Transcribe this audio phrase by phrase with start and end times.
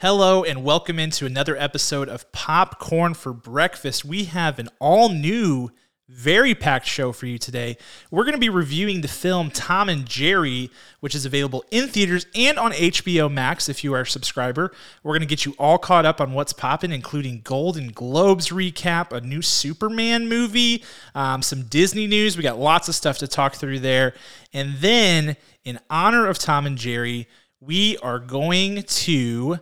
[0.00, 4.04] Hello and welcome into another episode of Popcorn for Breakfast.
[4.04, 5.72] We have an all new,
[6.08, 7.76] very packed show for you today.
[8.08, 12.26] We're going to be reviewing the film Tom and Jerry, which is available in theaters
[12.36, 14.70] and on HBO Max if you are a subscriber.
[15.02, 19.10] We're going to get you all caught up on what's popping, including Golden Globes recap,
[19.10, 20.84] a new Superman movie,
[21.16, 22.36] um, some Disney news.
[22.36, 24.14] We got lots of stuff to talk through there.
[24.52, 27.26] And then, in honor of Tom and Jerry,
[27.60, 29.58] we are going to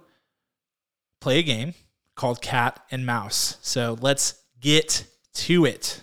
[1.27, 1.75] play a game
[2.15, 3.59] called Cat and Mouse.
[3.61, 6.01] So let's get to it.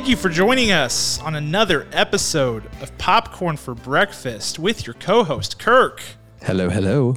[0.00, 5.24] Thank you for joining us on another episode of Popcorn for Breakfast with your co
[5.24, 6.00] host, Kirk.
[6.40, 7.16] Hello, hello.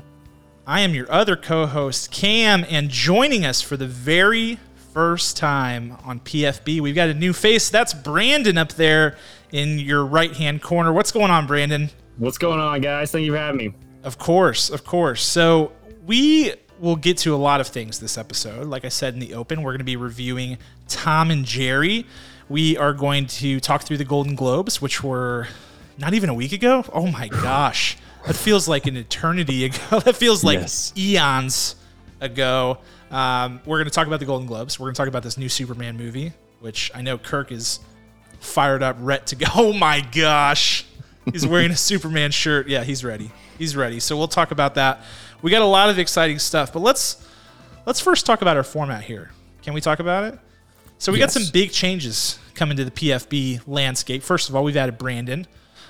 [0.68, 4.60] I am your other co host, Cam, and joining us for the very
[4.92, 7.70] first time on PFB, we've got a new face.
[7.70, 9.16] That's Brandon up there
[9.54, 10.92] in your right hand corner.
[10.92, 11.90] What's going on, Brandon?
[12.18, 13.12] What's going on, guys?
[13.12, 13.74] Thank you for having me.
[14.04, 15.24] Of course, of course.
[15.24, 15.72] So,
[16.06, 18.68] we will get to a lot of things this episode.
[18.68, 20.58] Like I said in the open, we're going to be reviewing
[20.90, 22.06] Tom and Jerry.
[22.50, 25.48] We are going to talk through the Golden Globes, which were
[25.98, 26.84] not even a week ago.
[26.94, 27.98] Oh my gosh.
[28.28, 30.00] That feels like an eternity ago.
[30.06, 30.94] that feels like Yes.
[30.98, 31.76] eons
[32.22, 32.78] ago.
[33.12, 34.80] Um, we're going to talk about the Golden Globes.
[34.80, 37.80] We're going to talk about this new Superman movie, which I know Kirk is
[38.40, 39.46] fired up, ret to go.
[39.56, 40.86] Oh my gosh.
[41.32, 42.68] He's wearing a Superman shirt.
[42.68, 43.32] Yeah, he's ready.
[43.58, 44.00] He's ready.
[44.02, 45.02] So we'll talk about that.
[45.42, 47.26] We got a lot of exciting stuff, but let's
[47.86, 49.32] let's first talk about our format here.
[49.62, 50.40] Can we talk about it?
[50.98, 54.24] So we got some big changes coming to the PFB landscape.
[54.24, 55.46] First of all, we've added Brandon,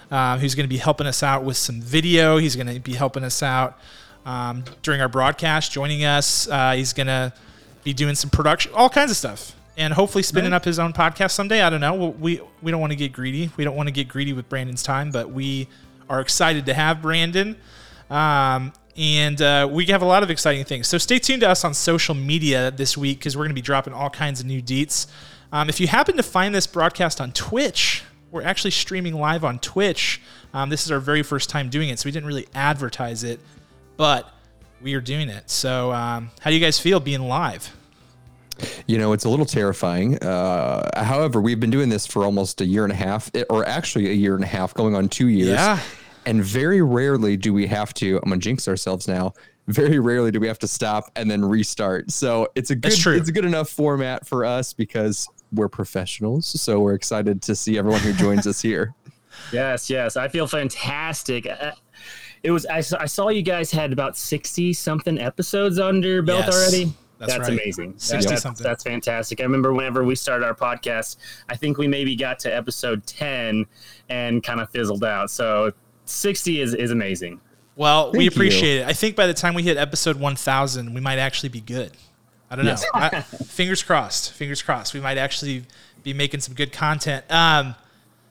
[0.09, 2.37] uh, who's going to be helping us out with some video.
[2.37, 3.77] He's going to be helping us out
[4.25, 6.47] um, during our broadcast, joining us.
[6.47, 7.33] Uh, he's going to
[7.83, 11.31] be doing some production, all kinds of stuff, and hopefully spinning up his own podcast
[11.31, 11.61] someday.
[11.61, 11.93] I don't know.
[11.93, 13.51] We we don't want to get greedy.
[13.57, 15.67] We don't want to get greedy with Brandon's time, but we
[16.09, 17.55] are excited to have Brandon.
[18.09, 20.87] Um, and uh, we have a lot of exciting things.
[20.87, 23.61] So stay tuned to us on social media this week because we're going to be
[23.61, 25.07] dropping all kinds of new deets.
[25.51, 29.59] Um, if you happen to find this broadcast on Twitch, we're actually streaming live on
[29.59, 30.21] Twitch.
[30.53, 33.39] Um, this is our very first time doing it, so we didn't really advertise it,
[33.97, 34.31] but
[34.81, 35.49] we are doing it.
[35.49, 37.75] So, um, how do you guys feel being live?
[38.87, 40.17] You know, it's a little terrifying.
[40.19, 43.67] Uh, however, we've been doing this for almost a year and a half, eh, or
[43.67, 45.49] actually a year and a half, going on two years.
[45.49, 45.79] Yeah.
[46.25, 49.33] And very rarely do we have to, I'm going to jinx ourselves now.
[49.67, 52.11] Very rarely do we have to stop and then restart.
[52.11, 53.15] So it's a good, true.
[53.15, 56.45] it's a good enough format for us because we're professionals.
[56.61, 58.93] So we're excited to see everyone who joins us here.
[59.51, 60.15] Yes, yes.
[60.15, 61.47] I feel fantastic.
[61.47, 61.71] Uh,
[62.43, 62.67] It was.
[62.67, 66.55] I, saw- I saw you guys had about sixty something episodes under your belt Yes,
[66.55, 66.93] already.
[67.17, 67.49] that's right.
[67.49, 67.93] amazing.
[67.93, 68.63] That- 60 that's, something.
[68.63, 69.39] that's fantastic.
[69.39, 71.17] I remember whenever we started our podcast,
[71.49, 73.65] I think we maybe got to episode ten
[74.07, 75.31] and kind of fizzled out.
[75.31, 75.71] So
[76.05, 77.39] sixty is is amazing.
[77.75, 78.27] Well, we Thank you.
[78.29, 78.87] appreciate it.
[78.87, 81.91] I think by the time we hit episode 1000, we might actually be good.
[82.51, 82.75] I don't know.
[82.93, 84.31] I, fingers crossed.
[84.33, 84.93] Fingers crossed.
[84.93, 85.65] We might actually
[86.03, 87.25] be making some good content.
[87.31, 87.73] Um,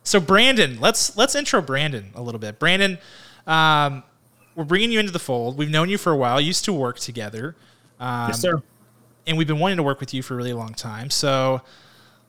[0.04, 2.58] so Brandon, let's let's intro Brandon a little bit.
[2.60, 2.98] Brandon,
[3.46, 4.04] um,
[4.54, 5.56] we're bringing you into the fold.
[5.56, 6.40] We've known you for a while.
[6.40, 7.56] Used to work together,
[7.98, 8.62] um, yes, sir.
[9.26, 11.10] and we've been wanting to work with you for a really long time.
[11.10, 11.62] So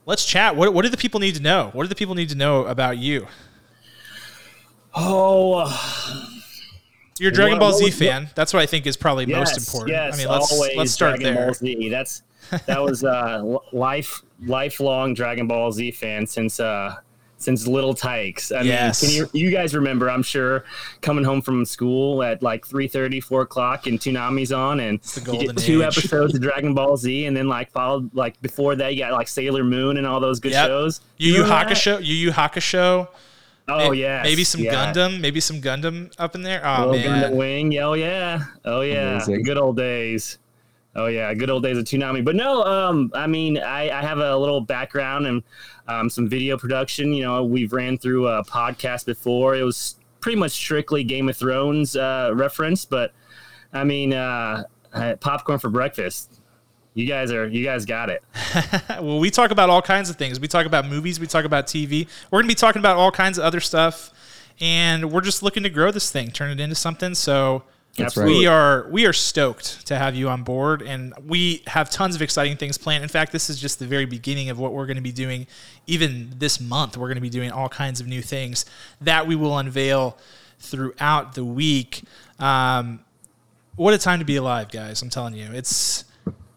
[0.05, 0.55] let's chat.
[0.55, 1.69] What what do the people need to know?
[1.73, 3.27] What do the people need to know about you?
[4.95, 5.77] Oh, uh,
[7.19, 8.29] You're a Dragon What- Ball Z what- fan.
[8.35, 9.89] That's what I think is probably most important.
[9.91, 11.45] Yes, I mean, let's always let's start Dragon there.
[11.45, 11.89] Ball Z.
[11.89, 12.23] That's
[12.65, 16.95] that was uh life lifelong Dragon Ball Z fan since uh
[17.37, 18.51] since Little Tykes.
[18.53, 19.03] I Yes.
[19.03, 20.09] mean, can you, you guys remember?
[20.09, 20.63] I'm sure
[21.01, 25.57] coming home from school at like 3:30, 4 o'clock, and Toonami's on, and you get
[25.57, 25.87] two age.
[25.97, 29.27] episodes of Dragon Ball Z, and then like followed like before that, you got like
[29.27, 30.67] Sailor Moon and all those good Yep.
[30.67, 31.01] shows.
[31.17, 31.43] Yu Yu?
[31.43, 33.07] Hakusho, Yu Yu Hakusho.
[33.67, 36.61] Oh May- yeah, maybe some Gundam, maybe some Gundam up in there.
[36.65, 37.79] Oh Little Gundam man, Wing.
[37.79, 38.43] Oh yeah.
[38.65, 39.15] Oh yeah.
[39.15, 39.43] Amazing.
[39.43, 40.37] Good old days.
[40.95, 42.23] Oh yeah, good old days of Toonami.
[42.23, 45.43] But no, um, I mean, I, I have a little background and
[45.87, 47.13] um, some video production.
[47.13, 49.55] You know, we've ran through a podcast before.
[49.55, 53.11] It was pretty much strictly Game of Thrones uh, reference, but
[53.73, 54.63] I mean, uh,
[54.93, 56.32] uh, popcorn for breakfast.
[56.93, 58.23] You guys are you guys got it.
[58.89, 60.39] well, we talk about all kinds of things.
[60.39, 61.19] We talk about movies.
[61.19, 62.07] We talk about TV.
[62.29, 64.11] We're gonna be talking about all kinds of other stuff,
[64.59, 67.15] and we're just looking to grow this thing, turn it into something.
[67.15, 67.63] So
[67.97, 68.39] That's Absolutely.
[68.39, 72.23] we are we are stoked to have you on board and we have tons of
[72.23, 74.97] exciting things planned in fact this is just the very beginning of what we're going
[74.97, 75.45] to be doing
[75.85, 78.65] even this month we're going to be doing all kinds of new things
[78.99, 80.17] that we will unveil
[80.57, 82.01] throughout the week
[82.39, 82.99] um,
[83.75, 86.05] what a time to be alive guys i'm telling you it's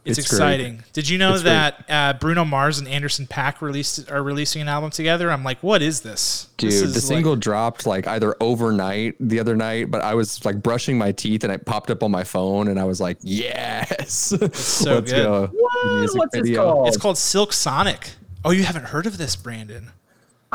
[0.06, 0.36] it's, It's great.
[0.36, 0.84] exciting.
[0.92, 4.68] Did you know It's that uh, Bruno Mars and Anderson Paak released are releasing an
[4.68, 5.30] album together?
[5.30, 6.48] I'm like, what is this?
[6.56, 10.14] Dude, This the is like- single dropped like either overnight the other night, but I
[10.14, 13.00] was like brushing my teeth and it popped up on my phone and I was
[13.00, 14.14] like, yes.
[14.16, 15.06] so Let's good.
[15.10, 15.50] go.
[15.52, 15.98] What?
[15.98, 16.88] Music What's it called?
[16.88, 18.10] It's called Silk Sonic.
[18.44, 19.90] Oh, you haven't heard of this, Brandon?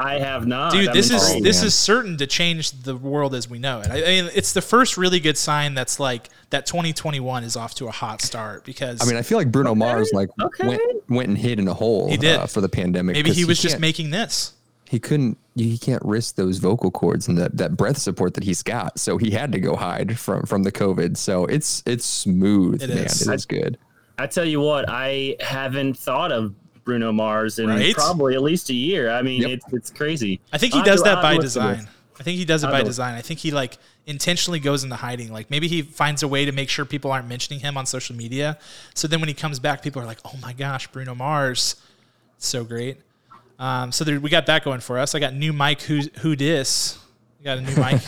[0.03, 0.71] I have not.
[0.71, 1.45] Dude, I'm this is intrigued.
[1.45, 1.67] this man.
[1.67, 3.89] is certain to change the world as we know it.
[3.91, 7.75] I, I mean, it's the first really good sign that's like that 2021 is off
[7.75, 10.67] to a hot start because I mean, I feel like Bruno Mars like okay.
[10.67, 12.37] went went and hid in a hole He did.
[12.37, 13.13] Uh, for the pandemic.
[13.15, 14.53] Maybe he was just making this.
[14.89, 18.63] he couldn't he can't risk those vocal cords and that, that breath support that he's
[18.63, 18.97] got.
[18.99, 21.17] So he had to go hide from from the COVID.
[21.17, 22.99] So it's it's smooth, It man.
[22.99, 23.27] is.
[23.27, 23.77] It is good.
[24.17, 26.53] I tell you what, I haven't thought of
[26.83, 27.93] Bruno Mars in Right?
[27.93, 29.09] probably at least a year.
[29.11, 29.51] I mean, Yep.
[29.51, 30.39] it's it's crazy.
[30.51, 31.89] I think he I'll does have that I'll by have to listen to design.
[32.19, 33.15] I think he does it I'll by design.
[33.15, 35.31] I think he like intentionally goes into hiding.
[35.31, 38.15] Like maybe he finds a way to make sure people aren't mentioning him on social
[38.15, 38.57] media.
[38.93, 41.75] So then when he comes back, people are like, "Oh my gosh, Bruno Mars,
[42.37, 42.97] so great."
[43.59, 45.13] Um, so there, we got that going for us.
[45.15, 45.81] I got new mic.
[45.83, 46.97] Who who dis?
[47.39, 48.01] We got a new mic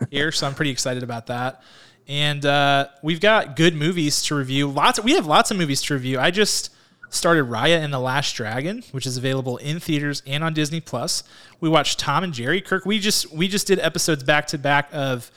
[0.10, 1.62] here, so I'm pretty excited about that.
[2.06, 4.68] And uh, we've got good movies to review.
[4.68, 5.00] Lots.
[5.02, 6.18] we have lots of movies to review.
[6.18, 6.73] I just
[7.14, 11.22] started Raya and the Last Dragon, which is available in theaters and on Disney Plus.
[11.60, 12.60] We watched Tom and Jerry.
[12.60, 15.30] Kirk, we just we just did episodes back to back of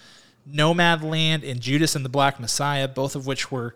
[0.51, 3.75] Nomadland and Judas and the Black Messiah, both of which were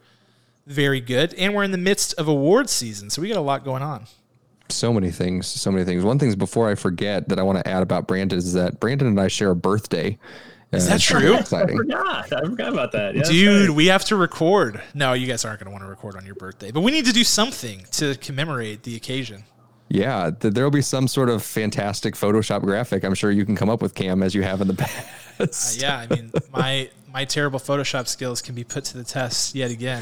[0.66, 1.34] very good.
[1.36, 4.06] And we're in the midst of awards season, so we got a lot going on.
[4.70, 5.48] So many things.
[5.48, 6.04] So many things.
[6.04, 9.08] One thing before I forget that I want to add about Brandon is that Brandon
[9.08, 10.18] and I share a birthday.
[10.72, 11.36] Is that uh, it's true?
[11.36, 11.78] I Exciting.
[11.78, 12.32] forgot.
[12.34, 13.16] I forgot about that.
[13.16, 13.76] Yeah, Dude, right.
[13.76, 14.82] we have to record.
[14.94, 17.06] No, you guys aren't going to want to record on your birthday, but we need
[17.06, 19.44] to do something to commemorate the occasion.
[19.90, 23.04] Yeah, th- there will be some sort of fantastic Photoshop graphic.
[23.04, 24.74] I'm sure you can come up with Cam as you have in the
[25.40, 25.84] past.
[25.84, 29.54] Uh, yeah, I mean, my my terrible Photoshop skills can be put to the test
[29.54, 30.02] yet again.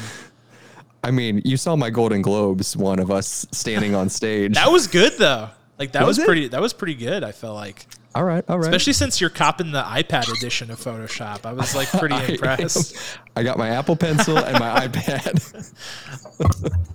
[1.02, 4.54] I mean, you saw my Golden Globes one of us standing on stage.
[4.54, 5.48] That was good though.
[5.78, 6.46] Like that was, Was pretty.
[6.48, 7.24] That was pretty good.
[7.24, 8.66] I felt like, all right, all right.
[8.66, 11.46] especially since you're copping the iPad edition of Photoshop.
[11.46, 12.96] I was like pretty I impressed.
[13.36, 15.72] I got my Apple Pencil and my iPad.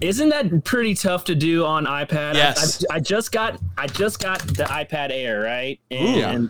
[0.02, 2.34] Isn't that pretty tough to do on iPad?
[2.34, 2.84] I- Yes.
[2.92, 5.80] I, I just got I just got the iPad Air, right?
[5.92, 6.48] And Yeah.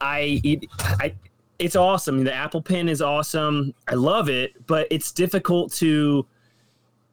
[0.00, 1.14] I, it, I
[1.58, 2.24] it's awesome.
[2.24, 3.72] The Apple Pen is awesome.
[3.88, 6.26] I love it, but it's difficult to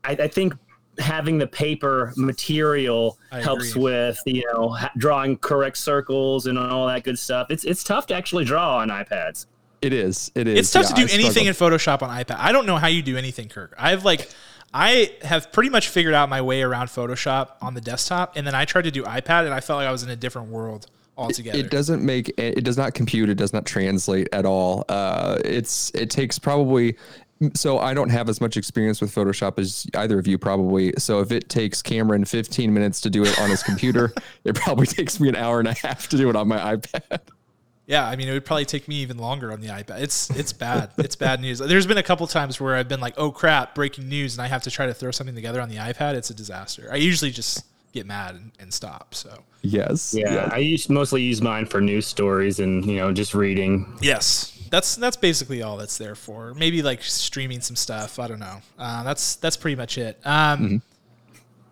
[0.03, 0.53] I, I think
[0.99, 3.83] having the paper material I helps agree.
[3.83, 7.47] with you know drawing correct circles and all that good stuff.
[7.49, 9.47] It's it's tough to actually draw on iPads.
[9.81, 10.31] It is.
[10.35, 10.59] It is.
[10.59, 11.73] It's tough Yeah, to I do anything struggled.
[11.73, 12.37] in Photoshop on iPad.
[12.39, 13.75] I don't know how you do anything, Kirk.
[13.77, 14.29] I've like,
[14.73, 18.55] I have pretty much figured out my way around Photoshop on the desktop, and then
[18.55, 20.87] I tried to do iPad, and I felt like I was in a different world
[21.17, 21.57] altogether.
[21.59, 23.29] It doesn't make it does not compute.
[23.29, 24.85] It does not translate at all.
[24.87, 26.95] Uh, it's it takes probably.
[27.53, 30.93] So I don't have as much experience with Photoshop as either of you probably.
[30.97, 34.13] So if it takes Cameron 15 minutes to do it on his computer,
[34.43, 37.19] it probably takes me an hour and a half to do it on my iPad.
[37.85, 40.01] Yeah, I mean, it would probably take me even longer on the iPad.
[40.01, 40.91] It's it's bad.
[40.97, 41.59] it's bad news.
[41.59, 44.47] There's been a couple times where I've been like, "Oh crap, breaking news," and I
[44.47, 46.15] have to try to throw something together on the iPad.
[46.15, 46.87] It's a disaster.
[46.91, 49.13] I usually just get mad and, and stop.
[49.13, 50.13] So Yes.
[50.13, 50.49] Yeah, yes.
[50.51, 53.97] I use mostly use mine for news stories and you know just reading.
[54.01, 56.55] yes, that's that's basically all that's there for.
[56.55, 58.17] Maybe like streaming some stuff.
[58.17, 58.59] I don't know.
[58.79, 60.19] Uh, that's that's pretty much it.
[60.25, 60.81] Um,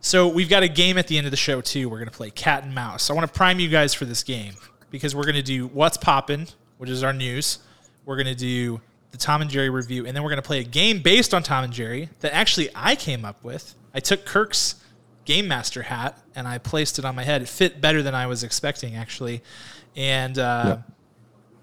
[0.01, 1.89] So we've got a game at the end of the show too.
[1.89, 3.09] We're gonna play cat and mouse.
[3.09, 4.53] I want to prime you guys for this game
[4.91, 7.57] because we're gonna do what's poppin', which is our news.
[8.05, 8.81] We're gonna do
[9.11, 11.63] the Tom and Jerry review, and then we're gonna play a game based on Tom
[11.63, 13.73] and Jerry that actually I came up with.
[13.95, 14.75] I took Kirk's
[15.25, 17.41] game master hat and I placed it on my head.
[17.41, 19.41] It fit better than I was expecting actually,
[19.95, 20.77] and uh, Yeah.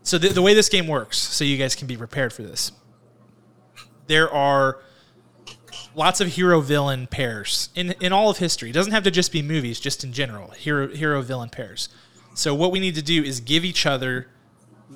[0.08, 2.72] So the, the way this game works, so you guys can be prepared for this.
[4.06, 4.78] There are
[5.94, 8.70] lots of hero villain pairs in in all of history.
[8.70, 10.48] It doesn't have to just be movies, just in general.
[10.52, 11.90] Hero hero villain pairs.
[12.32, 14.28] So what we need to do is give each other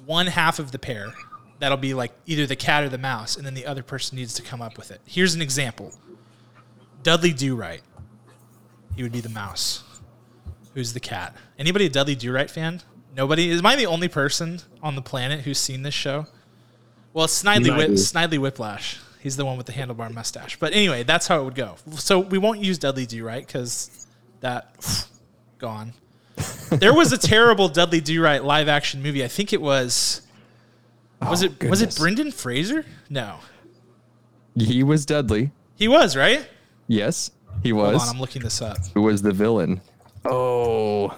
[0.07, 1.13] one half of the pair.
[1.59, 4.33] That'll be like either the cat or the mouse, and then the other person needs
[4.35, 5.03] to come up with it.
[5.05, 5.93] Here's an example.
[7.03, 7.83] Dudley Do Right.
[8.97, 9.85] He would be the mouse.
[10.73, 11.37] Who's the cat?
[11.59, 12.81] Anybody a Dudley Do Right fan?
[13.15, 13.51] Nobody.
[13.51, 16.27] Is am I the only person on the planet who's seen this show?
[17.13, 17.91] Well, it's Snidely, might Whip.
[17.91, 18.99] Snidely Whiplash.
[19.21, 20.59] He's the one with the handlebar mustache.
[20.59, 21.77] But anyway, that's how it would go.
[21.93, 24.07] So we won't use Dudley Do Right because
[24.41, 25.07] that
[25.59, 25.93] gone.
[26.71, 29.23] There was a terrible Dudley Do Right live action movie.
[29.23, 30.23] I think it was
[31.21, 31.95] Was Oh, it was it.
[31.97, 32.85] Brendan Fraser?
[33.11, 33.37] No,
[34.57, 35.53] He was Dudley.
[35.77, 36.45] he was right.
[36.89, 37.31] Yes,
[37.63, 38.03] he Hold was.
[38.09, 38.79] on, I'm looking this up.
[38.95, 39.81] Who was the villain?
[40.25, 41.15] Oh.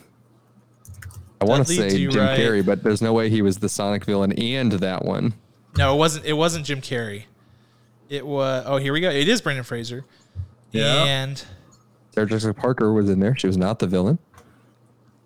[1.45, 2.39] I want to say Jim Right.
[2.39, 5.35] Carrey, but there's no way he was the Sonic villain and that one.
[5.77, 6.25] No, it wasn't.
[6.27, 7.25] It wasn't Jim Carrey.
[8.09, 8.65] It was.
[8.67, 9.11] Oh, here we go.
[9.11, 10.05] It is Brendan Fraser.
[10.73, 11.05] Yeah.
[11.05, 11.43] And
[12.13, 13.37] Sarah Jessica Parker was in there.
[13.37, 14.19] She was not the villain.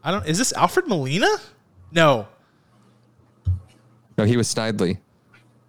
[0.05, 0.27] I don't.
[0.27, 1.29] Is this Alfred Molina?
[1.91, 2.29] No,
[4.19, 4.99] No, he was Snidely.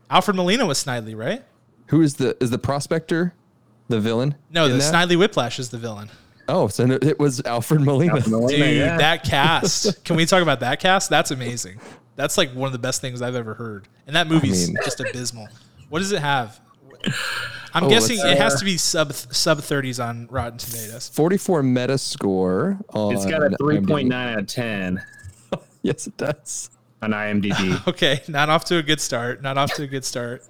[0.10, 1.44] Alfred Molina was Snidely, right?
[1.88, 3.34] Who is the is the prospector,
[3.88, 4.36] the villain?
[4.51, 4.94] No, the that?
[4.94, 6.10] Snidely Whiplash is the villain.
[6.50, 8.15] Oh, so it was Alfred Molina.
[8.15, 8.98] Alfred Molina, Dude, yeah.
[8.98, 10.03] that cast.
[10.03, 11.10] Can we talk about that cast?
[11.10, 11.79] That's amazing.
[12.15, 13.88] That's like one of the best things I've ever heard.
[14.08, 15.48] And that movie's mean- just abysmal.
[15.89, 16.60] What does it have?
[17.74, 21.10] I'm Oh, guessing it has to be sub sub 30s on Rotten Tomatoes.
[21.13, 25.01] 44 Metascore on It's got a 3.9 out of 10
[25.82, 26.72] Yes, it does.
[27.01, 27.82] on IMDb.
[27.88, 29.41] Okay, not off to a good start.
[29.41, 30.44] Not off to a good start.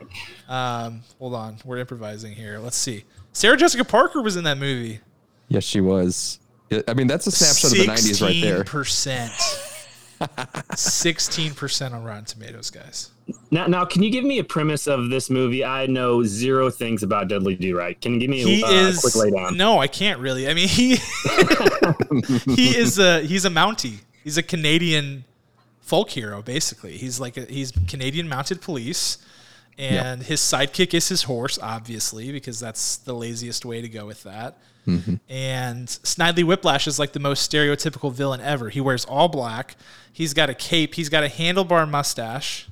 [0.48, 2.58] Um, hold on, we're improvising here.
[2.58, 3.03] Let's see.
[3.32, 5.01] Sarah Jessica Parker was in that movie.
[5.50, 6.39] Yes, she was.
[6.88, 8.63] I mean, that's a snapshot of the 90s right there.
[8.63, 9.34] percent.
[10.75, 13.12] Sixteen percent on Rotten Tomatoes, guys.
[13.51, 15.63] now, now, can you give me a premise of this movie?
[15.63, 18.00] I know zero things about Dudley Do Right.
[18.00, 19.56] Can you give me He a uh, is quick laydown?
[19.56, 20.48] no, I can't really.
[20.50, 20.96] I mean, he
[22.56, 24.00] he is a he's a Mountie.
[24.24, 25.24] He's a Canadian
[25.82, 26.98] folk hero, basically.
[26.98, 29.18] He's like a, he's Canadian mounted police,
[29.78, 34.24] and his sidekick is his horse, obviously, because that's the laziest way to go with
[34.24, 34.58] that.
[34.88, 35.16] Mm-hmm.
[35.30, 38.70] And Snidely Whiplash is like the most stereotypical villain ever.
[38.70, 39.76] He wears all black.
[40.12, 40.96] He's got a cape.
[40.96, 42.68] He's got a handlebar mustache.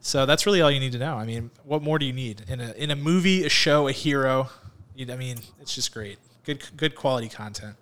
[0.00, 1.16] So that's really all you need to know.
[1.16, 3.92] I mean, what more do you need in a in a movie, a show, a
[3.92, 4.48] hero?
[4.98, 6.18] I mean, it's just great.
[6.44, 7.76] Good good quality content.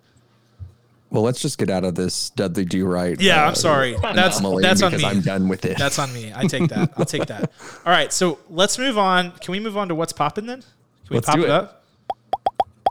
[1.11, 3.19] Well, let's just get out of this Dudley Do Right.
[3.19, 3.95] Yeah, uh, I'm sorry.
[4.01, 5.03] That's that's on me.
[5.03, 5.77] I'm done with it.
[5.77, 6.31] That's on me.
[6.35, 6.93] I take that.
[6.97, 7.51] I'll take that.
[7.85, 9.31] All right, so let's move on.
[9.31, 10.61] Can we move on to what's popping then?
[10.61, 10.69] Can
[11.09, 11.51] we Let's pop do it it.
[11.51, 11.83] up?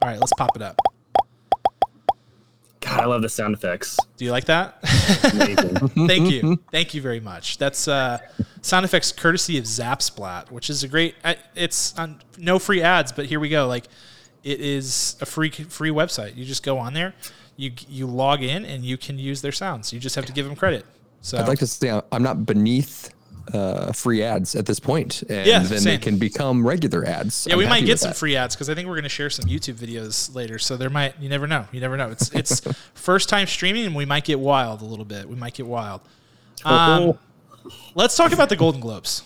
[0.02, 0.76] All right, let's pop it up.
[2.80, 3.96] God, I love the sound effects.
[4.16, 4.80] Do you like that?
[4.82, 6.58] Thank you.
[6.72, 7.58] Thank you very much.
[7.58, 8.18] That's uh,
[8.62, 11.14] sound effects courtesy of Zapsplat, which is a great.
[11.54, 13.66] It's on no free ads, but here we go.
[13.66, 13.86] Like,
[14.42, 16.36] it is a free free website.
[16.36, 17.14] You just go on there,
[17.58, 19.92] you you log in, and you can use their sounds.
[19.92, 20.86] You just have to give them credit.
[21.20, 23.10] So I'd like to say I'm- I'm not beneath
[23.52, 25.84] uh, free ads at this point, and Yeah, then same.
[25.84, 27.46] they can become regular ads.
[27.46, 28.16] Yeah, I'm we might get some that.
[28.16, 30.58] free ads because I think we're going to share some YouTube videos later.
[30.58, 31.64] So there might, you never know.
[31.72, 32.10] You never know.
[32.10, 32.60] It's it's
[32.94, 35.28] first time streaming, and we might get wild a little bit.
[35.28, 36.02] We might get wild.
[36.64, 37.18] Um,
[37.94, 39.22] let's talk about the Golden Globes.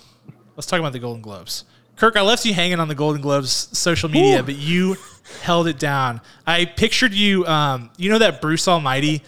[0.57, 1.65] Let's talk about the Golden Globes.
[2.03, 4.97] Kirk, I left you hanging on the Golden Globes social media, but you
[5.43, 6.21] held it down.
[6.45, 7.47] I pictured you.
[7.47, 9.23] Um, you know that Bruce Almighty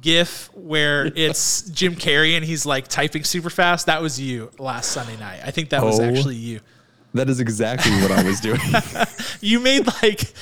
[0.00, 3.84] gif where it's Jim Carrey and he's like typing super fast.
[3.84, 5.42] That was you last Sunday night.
[5.44, 6.02] I think that was Oh.
[6.04, 6.60] actually you.
[7.12, 8.58] That is exactly what I was doing.
[9.42, 10.32] You made like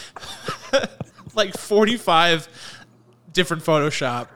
[1.35, 2.49] like 45
[3.33, 4.29] different Photoshop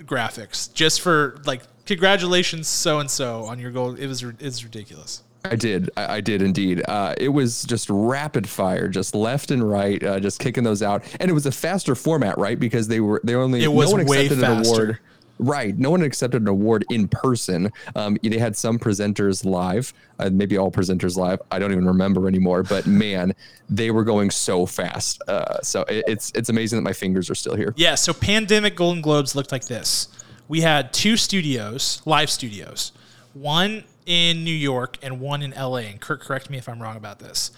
[0.00, 3.94] graphics just for like congratulations so and so on your goal.
[3.94, 5.22] It was it's ridiculous.
[5.44, 5.90] I did.
[5.96, 6.82] I, I did indeed.
[6.86, 11.04] Uh, it was just rapid fire, just left and right, uh, just kicking those out.
[11.20, 12.58] And it was a faster format, right?
[12.58, 14.82] Because they were they only It was no one way accepted an faster.
[14.82, 14.98] award.
[15.38, 15.76] Right.
[15.76, 17.72] No one accepted an award in person.
[17.96, 21.42] Um, they had some presenters live, uh, maybe all presenters live.
[21.50, 22.62] I don't even remember anymore.
[22.62, 23.34] But man,
[23.68, 25.20] they were going so fast.
[25.26, 27.74] Uh, so it, it's it's amazing that my fingers are still here.
[27.76, 30.08] Yeah, so pandemic Golden Globes looked like this.
[30.46, 32.92] We had two studios, live studios,
[33.32, 35.76] one in New York and one in LA.
[35.76, 37.50] And Kirk, correct me if I'm wrong about this.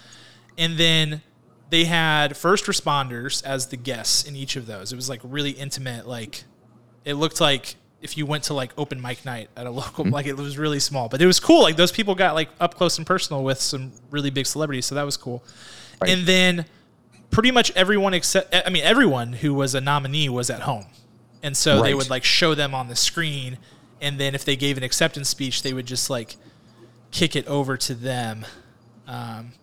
[0.57, 1.21] And then
[1.69, 4.93] they had first responders as the guests in each of those.
[4.93, 6.07] It was like really intimate.
[6.07, 6.43] Like
[7.03, 10.13] it looked like if you went to like open mic night at a local, mm-hmm.
[10.13, 11.63] like it was really small, but it was cool.
[11.63, 14.95] Like those people got like up close and personal with some really big celebrities, so
[14.95, 15.43] that was cool.
[16.01, 16.11] Right.
[16.11, 16.65] And then
[17.31, 20.85] pretty much everyone except I mean everyone who was a nominee was at home.
[21.43, 23.59] And so they would like show them on the screen
[24.05, 26.37] and then if they gave an acceptance speech they would just like
[27.11, 28.45] kick it over to them.
[29.07, 29.53] Um,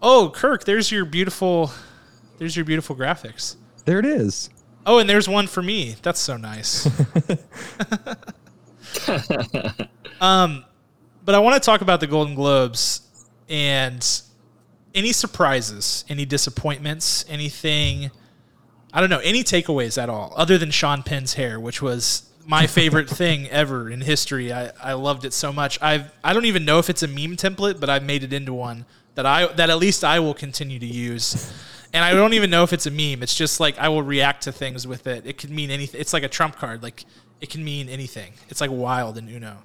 [0.00, 1.70] oh, Kirk, there's your beautiful
[2.38, 3.56] there's your beautiful graphics.
[3.84, 4.48] There it is.
[4.86, 5.96] Oh, and there's one for me.
[6.02, 6.86] That's so nice.
[10.20, 10.64] um,
[11.24, 13.02] but I want to talk about the Golden Globes
[13.48, 14.22] and
[14.94, 18.10] any surprises, any disappointments, anything.
[18.92, 22.66] I don't know, any takeaways at all, other than Sean Penn's hair, which was my
[22.66, 24.52] favorite thing ever in history.
[24.52, 25.78] I, I loved it so much.
[25.82, 28.52] I've I don't even know if it's a meme template, but I've made it into
[28.52, 28.84] one
[29.14, 31.52] that I that at least I will continue to use.
[31.92, 33.22] And I don't even know if it's a meme.
[33.22, 35.24] It's just like I will react to things with it.
[35.26, 36.00] It could mean anything.
[36.00, 36.82] It's like a trump card.
[36.82, 37.04] Like
[37.40, 38.32] it can mean anything.
[38.48, 39.58] It's like wild in Uno.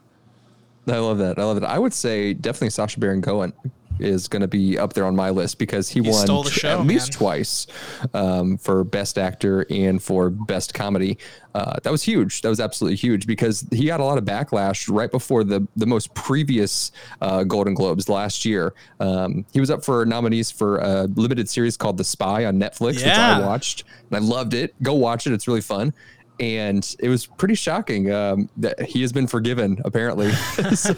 [0.88, 1.40] I love that.
[1.40, 1.64] I love it.
[1.64, 3.54] I would say definitely Sacha Baron Cohen
[4.00, 6.50] is going to be up there on my list because he, He won stole the
[6.50, 7.18] tr- show, at least man.
[7.18, 7.68] twice
[8.14, 11.18] um, for best actor and for best comedy.
[11.56, 12.42] Uh, that was huge.
[12.42, 15.88] That was absolutely huge because he got a lot of backlash right before the the
[15.88, 16.92] most previous
[17.22, 18.74] uh, Golden Globes last year.
[19.00, 22.96] Um, he was up for nominees for a limited series called The Spy on Netflix,
[22.98, 24.76] which I watched and I loved it.
[24.84, 25.94] Go watch it; it's really fun.
[26.40, 30.32] And it was pretty shocking um, that he has been forgiven, apparently.
[30.76, 30.96] so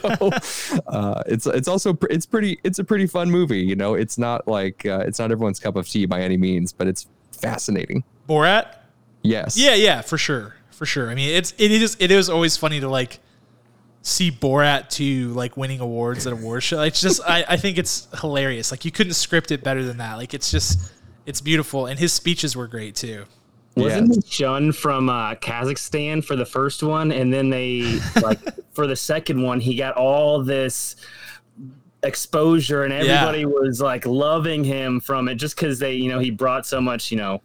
[0.88, 3.62] uh, it's it's also it's pretty it's a pretty fun movie.
[3.62, 6.72] You know, it's not like uh, it's not everyone's cup of tea by any means,
[6.72, 8.04] but it's fascinating.
[8.30, 8.76] Borat.
[9.24, 9.58] Yes.
[9.58, 11.10] Yeah, yeah, for sure, for sure.
[11.10, 13.20] I mean, it's it is it is always funny to like
[14.02, 16.82] see Borat to like winning awards at award show.
[16.82, 18.72] It's just I, I think it's hilarious.
[18.72, 20.16] Like you couldn't script it better than that.
[20.16, 20.80] Like it's just
[21.26, 23.26] it's beautiful, and his speeches were great too.
[23.76, 24.16] Wasn't Yeah.
[24.16, 28.40] he shunned from uh, Kazakhstan for the first one, and then they like
[28.74, 30.96] for the second one, he got all this
[32.04, 33.00] exposure, and Yeah.
[33.22, 36.82] everybody was like loving him from it just because they, you know, he brought so
[36.82, 37.42] much, you know.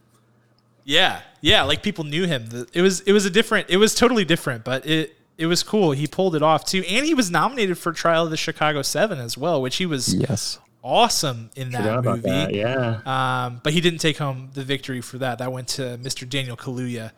[0.85, 1.63] Yeah, yeah.
[1.63, 2.67] Like people knew him.
[2.73, 3.69] It was it was a different.
[3.71, 5.91] It was totally different, but it it was cool.
[5.93, 9.19] He pulled it off too, and he was nominated for Trial of the Chicago Seven
[9.19, 10.59] as well, which he was Yes.
[10.87, 12.21] Awesome in that movie.
[12.23, 12.55] that.
[12.55, 13.01] Yeah.
[13.05, 15.39] Um, but he didn't take home the victory for that.
[15.39, 16.29] That went to Mr.
[16.29, 17.11] Daniel Kaluuya,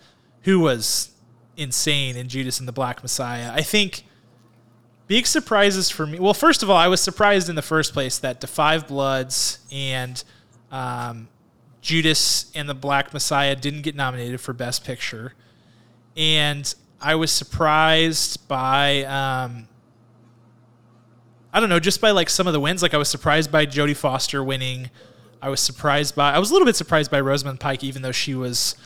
[0.43, 1.11] who was
[1.57, 3.53] insane in Judas and the Black Messiah.
[3.53, 4.05] I think
[5.07, 6.19] big surprises for me.
[6.19, 9.59] Well, first of all, I was surprised in the first place that The Five Bloods
[9.71, 10.23] and
[10.73, 11.29] um,
[11.83, 15.35] Judas and the Black Messiah didn't get nominated for Best Picture,
[16.17, 19.05] and I was surprised by.
[19.05, 19.68] Um,
[21.53, 22.83] I don't know, just by like some of the wins.
[22.83, 24.91] Like I was surprised by Jodie Foster winning.
[25.41, 26.33] I was surprised by.
[26.33, 28.77] I was a little bit surprised by Rosamund Pike, even though she was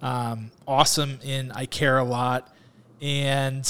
[0.00, 2.52] um, awesome in I Care a Lot.
[3.00, 3.68] And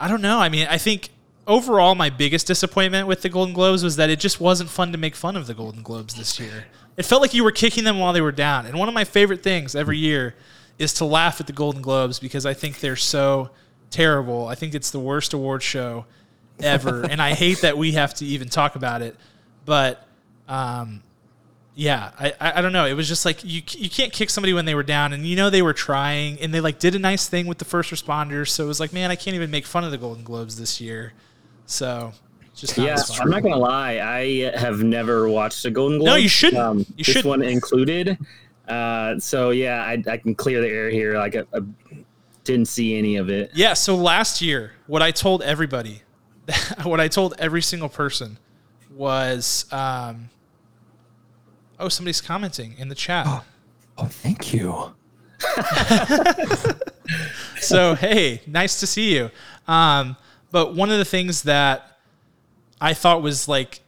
[0.00, 0.38] I don't know.
[0.38, 1.10] I mean, I think
[1.46, 4.98] overall my biggest disappointment with the Golden Globes was that it just wasn't fun to
[4.98, 6.66] make fun of the Golden Globes this year.
[6.96, 8.66] It felt like you were kicking them while they were down.
[8.66, 10.34] And one of my favorite things every year
[10.78, 13.50] is to laugh at the Golden Globes because I think they're so
[13.90, 14.46] terrible.
[14.46, 16.06] I think it's the worst award show
[16.60, 19.16] ever, and I hate that we have to even talk about it.
[19.64, 20.06] But
[20.48, 21.02] um,
[21.74, 22.86] yeah, I, I I don't know.
[22.86, 25.36] It was just like you you can't kick somebody when they were down, and you
[25.36, 28.48] know they were trying, and they like did a nice thing with the first responders.
[28.48, 30.80] So it was like, man, I can't even make fun of the Golden Globes this
[30.80, 31.12] year.
[31.66, 32.12] So
[32.54, 32.96] just Yeah.
[33.20, 33.98] I'm not gonna lie.
[34.00, 36.06] I have never watched a Golden Globe.
[36.08, 36.60] No, you shouldn't.
[36.62, 37.26] Um, You this shouldn't.
[37.26, 38.18] one included.
[38.68, 41.16] Uh, so yeah, I, I can clear the air here.
[41.18, 41.60] Like I, I
[42.44, 43.50] didn't see any of it.
[43.54, 43.72] Yeah.
[43.74, 46.02] So last year, what I told everybody,
[46.82, 48.38] what I told every single person
[48.94, 50.30] was, um,
[51.78, 53.26] oh, somebody's commenting in the chat.
[53.98, 54.94] Oh, thank you.
[57.60, 59.30] so hey, nice to see you.
[59.66, 60.16] Um,
[60.50, 61.98] but one of the things that
[62.80, 63.80] I thought was like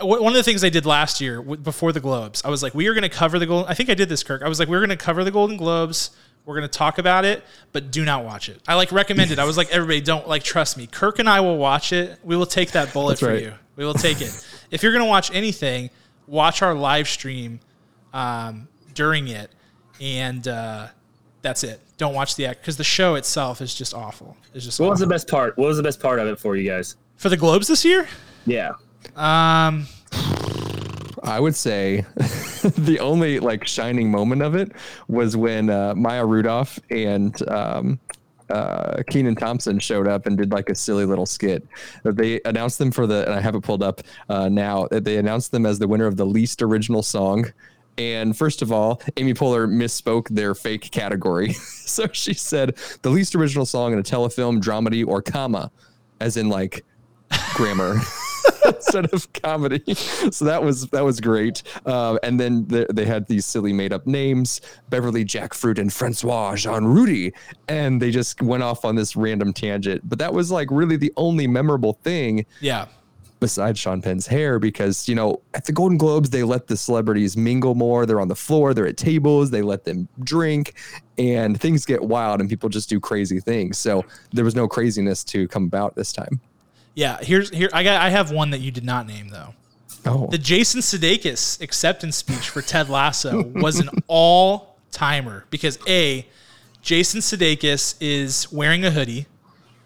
[0.00, 2.86] one of the things I did last year before the Globes, I was like, we
[2.86, 3.68] are going to cover the Golden.
[3.68, 4.42] I think I did this, Kirk.
[4.42, 6.10] I was like, we're going to cover the Golden Globes.
[6.48, 8.58] We're going to talk about it, but do not watch it.
[8.66, 9.38] I like recommended.
[9.38, 10.86] I was like, everybody, don't like trust me.
[10.86, 12.18] Kirk and I will watch it.
[12.24, 13.42] We will take that bullet That's for right.
[13.42, 13.52] you.
[13.76, 14.32] We will take it.
[14.70, 15.90] if you're going to watch anything,
[16.26, 17.60] watch our live stream
[18.14, 19.50] um, during it,
[20.00, 20.86] and uh,
[21.42, 21.82] that's it.
[21.98, 24.34] Don't watch the act because the show itself is just awful.
[24.54, 25.58] It's just What was the best part?
[25.58, 26.96] What was the best part of it for you guys?
[27.16, 28.08] for the Globes this year.
[28.46, 28.72] Yeah.
[29.16, 29.86] Um,
[31.28, 34.72] I would say the only like shining moment of it
[35.08, 38.00] was when uh, Maya Rudolph and um,
[38.48, 41.66] uh, Kenan Thompson showed up and did like a silly little skit.
[42.02, 44.88] They announced them for the, and I have it pulled up uh, now.
[44.90, 47.52] They announced them as the winner of the least original song.
[47.98, 51.52] And first of all, Amy Poehler misspoke their fake category.
[51.52, 55.70] so she said the least original song in a telefilm, dramedy, or comma,
[56.20, 56.86] as in like
[57.52, 58.00] grammar.
[58.88, 59.82] instead of comedy.
[60.30, 61.62] So that was that was great.
[61.84, 66.56] Uh, and then the, they had these silly made up names: Beverly Jackfruit and Francois
[66.56, 67.32] Jean Rudy,
[67.68, 70.08] and they just went off on this random tangent.
[70.08, 72.86] But that was like really the only memorable thing yeah,
[73.40, 77.36] besides Sean Penn's hair because you know at the Golden Globes they let the celebrities
[77.36, 78.06] mingle more.
[78.06, 80.74] They're on the floor, they're at tables, they let them drink,
[81.16, 83.78] and things get wild and people just do crazy things.
[83.78, 86.40] So there was no craziness to come about this time.
[86.98, 87.18] Yeah.
[87.22, 87.70] Here's here.
[87.72, 88.02] I got.
[88.02, 89.54] I have one that you did not name though.
[90.04, 96.26] Oh, The Jason Sudeikis acceptance speech for Ted Lasso was an all timer because a
[96.82, 99.26] Jason Sudeikis is wearing a hoodie.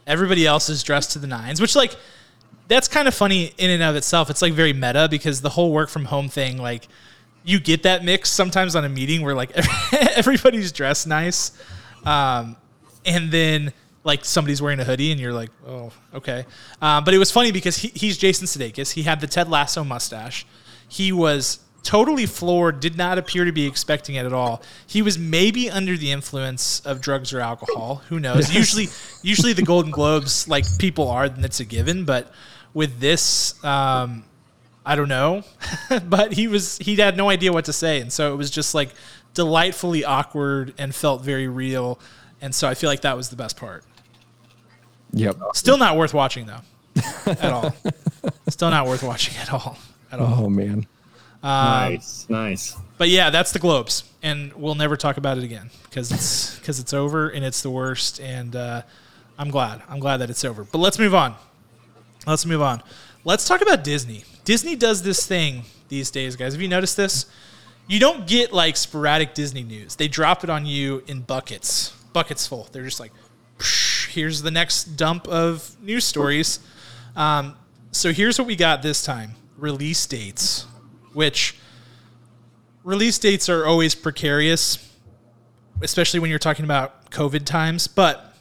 [0.07, 1.97] Everybody else is dressed to the nines, which like
[2.69, 4.31] that's kind of funny in and of itself.
[4.31, 6.89] It's like very meta because the whole work from home thing, like
[7.45, 9.53] you get that mix sometimes on a meeting where like
[10.17, 11.53] everybody's dressed nice,
[12.07, 12.57] um,
[13.05, 16.45] and then like somebody's wearing a hoodie and you're like, oh, okay.
[16.81, 18.93] Uh, but it was funny because he, he's Jason Sudeikis.
[18.93, 20.45] He had the Ted Lasso mustache.
[20.89, 24.63] He was totally floored, did not appear to be expecting it at all.
[24.87, 28.03] He was maybe under the influence of drugs or alcohol.
[28.09, 28.55] Who knows?
[28.55, 28.89] usually,
[29.23, 32.05] usually the Golden Globes, like people are, then it's a given.
[32.05, 32.33] But
[32.75, 34.25] with this, um,
[34.85, 35.45] I don't know.
[36.07, 38.75] but he was he had no idea what to say, and so it was just
[38.75, 38.91] like
[39.35, 42.01] delightfully awkward and felt very real.
[42.41, 43.85] And so I feel like that was the best part.
[45.13, 45.37] Yep.
[45.55, 46.61] Still not worth watching though,
[47.27, 47.75] at all.
[48.49, 49.79] Still not worth watching at all.
[50.11, 50.45] At all.
[50.45, 50.87] Oh man.
[51.43, 52.77] nice, nice.
[52.99, 56.79] But yeah, that's the Globes, and we'll never talk about it again because it's because
[56.79, 58.21] it's over and it's the worst.
[58.21, 58.83] And uh,
[59.39, 59.83] I'm glad.
[59.89, 60.65] I'm glad that it's over.
[60.65, 61.35] But let's move on.
[62.27, 62.83] Let's move on.
[63.25, 64.25] Let's talk about Disney.
[64.45, 66.53] Disney does this thing these days, guys.
[66.53, 67.27] Have you noticed this?
[67.89, 69.97] You don't get like sporadic Disney news.
[69.97, 72.69] They drop it on you in buckets, buckets full.
[72.73, 73.13] They're just like,
[73.59, 76.61] "Psh, here's the next dump of news stories.
[77.17, 77.57] Um,
[77.91, 80.67] so here's what we got this time: release dates,
[81.13, 81.57] which
[82.85, 84.91] release dates are always precarious,
[85.81, 87.87] especially when you're talking about COVID times.
[87.87, 88.35] But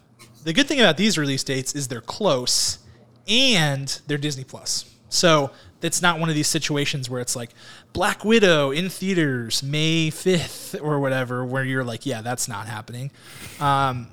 [0.43, 2.79] the good thing about these release dates is they're close
[3.27, 4.93] and they're Disney Plus.
[5.09, 7.51] So it's not one of these situations where it's like
[7.93, 13.11] Black Widow in theaters May 5th or whatever, where you're like, yeah, that's not happening.
[13.59, 14.07] Um,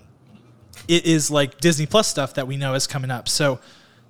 [0.89, 3.29] it is like Disney Plus stuff that we know is coming up.
[3.29, 3.61] So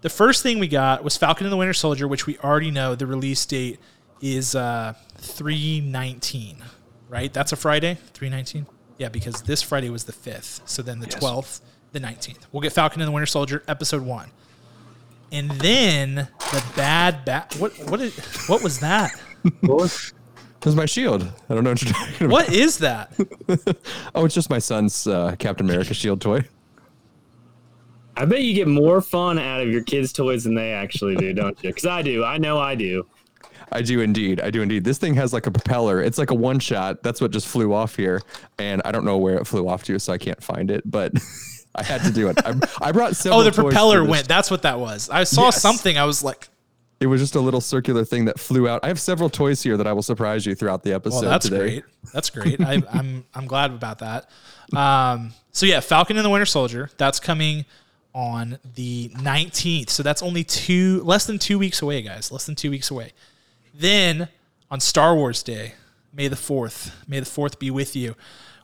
[0.01, 2.95] the first thing we got was Falcon and the Winter Soldier, which we already know
[2.95, 3.81] the release date
[4.21, 6.65] is uh, 319,
[7.09, 7.33] right?
[7.33, 8.67] That's a Friday, 319?
[8.97, 10.61] Yeah, because this Friday was the 5th.
[10.67, 11.61] So then the 12th,
[11.93, 12.39] the 19th.
[12.53, 14.31] We'll get Falcon and the Winter Soldier, episode one.
[15.31, 17.55] And then the bad bat.
[17.59, 18.17] What what is,
[18.49, 19.13] what was that?
[19.61, 21.23] It was my shield.
[21.49, 22.31] I don't know what you're talking about.
[22.31, 23.13] What is that?
[24.15, 26.45] Oh, it's just my son's uh, Captain America shield toy.
[28.19, 31.33] I bet you get more fun out of your kids' toys than they actually do,
[31.33, 31.71] don't you?
[31.71, 32.25] Because I do.
[32.25, 33.07] I know I do.
[33.71, 34.41] I do indeed.
[34.41, 34.83] I do indeed.
[34.85, 36.03] This thing has like a propeller.
[36.03, 37.03] It's like a one shot.
[37.03, 38.21] That's what just flew off here,
[38.59, 40.83] and I don't know where it flew off to, so I can't find it.
[40.91, 41.13] But
[41.75, 42.39] I had to do it.
[42.45, 43.41] I, I brought several.
[43.43, 44.27] Oh, the propeller went.
[44.27, 45.09] That's what that was.
[45.11, 45.61] I saw Yes.
[45.63, 45.97] something.
[45.99, 46.49] I was like,
[46.99, 48.81] It was just a little circular thing that flew out.
[48.83, 51.45] I have several toys here that I will surprise you throughout the episode Well, that's
[51.49, 51.59] today.
[51.59, 51.85] great.
[52.15, 52.61] That's great.
[52.63, 54.29] I, I'm I'm glad about that.
[54.75, 56.91] Um, so yeah, Falcon and the Winter Soldier.
[56.97, 57.65] That's coming
[58.19, 59.91] on the 19th.
[59.91, 62.33] So that's only two, less than two weeks away, guys.
[62.33, 63.13] Less than two weeks away.
[63.73, 64.29] Then
[64.73, 65.75] on Star Wars Day,
[66.13, 66.93] May the 4th.
[67.07, 68.17] May the 4th be with you.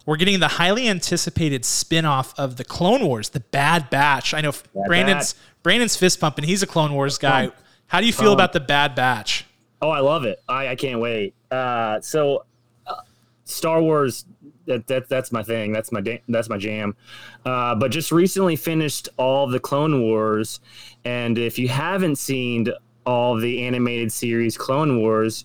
[0.07, 4.35] We're getting the highly anticipated spin-off of the Clone Wars, the Bad Batch.
[4.35, 4.53] I know
[4.87, 6.45] Brandon's Brandon's fist pumping.
[6.45, 7.51] He's a Clone Wars guy.
[7.87, 9.47] How do you feel about the Bad Batch?
[9.81, 10.43] Oh, I love it.
[10.49, 11.35] I, I can't wait.
[11.51, 12.45] Uh, so,
[12.88, 12.97] uh,
[13.45, 14.25] Star Wars,
[14.66, 15.72] that, that that's my thing.
[15.72, 16.96] That's my da- that's my jam.
[17.44, 20.61] Uh, but just recently finished all the Clone Wars,
[21.05, 22.68] and if you haven't seen
[23.07, 25.44] all the animated series Clone Wars,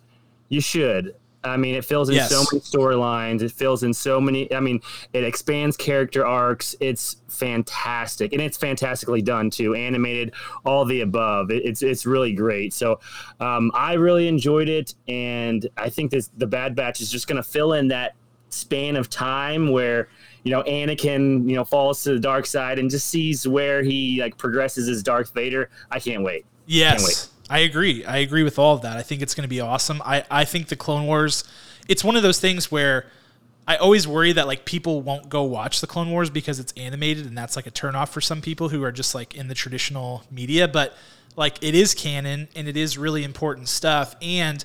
[0.49, 1.15] you should.
[1.41, 2.29] I mean, it fills in Yes.
[2.31, 3.41] so many storylines.
[3.41, 4.53] It fills in so many.
[4.53, 4.81] I mean,
[5.13, 6.75] it expands character arcs.
[6.81, 9.73] It's fantastic, and it's fantastically done too.
[9.73, 10.33] Animated,
[10.65, 11.49] all the above.
[11.49, 12.73] It, it's it's really great.
[12.73, 12.99] So,
[13.39, 17.37] um, I really enjoyed it, and I think this the Bad Batch is just going
[17.37, 18.15] to fill in that
[18.49, 20.09] span of time where
[20.43, 24.21] you know Anakin you know falls to the dark side and just sees where he
[24.21, 25.69] like progresses as Darth Vader.
[25.91, 26.45] I can't wait.
[26.67, 27.09] Can't wait.
[27.09, 28.05] Yes, I agree.
[28.05, 28.97] I agree with all of that.
[28.97, 30.01] I think it's going to be awesome.
[30.05, 31.43] I, I think the Clone Wars,
[31.87, 33.07] it's one of those things where
[33.67, 37.25] I always worry that like people won't go watch the Clone Wars because it's animated
[37.25, 40.23] and that's like a turnoff for some people who are just like in the traditional
[40.31, 40.67] media.
[40.67, 40.95] But
[41.35, 44.15] like it is canon and it is really important stuff.
[44.21, 44.63] And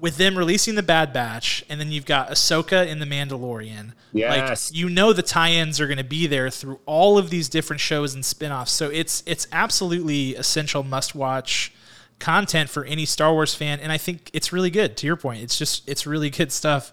[0.00, 3.92] with them releasing the Bad Batch and then you've got Ahsoka in the Mandalorian.
[4.12, 4.70] Yes.
[4.70, 7.80] Like you know the tie-ins are going to be there through all of these different
[7.80, 8.72] shows and spin-offs.
[8.72, 11.72] So it's it's absolutely essential must-watch
[12.18, 15.42] content for any Star Wars fan and I think it's really good to your point.
[15.42, 16.92] It's just it's really good stuff.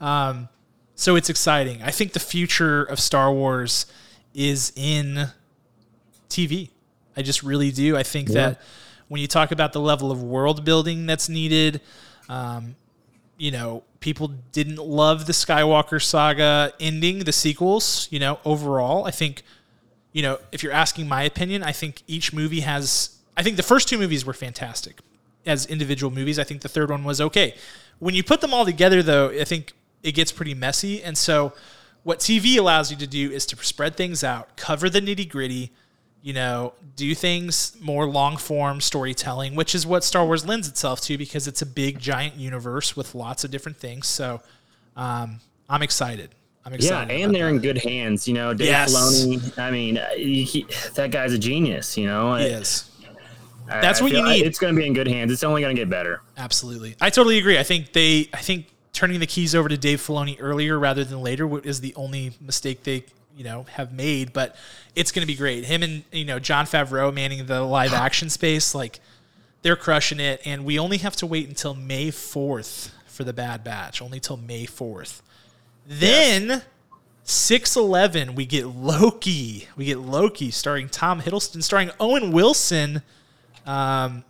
[0.00, 0.48] Um,
[0.94, 1.82] so it's exciting.
[1.82, 3.86] I think the future of Star Wars
[4.34, 5.28] is in
[6.28, 6.70] TV.
[7.16, 7.96] I just really do.
[7.96, 8.60] I think that
[9.08, 11.80] when you talk about the level of world building that's needed,
[12.28, 12.76] um,
[13.36, 19.04] you know, people didn't love the Skywalker saga ending, the sequels, you know, overall.
[19.06, 19.42] I think,
[20.12, 23.62] you know, if you're asking my opinion, I think each movie has, I think the
[23.62, 25.00] first two movies were fantastic
[25.46, 26.38] as individual movies.
[26.38, 27.54] I think the third one was okay.
[27.98, 31.02] When you put them all together, though, I think it gets pretty messy.
[31.02, 31.52] And so,
[32.04, 35.72] what TV allows you to do is to spread things out, cover the nitty gritty,
[36.22, 41.00] you know, do things more long form storytelling, which is what Star Wars lends itself
[41.02, 44.06] to because it's a big, giant universe with lots of different things.
[44.08, 44.40] So,
[44.96, 46.30] um, I'm excited.
[46.64, 47.12] I'm excited.
[47.16, 47.54] Yeah, and they're that.
[47.54, 48.26] in good hands.
[48.26, 48.94] You know, Dave Yes.
[48.94, 49.58] Filoni.
[49.58, 51.96] I mean, uh, he, he- that guy's a genius.
[51.96, 52.90] You know, He is.
[53.70, 54.44] I- That's I what you need.
[54.46, 55.30] It's going to be in good hands.
[55.30, 56.20] It's only going to get better.
[56.36, 56.96] Absolutely.
[57.00, 57.58] I totally agree.
[57.58, 61.20] I think they I think turning the keys over to Dave Filoni earlier rather than
[61.20, 63.04] later is the only mistake they,
[63.38, 64.56] you know, have made, but
[64.96, 65.64] it's going to be great.
[65.64, 69.00] Him and, you know, Jon Favreau manning the live action space like
[69.62, 73.62] they're crushing it and we only have to wait until May 4th for the Bad
[73.62, 75.22] Batch, only till May 4th.
[75.86, 76.62] Then
[77.22, 79.68] 611 we get Loki.
[79.76, 83.02] We get Loki starring Tom Hiddleston starring Owen Wilson.
[83.64, 84.24] Um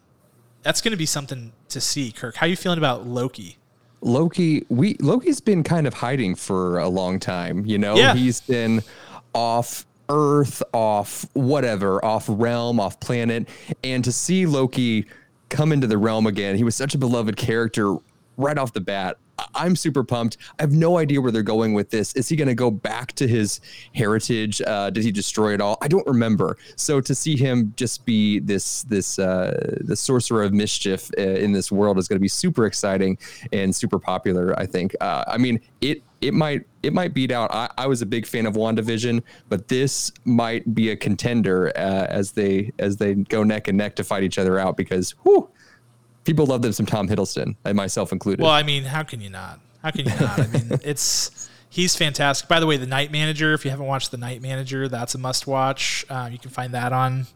[0.63, 2.35] that's going to be something to see, Kirk.
[2.37, 3.58] How are you feeling about Loki?
[4.01, 7.65] Loki, we Loki's been kind of hiding for a long time.
[7.67, 8.15] You know, Yeah.
[8.15, 8.83] he's been
[9.35, 13.47] off Earth, off whatever, off realm, off planet,
[13.85, 15.05] and to see Loki
[15.51, 17.97] come into the realm again, he was such a beloved character
[18.39, 19.19] right off the bat.
[19.55, 20.37] I'm super pumped.
[20.59, 22.13] I have no idea where they're going with this.
[22.15, 23.61] Is he going to go back to his
[23.95, 24.61] heritage?
[24.67, 25.79] Uh, did he destroy it all?
[25.81, 26.57] I don't remember.
[26.77, 31.53] So to see him just be this this uh, the sorcerer of mischief uh, in
[31.53, 33.19] this world is going to be super exciting
[33.53, 34.59] and super popular.
[34.59, 34.95] I think.
[35.01, 37.53] Uh, I mean, it it might it might beat out.
[37.53, 42.07] I, I was a big fan of WandaVision, but this might be a contender uh,
[42.09, 45.49] as they as they go neck and neck to fight each other out because whew,
[46.29, 48.43] people love them some Tom Hiddleston, and myself included.
[48.43, 49.61] Well, I mean, how can you not?
[49.83, 50.39] How can you not?
[50.39, 52.49] I mean, it's he's fantastic.
[52.49, 53.55] By the way, the Night Manager.
[53.55, 56.05] If you haven't watched the Night Manager, that's a must watch.
[56.11, 57.27] Uh, you can find that on.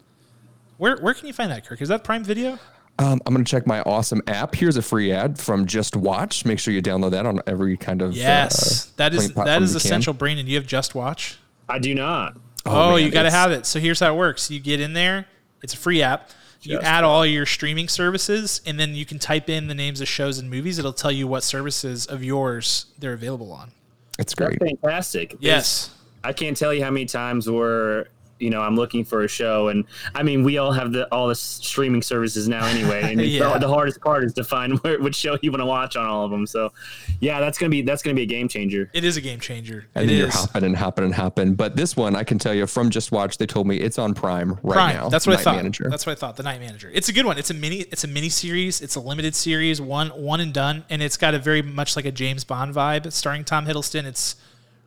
[0.77, 1.81] Where where can you find that, Kirk?
[1.81, 2.59] Is that Prime Video?
[2.99, 4.55] Um, I'm going to check my awesome app.
[4.55, 6.45] Here's a free ad from Just Watch.
[6.45, 9.35] Make sure you download that on every kind of Yes, uh, that is playing that
[9.35, 10.13] platform is you essential.
[10.13, 11.39] Brandon, you have Just Watch.
[11.67, 12.37] I do not.
[12.67, 13.65] Oh, man, you got to have it.
[13.65, 14.51] So here's how it works.
[14.51, 15.27] You get in there.
[15.63, 16.31] It's a free app.
[16.63, 20.01] You Just add all your streaming services, and then you can type in the names
[20.01, 20.79] of shows and movies.
[20.79, 23.73] It'll tell you what services of yours they're available on.
[24.19, 24.59] It's That's great.
[24.81, 25.37] fantastic.
[25.41, 25.91] Yes.
[26.23, 28.09] I can't tell you how many times where
[28.43, 31.29] you know I'm looking for a show, and I mean we all have the all
[31.29, 33.53] the streaming services now anyway, and Yeah.
[33.55, 36.07] the, the hardest part is to find where, which show you want to watch on
[36.07, 36.47] all of them.
[36.47, 36.73] So,
[37.21, 38.91] yeah, that's gonna be that's gonna be a game changer.
[38.93, 39.87] It is a game changer.
[39.95, 40.35] And It then you're is.
[40.35, 41.55] hopping and hopping and hopping.
[41.55, 44.13] But this one, I can tell you from Just Watch, they told me it's on
[44.15, 44.97] Prime right Prime.
[44.97, 45.09] now.
[45.09, 45.57] That's what I thought.
[45.57, 45.89] Manager.
[45.89, 46.37] That's what I thought.
[46.37, 46.91] The Night Manager.
[46.93, 47.39] It's a good one.
[47.39, 47.81] It's a mini.
[47.93, 48.81] It's a mini series.
[48.81, 49.81] It's a limited series.
[49.81, 50.85] One one and done.
[50.91, 54.05] And it's got a very much like a James Bond vibe, starring Tom Hiddleston.
[54.05, 54.37] It's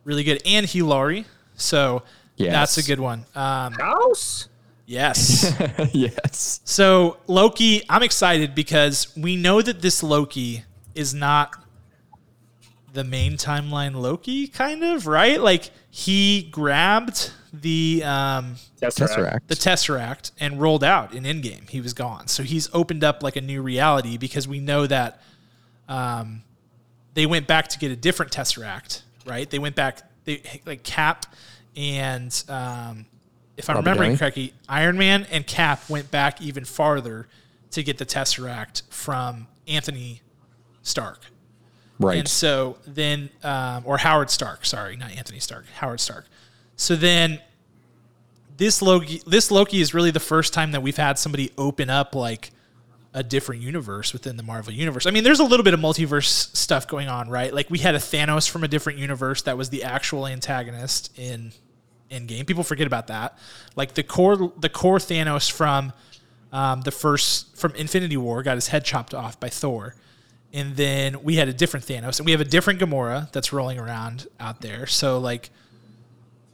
[0.04, 1.24] really good, and Hugh Laurie.
[1.56, 2.02] So
[2.36, 2.52] Yes.
[2.52, 3.24] that's a good one.
[3.34, 4.48] Um, House.
[4.84, 5.54] yes.
[5.92, 6.60] yes.
[6.64, 11.54] So Loki, I'm excited because we know that this Loki is not
[12.92, 15.40] the main timeline Loki, kind of right.
[15.40, 18.98] Like he grabbed the um, That's.
[18.98, 19.46] Tesseract.
[19.46, 21.68] the Tesseract and rolled out in Endgame.
[21.68, 22.26] He was gone.
[22.26, 25.20] So he's opened up like a new reality because we know that
[25.88, 26.42] um,
[27.14, 29.48] they went back to get a different Tesseract, right?
[29.48, 31.26] They went back, they like Cap
[31.76, 33.06] and um,
[33.56, 34.18] if I'm Robert remembering Downey?
[34.18, 37.28] correctly, Iron Man and Cap went back even farther
[37.72, 40.22] to get the Tesseract from Anthony
[40.82, 41.20] Stark.
[41.98, 42.18] Right.
[42.18, 46.26] And so then, um, or Howard Stark, sorry, not Anthony Stark, Howard Stark.
[46.76, 47.40] So then,
[48.58, 52.14] this Loki, this Loki is really the first time that we've had somebody open up
[52.14, 52.50] like
[53.14, 55.06] a different universe within the Marvel universe.
[55.06, 57.52] I mean, there's a little bit of multiverse stuff going on, right?
[57.52, 61.52] Like we had a Thanos from a different universe that was the actual antagonist in
[62.10, 62.46] Endgame.
[62.46, 63.38] People forget about that.
[63.74, 65.92] Like the core, the core Thanos from
[66.52, 69.94] um, the first from Infinity War got his head chopped off by Thor.
[70.52, 73.78] And then we had a different Thanos, and we have a different Gamora that's rolling
[73.78, 74.86] around out there.
[74.86, 75.50] So like,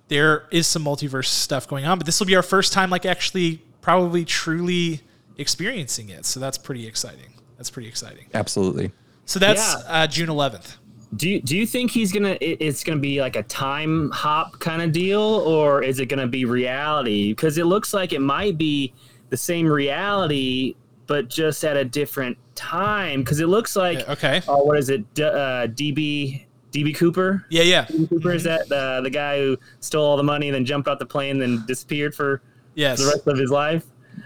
[0.08, 3.06] there is some multiverse stuff going on, but this will be our first time like
[3.06, 5.00] actually probably truly
[5.38, 6.24] experiencing it.
[6.26, 7.34] So that's pretty exciting.
[7.56, 8.26] That's pretty exciting.
[8.34, 8.92] Absolutely.
[9.24, 9.82] So that's Yeah.
[10.02, 10.76] uh, June 11th.
[11.16, 12.38] Do you, do you think he's gonna?
[12.40, 16.44] It's gonna be like a time hop kind of deal, or is it gonna be
[16.46, 17.32] reality?
[17.32, 18.94] Because it looks like it might be
[19.28, 20.74] the same reality,
[21.06, 23.20] but just at a different time.
[23.20, 24.40] Because it looks like okay.
[24.48, 25.12] oh, what is it?
[25.12, 27.44] D- uh, DB DB Cooper.
[27.50, 27.84] Yeah, yeah.
[27.84, 30.88] DB Cooper is that the the guy who stole all the money and then jumped
[30.88, 32.40] out the plane, then disappeared for
[32.74, 33.00] Yes.
[33.00, 33.84] the rest of his life.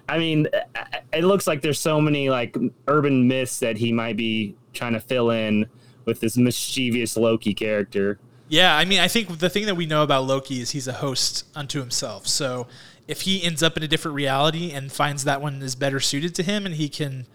[0.08, 3.92] I mean, uh, uh, it looks like there's so many like urban myths that he
[3.92, 5.66] might be trying to fill in
[6.06, 8.18] with this mischievous Loki character.
[8.48, 10.94] Yeah, I mean, I think the thing that we know about Loki is he's a
[10.94, 12.26] host unto himself.
[12.26, 12.68] So
[13.08, 16.34] if he ends up in a different reality and finds that one is better suited
[16.36, 17.26] to him and he can,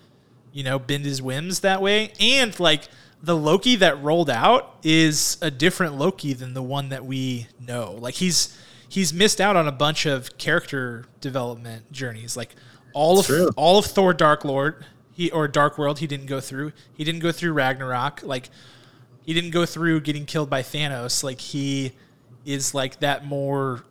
[0.53, 2.87] you know, bend his whims that way, and like
[3.21, 7.91] the Loki that rolled out is a different Loki than the one that we know.
[7.99, 8.57] Like he's
[8.87, 12.35] he's missed out on a bunch of character development journeys.
[12.35, 12.55] Like
[12.93, 13.49] all of True.
[13.55, 14.85] all of Thor Dark Lord,
[15.21, 16.71] he or Dark World, he didn't go through.
[16.95, 18.23] He didn't go through Ragnarok.
[18.23, 18.49] Like
[19.23, 21.23] he didn't go through getting killed by Thanos.
[21.23, 21.91] Like he
[22.43, 23.83] is like that more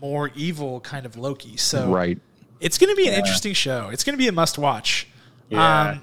[0.00, 1.58] more evil kind of Loki.
[1.58, 2.18] So Right.
[2.58, 3.90] it's going to be an interesting show.
[3.92, 5.08] It's going to be a must watch.
[5.50, 5.90] Yeah.
[5.90, 6.02] Um,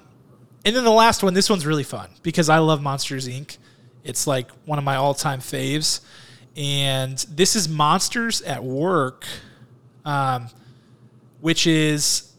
[0.64, 3.58] and then the last one, this one's really fun because I love Monsters Inc.
[4.04, 6.00] It's like one of my all time faves.
[6.56, 9.26] And this is Monsters at Work,
[10.04, 10.48] um,
[11.40, 12.29] which is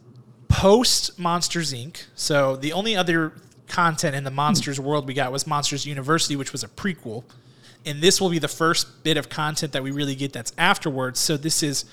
[0.51, 2.05] post Monsters Inc.
[2.13, 3.33] So the only other
[3.67, 4.83] content in the Monsters hmm.
[4.83, 7.23] world we got was Monsters University, which was a prequel.
[7.85, 11.19] And this will be the first bit of content that we really get that's afterwards.
[11.19, 11.85] So this is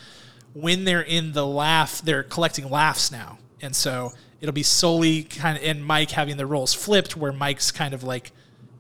[0.53, 3.39] when they're in the laugh, they're collecting laughs now.
[3.63, 7.71] And so it'll be solely kind of, and Mike having the roles flipped, where Mike's
[7.71, 8.33] kind of like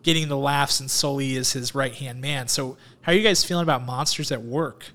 [0.02, 2.48] getting the laughs and Sully is his right hand man.
[2.48, 4.86] So, how are you guys feeling about Monsters at Work?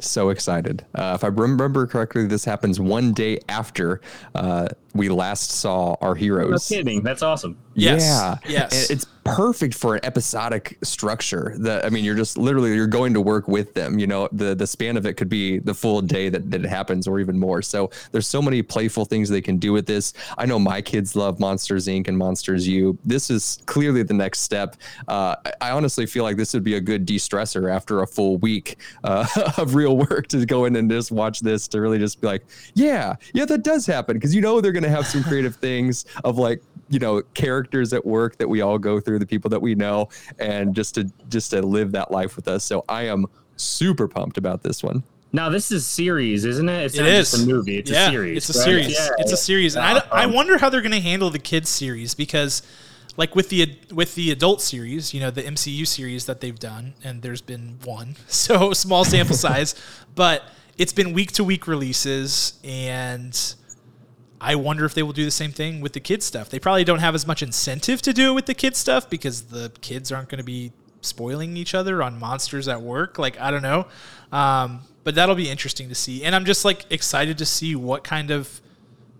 [0.00, 0.84] So excited.
[0.94, 4.00] Uh, if I remember correctly, this happens one day after
[4.34, 6.68] uh, we last saw our no heroes.
[6.68, 7.02] kidding.
[7.02, 7.56] That's awesome.
[7.74, 8.02] Yes.
[8.02, 8.36] Yeah.
[8.48, 8.90] Yes.
[8.90, 11.54] And it's perfect for an episodic structure.
[11.58, 13.98] The I mean, you're just literally you're going to work with them.
[13.98, 16.68] You know, the the span of it could be the full day that, that it
[16.68, 17.62] happens or even more.
[17.62, 20.12] So there's so many playful things they can do with this.
[20.36, 22.08] I know my kids love Monsters Inc.
[22.08, 22.98] and Monsters U.
[23.04, 24.76] This is clearly the next step.
[25.06, 28.38] Uh, I, I honestly feel like this would be a good de-stressor after a full
[28.38, 29.26] week uh,
[29.58, 32.44] of real work to go in and just watch this to really just be like,
[32.74, 36.04] yeah, yeah, that does happen because you know they're going to have some creative things
[36.24, 39.60] of like you know characters at work that we all go through the people that
[39.60, 43.26] we know and just to just to live that life with us so i am
[43.56, 46.84] super pumped about this one Now this is series, isn't it?
[46.86, 47.76] It's It not is just a movie.
[47.78, 48.36] It's yeah, a series.
[48.38, 48.64] It's a right?
[48.64, 48.94] series.
[48.94, 50.02] Yeah, it's a series, and I, Yeah.
[50.10, 52.62] I wonder how they're going to handle the kids series because,
[53.18, 56.94] like with the with the adult series, you know, the MCU series that they've done,
[57.04, 59.74] and there's been one, so small sample size,
[60.14, 60.44] but
[60.78, 63.34] it's been week to week releases, and
[64.40, 66.48] I wonder if they will do the same thing with the kids stuff.
[66.48, 69.42] They probably don't have as much incentive to do it with the kids stuff because
[69.42, 73.18] the kids aren't going to be spoiling each other on monsters at work.
[73.18, 73.86] Like I don't know,
[74.30, 76.24] um, but that'll be interesting to see.
[76.24, 78.60] And I'm just like excited to see what kind of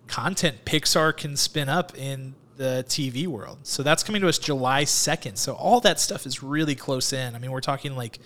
[0.06, 3.58] content Pixar can spin up in the TV world.
[3.62, 5.38] So that's coming to us July 2nd.
[5.38, 7.34] So all that stuff is really close in.
[7.34, 8.18] I mean, we're talking like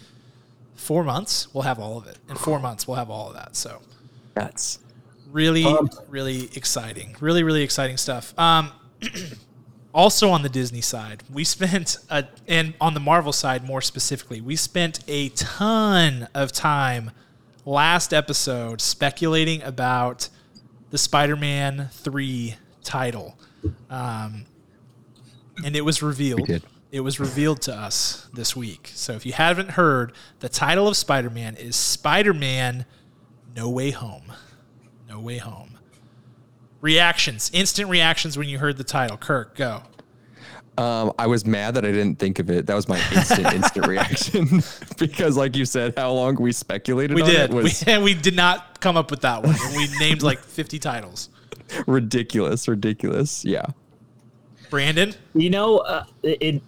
[0.75, 1.53] four months.
[1.55, 2.19] We'll have all of it.
[2.29, 3.57] In four months, we'll have all of that.
[3.57, 3.81] So
[4.35, 4.79] that's
[5.33, 5.97] really Pumped.
[6.09, 8.39] really exciting really really exciting stuff.
[8.39, 8.71] Um
[9.95, 14.41] also on the disney side we spent a and on the marvel side more specifically
[14.41, 17.11] we spent a ton of time
[17.65, 20.29] last episode speculating about
[20.91, 23.39] the spider-man 3 title.
[23.91, 24.45] Um
[25.65, 26.49] and it was revealed.
[26.91, 28.91] It was revealed to us this week.
[28.95, 32.85] So if you haven't heard the title of spider-man is spider-man
[33.55, 34.33] no way home
[35.13, 35.79] no Way Home.
[36.81, 39.17] Reactions, instant reactions when you heard the title.
[39.17, 39.83] Kirk, go.
[40.79, 43.87] um i was mad that i didn't think of it that was my instant instant
[43.87, 44.63] reaction
[44.99, 47.51] because like you said how long we speculated We on did.
[47.51, 49.55] it was we, we did not come up with that one.
[49.77, 51.29] We named like 50 titles.
[51.87, 53.67] ridiculous ridiculous yeah
[54.71, 56.63] Brandon, You know, uh, it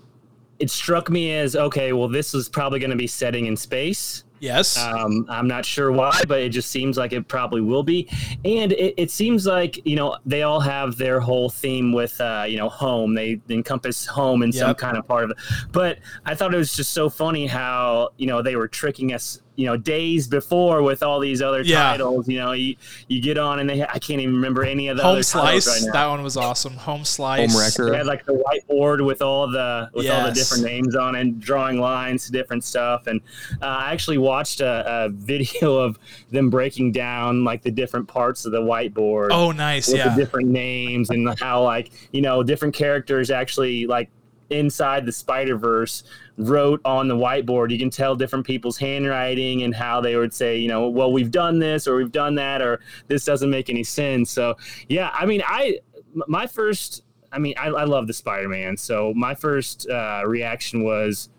[0.58, 1.94] it struck me as okay.
[1.94, 4.23] Well, this is probably going to be setting in space.
[4.44, 4.76] Yes.
[4.78, 8.08] Um, I'm not sure why, but it just seems like it probably will be.
[8.44, 12.44] And it, it seems like, you know, they all have their whole theme with, uh,
[12.46, 13.14] you know, home.
[13.14, 15.36] They encompass home in some kind of part of it.
[15.72, 19.40] But I thought it was just so funny how, you know, they were tricking us,
[19.56, 21.82] you know, days before with all these other Yeah.
[21.82, 22.26] titles.
[22.28, 22.74] You know, you,
[23.08, 25.64] you get on and they, I can't even remember any of the Home other titles
[25.64, 25.66] Slice.
[25.82, 25.92] right now.
[25.92, 26.74] that one was awesome.
[26.74, 27.52] Home Slice.
[27.52, 27.90] Home Wrecker.
[27.90, 31.38] They had like the whiteboard with all the with all the different names on it,
[31.40, 33.06] drawing lines to different stuff.
[33.06, 33.20] And
[33.62, 35.98] uh, I actually watched a, a video of
[36.32, 39.86] them breaking down like the different parts of the whiteboard Oh, nice.
[39.88, 40.08] with Yeah.
[40.08, 44.10] the different names and how like you know different characters actually like
[44.50, 46.04] inside the Spider Verse
[46.36, 47.70] wrote on the whiteboard.
[47.70, 51.30] You can tell different people's handwriting and how they would say, you know, well, we've
[51.30, 54.30] done this or we've done that or this doesn't make any sense.
[54.30, 54.56] So
[54.88, 55.78] yeah, I mean, I,
[56.26, 57.02] my first,
[57.32, 58.76] I mean, I, I love the Spider Man.
[58.76, 61.30] So my first uh, reaction was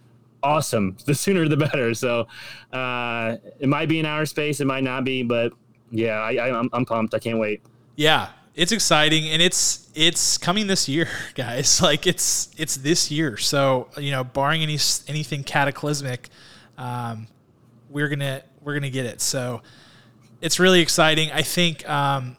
[0.44, 0.98] awesome.
[1.06, 1.94] The sooner the better.
[1.94, 2.28] So
[2.72, 5.54] uh, it might be in outer space, it might not be, but
[5.92, 7.14] yeah, I, I, I'm, I'm pumped.
[7.14, 7.62] I can't wait.
[7.96, 11.82] Yeah, it's exciting and it's it's coming this year, guys.
[11.86, 13.38] Like it's it's this year.
[13.38, 16.30] So you know, barring any anything cataclysmic,
[16.78, 17.28] um,
[17.90, 19.22] we're gonna we're gonna get it.
[19.22, 19.62] So
[20.42, 21.32] it's really exciting.
[21.32, 22.38] I think um,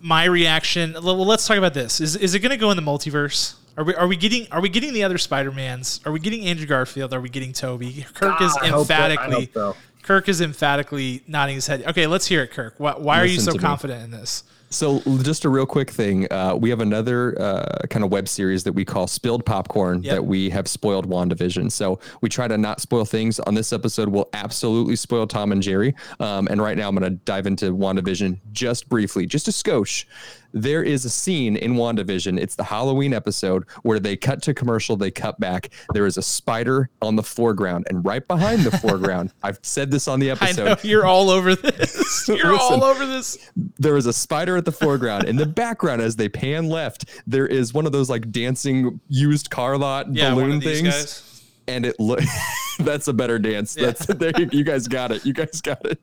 [0.00, 0.94] my reaction.
[0.94, 2.00] Well, let's talk about this.
[2.00, 3.54] Is is it gonna go in the multiverse?
[3.76, 6.00] Are we, are we getting are we getting the other Spider Mans?
[6.04, 7.14] Are we getting Andrew Garfield?
[7.14, 8.04] Are we getting Tobey?
[8.14, 8.94] Kirk is Ah, I hope so.
[8.94, 9.76] Emphatically so.
[10.02, 11.84] Kirk is emphatically nodding his head.
[11.86, 12.74] Okay, let's hear it, Kirk.
[12.78, 13.62] Why, why are you so to me.
[13.62, 14.42] confident in this?
[14.70, 18.64] So just a real quick thing, uh, we have another uh, kind of web series
[18.64, 20.14] that we call Spilled Popcorn Yep.
[20.14, 21.72] that we have spoiled WandaVision.
[21.72, 23.40] So we try to not spoil things.
[23.40, 25.94] On this episode, we'll absolutely spoil Tom and Jerry.
[26.20, 30.04] Um, and right now, I'm going to dive into WandaVision just briefly, just a skosh.
[30.52, 32.38] There is a scene in WandaVision.
[32.38, 35.70] It's the Halloween episode where they cut to commercial, they cut back.
[35.92, 40.06] There is a spider on the foreground, and right behind the foreground, I've said this
[40.08, 42.28] on the episode know you're all over this.
[42.28, 42.58] You're Listen.
[42.58, 43.50] all over this.
[43.78, 45.24] there is a spider at the foreground.
[45.24, 49.50] In the background, as they pan left, there is one of those like dancing used
[49.50, 51.22] car lot Yeah, balloon one of these things.
[51.68, 52.20] And it look
[52.78, 53.76] that's a better dance.
[53.76, 53.86] Yeah.
[53.86, 55.24] That's there you, guys got it.
[55.24, 56.00] You guys got it.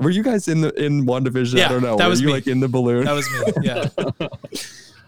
[0.00, 1.58] Were you guys in the in WandaVision?
[1.58, 1.96] Yeah, I don't know.
[1.96, 2.32] that Were was you me.
[2.32, 3.04] like in the balloon?
[3.04, 3.52] That was me.
[3.62, 3.88] Yeah.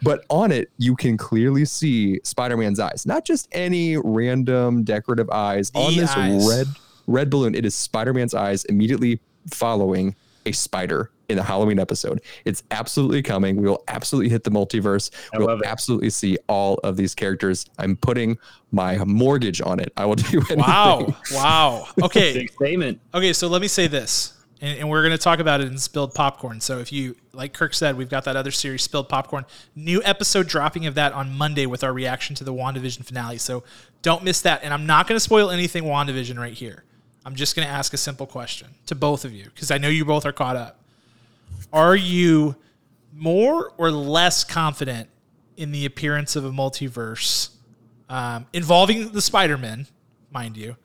[0.03, 3.05] but on it, you can clearly see Spider-Man's eyes.
[3.07, 5.70] Not just any random decorative eyes.
[5.74, 6.49] on this eyes.
[6.49, 6.66] red
[7.07, 9.20] red balloon, it is Spider-Man's eyes immediately
[9.51, 10.14] following
[10.47, 12.20] a spider in the Halloween episode.
[12.45, 13.57] It's absolutely coming.
[13.57, 15.11] We will absolutely hit the multiverse.
[15.34, 17.66] I we'll love absolutely see all of these characters.
[17.78, 18.38] I'm putting
[18.70, 19.93] my mortgage on it.
[19.97, 20.59] I will do anything.
[20.59, 21.16] Wow.
[21.32, 21.88] Wow.
[22.03, 22.34] Okay.
[22.34, 23.01] Big statement.
[23.14, 25.78] Okay, so let me say this, and, and we're going to talk about it in
[25.78, 26.61] Spilled Popcorn.
[26.61, 30.47] So if you, like Kirk said, we've got that other series, Spilled Popcorn, new episode
[30.47, 33.38] dropping of that on Monday with our reaction to the WandaVision finale.
[33.38, 33.64] So
[34.03, 34.62] don't miss that.
[34.62, 36.84] And I'm not going to spoil anything WandaVision right here.
[37.25, 39.89] I'm just going to ask a simple question to both of you because I know
[39.89, 40.81] you both are caught up.
[41.73, 42.57] Are you
[43.14, 45.09] more or less confident
[45.57, 47.51] in the appearance of a multiverse
[48.09, 49.87] um, involving the Spider-Man,
[50.33, 50.77] mind you,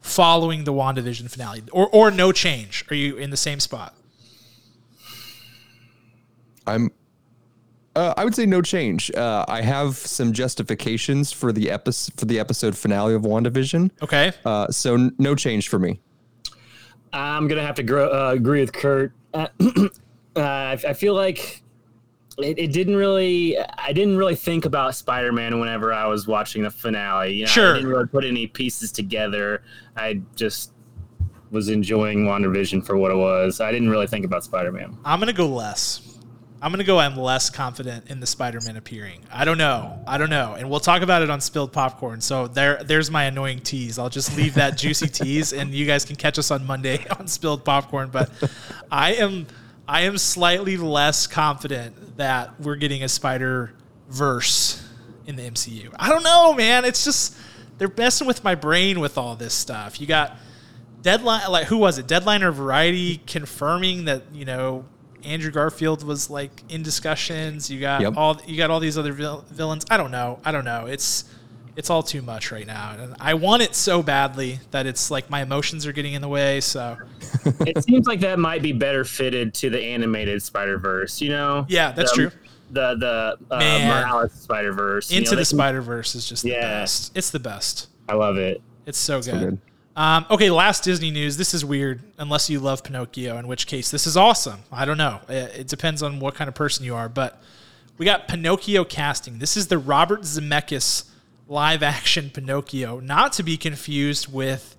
[0.00, 2.84] following the WandaVision finale, or or no change?
[2.90, 3.94] Are you in the same spot?
[6.66, 6.90] I'm.
[7.96, 9.10] Uh, I would say no change.
[9.12, 13.90] Uh, I have some justifications for the episode for the episode finale of WandaVision.
[14.02, 14.32] Okay.
[14.44, 15.98] Uh, so n- no change for me.
[17.12, 19.12] I'm gonna have to gro- uh, agree with Kirk.
[19.32, 19.88] Uh, uh,
[20.40, 21.62] I, I feel like
[22.38, 23.56] it, it didn't really.
[23.58, 27.32] I didn't really think about Spider-Man whenever I was watching the finale.
[27.32, 27.70] You know, Sure.
[27.72, 29.62] I didn't really put any pieces together.
[29.96, 30.72] I just
[31.50, 33.60] was enjoying WandaVision for what it was.
[33.60, 34.98] I didn't really think about Spider-Man.
[35.04, 36.15] I'm gonna go less.
[36.60, 36.98] I'm gonna go.
[36.98, 39.20] I'm less confident in the Spider-Man appearing.
[39.30, 39.98] I don't know.
[40.06, 40.54] I don't know.
[40.58, 42.20] And we'll talk about it on Spilled Popcorn.
[42.20, 43.98] So there, there's my annoying tease.
[43.98, 47.28] I'll just leave that juicy tease, and you guys can catch us on Monday on
[47.28, 48.08] Spilled Popcorn.
[48.10, 48.30] But
[48.90, 49.46] I am,
[49.86, 53.72] I am slightly less confident that we're getting a Spider
[54.08, 54.82] Verse
[55.26, 55.94] in the MCU.
[55.98, 56.84] I don't know, man.
[56.84, 57.36] It's just
[57.78, 60.00] they're messing with my brain with all this stuff.
[60.00, 60.38] You got
[61.02, 64.84] deadline like who was it deadline or variety confirming that you know
[65.26, 68.14] andrew garfield was like in discussions you got Yep.
[68.16, 71.24] all you got all these other vil- villains i don't know i don't know it's
[71.76, 75.28] it's all too much right now and i want it so badly that it's like
[75.28, 76.96] my emotions are getting in the way so
[77.66, 81.20] it seems like that might be better fitted to the animated Spider Verse.
[81.20, 81.66] You know?
[81.68, 82.30] Yeah, that's The- true.
[82.70, 83.88] The the uh, Man.
[84.04, 86.60] Morales Spider Verse into the spider verse is just the Yeah.
[86.80, 88.60] best it's the best I love it.
[88.86, 89.58] it's so good, good.
[89.96, 91.38] Um, okay, last Disney news.
[91.38, 94.60] This is weird, unless you love Pinocchio, in which case this is awesome.
[94.70, 95.20] I don't know.
[95.28, 97.40] It, it depends on what kind of person you are, but
[97.96, 99.38] we got Pinocchio casting.
[99.38, 101.08] This is the Robert Zemeckis
[101.48, 104.76] live action Pinocchio, not to be confused with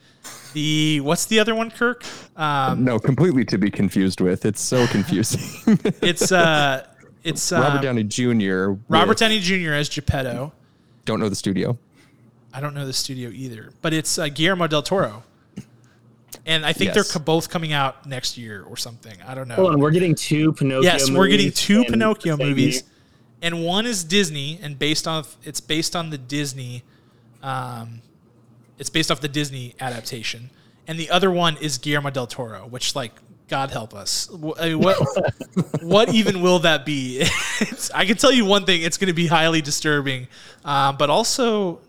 [0.54, 2.04] the what's the other one, Kirk?
[2.36, 4.46] Um, No, completely to be confused with.
[4.46, 5.80] It's so confusing.
[6.04, 6.86] it's uh,
[7.24, 8.74] it's uh, Robert Downey Jr.
[8.88, 9.74] Robert Downey Jr.
[9.74, 10.52] as Geppetto.
[11.06, 11.76] Don't know the studio.
[12.54, 15.24] I don't know the studio either, but it's uh, Guillermo del Toro.
[16.46, 16.96] And I think Yes.
[16.96, 19.16] they're co- both coming out next year or something.
[19.28, 19.56] I don't know.
[19.56, 20.82] Hold on, we're getting two Pinocchio.
[20.82, 22.84] Yes, we're getting two Pinocchio movies, year.
[23.42, 26.84] and one is Disney, and based off it's based on the Disney,
[27.44, 28.02] um,
[28.80, 30.50] it's based off the Disney adaptation,
[30.88, 33.12] and the other one is Guillermo del Toro, which like
[33.50, 34.30] God help us,
[34.60, 34.98] I mean, what
[35.82, 37.26] what even will that be?
[37.60, 40.28] It's, I can tell you one thing: it's going to be highly disturbing,
[40.64, 41.80] um, but also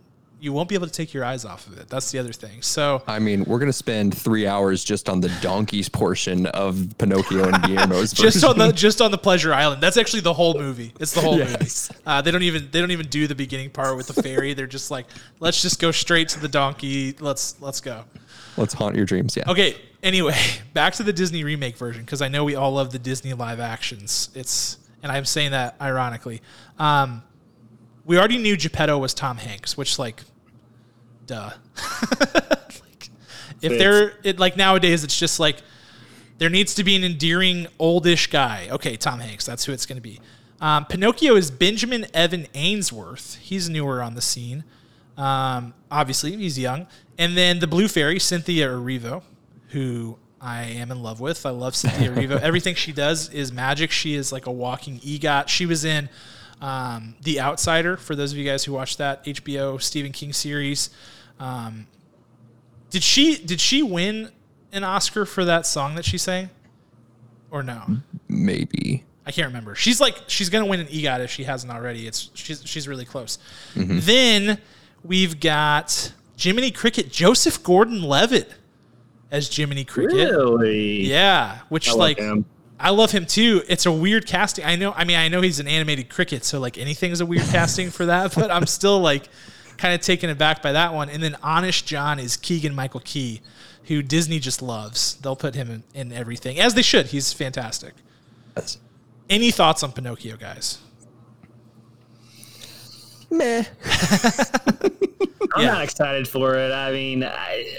[0.41, 1.89] you won't be able to take your eyes off of it.
[1.89, 2.63] That's the other thing.
[2.63, 7.49] So I mean, we're gonna spend three hours just on the donkeys portion of Pinocchio
[7.49, 10.93] and Guillermo's just on the just on the pleasure island that's actually the whole movie
[11.01, 11.91] it's the whole Yes.
[11.91, 14.55] movie uh, they don't even they don't even do the beginning part with the fairy.
[14.55, 15.07] they're just like
[15.41, 18.05] let's just go straight to the donkey let's let's go
[18.57, 19.37] Let's haunt your dreams.
[19.37, 19.45] Yeah.
[19.51, 20.37] okay anyway
[20.73, 23.59] back to the disney remake version because i know we all love the disney live
[23.61, 26.41] actions it's and i'm saying that ironically
[26.79, 27.23] um,
[28.09, 30.25] we already knew geppetto was tom hanks which like
[31.27, 31.53] duh
[32.21, 33.11] like,
[33.63, 35.59] if they're it like nowadays it's just like
[36.39, 38.69] there needs to be an endearing oldish guy.
[38.71, 40.21] Okay, Tom Hanks, that's who it's going to be.
[40.61, 43.37] Um, Pinocchio is Benjamin Evan Ainsworth.
[43.37, 44.65] He's newer on the scene.
[45.17, 46.87] Um, obviously, he's young.
[47.19, 49.23] And then the Blue Fairy, Cynthia Erivo,
[49.69, 51.45] who I am in love with.
[51.45, 52.41] I love Cynthia Erivo.
[52.41, 53.91] Everything she does is magic.
[53.91, 55.49] She is like a walking EGOT.
[55.49, 56.09] She was in
[56.61, 57.97] um, The Outsider.
[57.97, 60.91] For those of you guys who watched that HBO Stephen King series,
[61.39, 61.87] um,
[62.91, 64.31] did she did she win
[64.73, 66.51] an Oscar for that song that she sang,
[67.51, 67.99] or no?
[68.29, 69.05] Maybe.
[69.27, 69.75] I can't remember.
[69.75, 72.07] She's like she's gonna win an EGOT if she hasn't already.
[72.07, 73.39] It's she's she's really close.
[73.75, 74.59] Then
[75.05, 78.51] we've got Jiminy Cricket, Joseph Gordon-Levitt
[79.31, 80.31] as Jiminy Cricket.
[80.31, 81.03] Really?
[81.03, 82.47] Yeah, which I love like him.
[82.81, 83.63] I love him too.
[83.69, 84.65] It's a weird casting.
[84.65, 84.93] I know.
[84.93, 87.91] I mean, I know he's an animated cricket, so like anything is a weird casting
[87.91, 88.35] for that.
[88.35, 89.29] But I'm still like
[89.79, 91.09] kind of taken aback by that one.
[91.09, 93.41] And then Honest John is Keegan Michael Key,
[93.85, 95.15] who Disney just loves.
[95.17, 97.07] They'll put him in, in everything as they should.
[97.07, 97.95] He's fantastic.
[98.55, 98.79] That's
[99.29, 100.79] Any thoughts on Pinocchio, guys?
[103.31, 103.65] Meh.
[105.55, 105.73] I'm Yeah.
[105.73, 106.73] not excited for it.
[106.73, 107.79] I mean, I,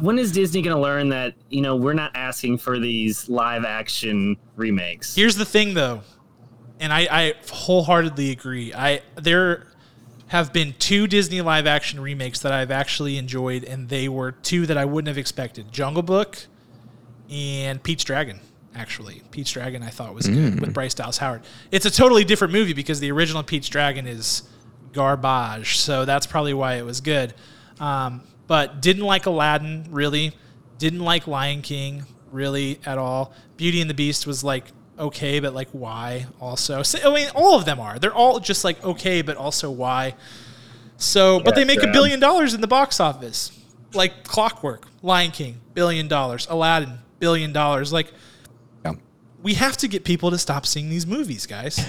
[0.00, 3.64] when is Disney going to learn that you know we're not asking for these live
[3.64, 5.14] action remakes?
[5.14, 6.02] Here's the thing, though,
[6.80, 8.74] and I, I wholeheartedly agree.
[8.74, 9.66] I there
[10.28, 14.66] have been two Disney live action remakes that I've actually enjoyed, and they were two
[14.66, 16.38] that I wouldn't have expected: Jungle Book
[17.30, 18.40] and Pete's Dragon.
[18.74, 20.60] Actually, Pete's Dragon I thought was good mm.
[20.60, 21.42] with Bryce Dallas Howard.
[21.70, 24.42] It's a totally different movie because the original Pete's Dragon is
[24.96, 27.34] garbage, so that's probably why it was good.
[27.78, 30.32] Um, but didn't like Aladdin really.
[30.78, 33.32] Didn't like Lion King really at all.
[33.56, 34.64] Beauty and the Beast was like
[34.98, 36.82] okay, but like why also?
[36.82, 37.98] So, I mean, all of them are.
[37.98, 40.14] They're all just like okay, but also why.
[40.96, 43.52] So, but they make a billion dollars in the box office,
[43.92, 47.92] like Clockwork, Lion King, billion dollars, Aladdin, billion dollars.
[47.92, 48.12] Like Yeah.
[49.42, 51.80] We have to get people to stop seeing these movies, guys.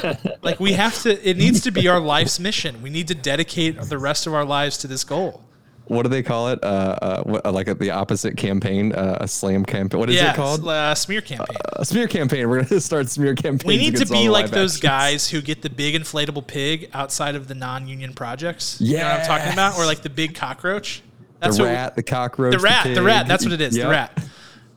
[0.42, 1.28] like we have to.
[1.28, 2.82] It needs to be our life's mission.
[2.82, 5.44] We need to dedicate the rest of our lives to this goal.
[5.88, 6.62] What do they call it?
[6.62, 9.98] Uh, uh, what, uh, like the opposite campaign, uh, a slam campaign.
[9.98, 10.68] What is yeah, it called?
[10.68, 11.56] uh, smear campaign.
[11.72, 12.48] a smear campaign.
[12.48, 13.64] We're gonna start smear campaigns.
[13.64, 14.80] we need to be like those actions.
[14.80, 18.78] guys who get the big inflatable pig outside of the non-union projects.
[18.80, 19.78] You know what I'm talking about?
[19.78, 21.02] Or like the big cockroach.
[21.40, 23.26] That's the rat, the cockroach, the rat, the, rat.
[23.26, 23.74] That's what it is.
[23.74, 24.22] The rat.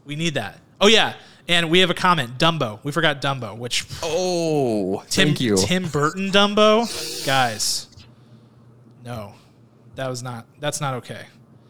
[0.06, 0.60] We need that.
[0.80, 1.16] Oh yeah,
[1.52, 2.38] and we have a comment.
[2.38, 2.80] Dumbo.
[2.84, 5.58] We forgot Dumbo, which Oh, Tim thank you.
[5.58, 7.88] Tim Burton Dumbo, guys.
[9.06, 9.34] No,
[9.96, 10.46] that was not.
[10.60, 11.26] That's not okay.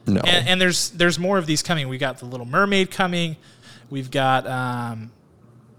[0.05, 1.87] no, And, and there's there's more of these coming.
[1.89, 3.37] We got the Little Mermaid coming.
[3.89, 5.11] We've got um,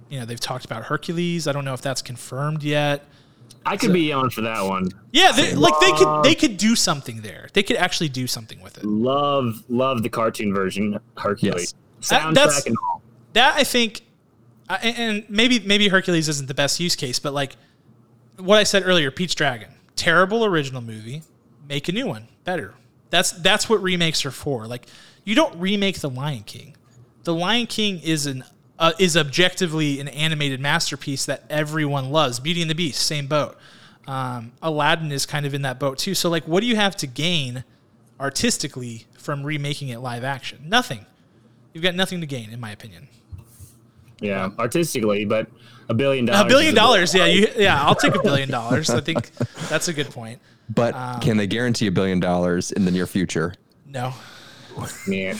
[0.08, 1.46] you know they've talked about Hercules.
[1.46, 3.04] I don't know if that's confirmed yet.
[3.64, 4.90] I could be on for that one.
[5.12, 7.48] Yeah, they, like they could they could do something there.
[7.52, 8.84] They could actually do something with it.
[8.84, 11.74] Love, love the cartoon version, Hercules.
[12.08, 13.01] That- Soundtrack that's- and all.
[13.32, 14.02] That I think,
[14.68, 17.56] and maybe maybe Hercules isn't the best use case, but like
[18.38, 21.22] what I said earlier, Pete's Dragon, terrible original movie,
[21.68, 22.74] make a new one better.
[23.10, 24.66] That's that's what remakes are for.
[24.66, 24.86] Like
[25.24, 26.76] you don't remake The Lion King.
[27.24, 28.44] The Lion King is an
[28.78, 32.40] uh, is objectively an animated masterpiece that everyone loves.
[32.40, 33.56] Beauty and the Beast, same boat.
[34.06, 36.14] Um, Aladdin is kind of in that boat too.
[36.14, 37.64] So like, what do you have to gain
[38.18, 40.60] artistically from remaking it live action?
[40.64, 41.06] Nothing.
[41.72, 43.08] You've got nothing to gain, in my opinion.
[44.22, 45.48] Yeah, artistically, but
[45.88, 46.42] a billion dollars.
[46.42, 47.82] A billion is dollars, yeah, you, yeah.
[47.84, 48.88] I'll take a billion dollars.
[48.88, 49.30] I think
[49.68, 50.40] that's a good point.
[50.70, 53.54] but um, can they guarantee a billion dollars in the near future?
[53.86, 54.14] No,
[55.08, 55.36] Yeah.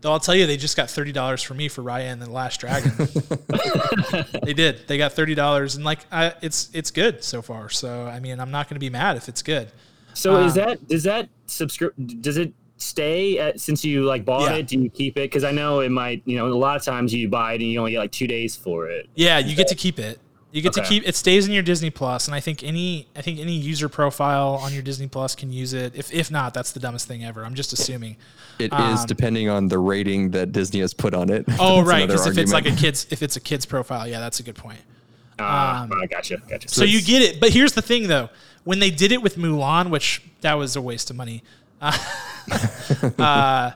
[0.00, 2.30] though I'll tell you, they just got thirty dollars for me for Raya and the
[2.30, 2.92] Last Dragon.
[4.44, 4.86] they did.
[4.86, 7.68] They got thirty dollars, and like, I, it's it's good so far.
[7.68, 9.72] So I mean, I'm not going to be mad if it's good.
[10.14, 11.92] So is Um, that does that subscribe?
[12.20, 14.56] Does it stay at, since you like bought Yeah.
[14.58, 14.66] it?
[14.68, 15.22] Do you keep it?
[15.30, 16.22] Because I know it might.
[16.24, 18.26] You know, a lot of times you buy it and you only get like two
[18.26, 19.08] days for it.
[19.14, 20.18] Yeah, you get to keep it.
[20.50, 23.20] You get to keep it stays in your Disney Plus, and I think any I
[23.20, 25.92] think any user profile on your Disney Plus can use it.
[25.94, 27.44] If if not, that's the dumbest thing ever.
[27.44, 28.16] I'm just assuming.
[28.58, 31.44] It is Um, depending on the rating that Disney has put on it.
[31.60, 34.40] Oh right, because if it's like a kid's if it's a kid's profile, yeah, that's
[34.40, 34.80] a good point.
[35.38, 36.68] Ah, Um, I gotcha, gotcha.
[36.68, 38.30] So you get it, but here's the thing though:
[38.64, 41.42] when they did it with Mulan, which that was a waste of money,
[41.82, 41.92] uh,
[43.18, 43.72] uh,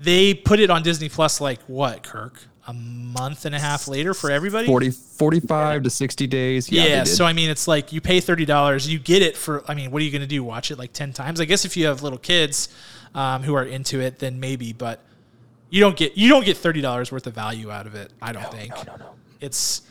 [0.00, 2.42] they put it on Disney Plus like what, Kirk?
[2.66, 4.66] A month and a half later for everybody.
[4.66, 6.70] 40, 45 to 60 days.
[6.70, 9.64] Yeah, Yeah, so I mean, it's like you pay thirty dollars, you get it for.
[9.68, 10.44] I mean, what are you going to do?
[10.44, 11.40] Watch it like ten times?
[11.40, 12.68] I guess if you have little kids
[13.16, 14.72] um, who are into it, then maybe.
[14.72, 15.00] But
[15.70, 18.12] you don't get you don't get thirty dollars worth of value out of it.
[18.22, 18.76] I don't think.
[18.76, 19.10] no, no, no.
[19.40, 19.82] It's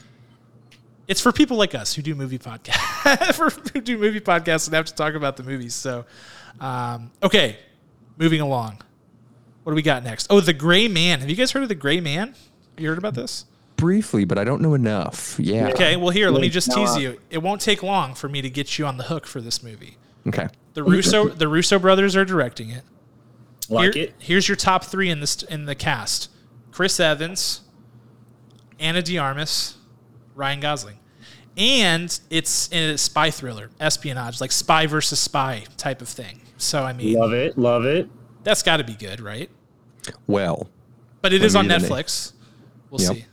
[1.12, 4.86] it's for people like us who do movie podcasts, who do movie podcasts and have
[4.86, 5.76] to talk about the movies.
[5.76, 6.06] So,
[6.62, 7.58] um, okay,
[8.18, 8.82] moving along.
[9.64, 10.28] What do we got next?
[10.30, 11.20] Oh, the Gray Man.
[11.20, 12.36] Have you guys heard of the Gray Man?
[12.78, 13.46] You heard about this?
[13.76, 15.40] Briefly, but I don't know enough.
[15.40, 15.70] Yeah.
[15.70, 17.22] Okay, well here, let me just tease uh, you.
[17.30, 19.98] It won't take long for me to get you on the hook for this movie.
[20.28, 20.48] Okay.
[20.74, 22.84] The Russo the Russo brothers are directing it.
[23.70, 24.16] Like Here- it.
[24.20, 26.30] Here's your top three in this in the cast:
[26.72, 27.62] Chris Evans,
[28.80, 29.78] Ana de Armas,
[30.36, 31.00] Ryan Gosling,
[31.58, 36.42] and it's a spy thriller, espionage, like spy versus spy type of thing.
[36.62, 37.58] So I mean, Love it.
[37.58, 38.08] Love it.
[38.44, 39.50] that's got to be good, right?
[40.28, 40.70] Well,
[41.22, 41.90] But it Let is me on be the name.
[41.90, 42.34] Netflix.
[42.90, 43.14] We'll Yep.
[43.16, 43.26] see.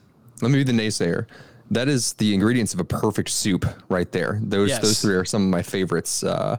[0.43, 1.27] let me be the naysayer.
[1.71, 4.41] That is the ingredients of a perfect soup right there.
[4.43, 4.83] Those Yes.
[4.83, 6.23] those three are some of my favorites.
[6.23, 6.57] Uh,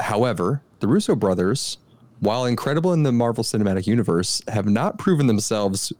[0.00, 1.78] however, the Russo brothers,
[2.20, 5.92] while incredible in the Marvel Cinematic Universe, have not proven themselves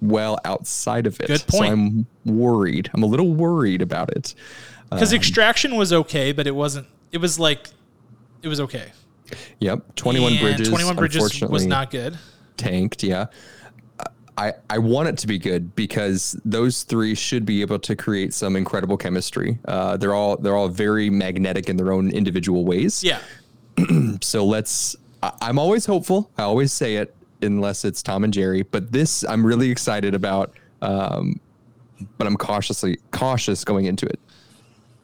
[0.00, 1.26] well outside of it.
[1.28, 1.66] Good point.
[1.68, 2.90] So I'm worried.
[2.94, 4.34] I'm a little worried about it.
[4.90, 6.86] Because Um, Extraction was okay, but it wasn't.
[7.12, 7.68] It was like,
[8.42, 8.92] it was okay.
[9.60, 10.68] Yep, 21 And Bridges.
[10.68, 12.18] 21 Bridges was not good.
[12.56, 13.02] tanked.
[13.02, 13.26] Yeah.
[14.38, 18.34] I, I want it to be good because those three should be able to create
[18.34, 19.58] some incredible chemistry.
[19.64, 23.02] Uh, they're all they're all very magnetic in their own individual ways.
[23.02, 23.20] Yeah.
[24.22, 24.94] So let's.
[25.22, 26.30] I, I'm always hopeful.
[26.36, 28.62] I always say it unless it's Tom and Jerry.
[28.62, 30.52] But this I'm really excited about.
[30.82, 31.40] Um,
[32.18, 34.20] but I'm cautiously cautious going into it.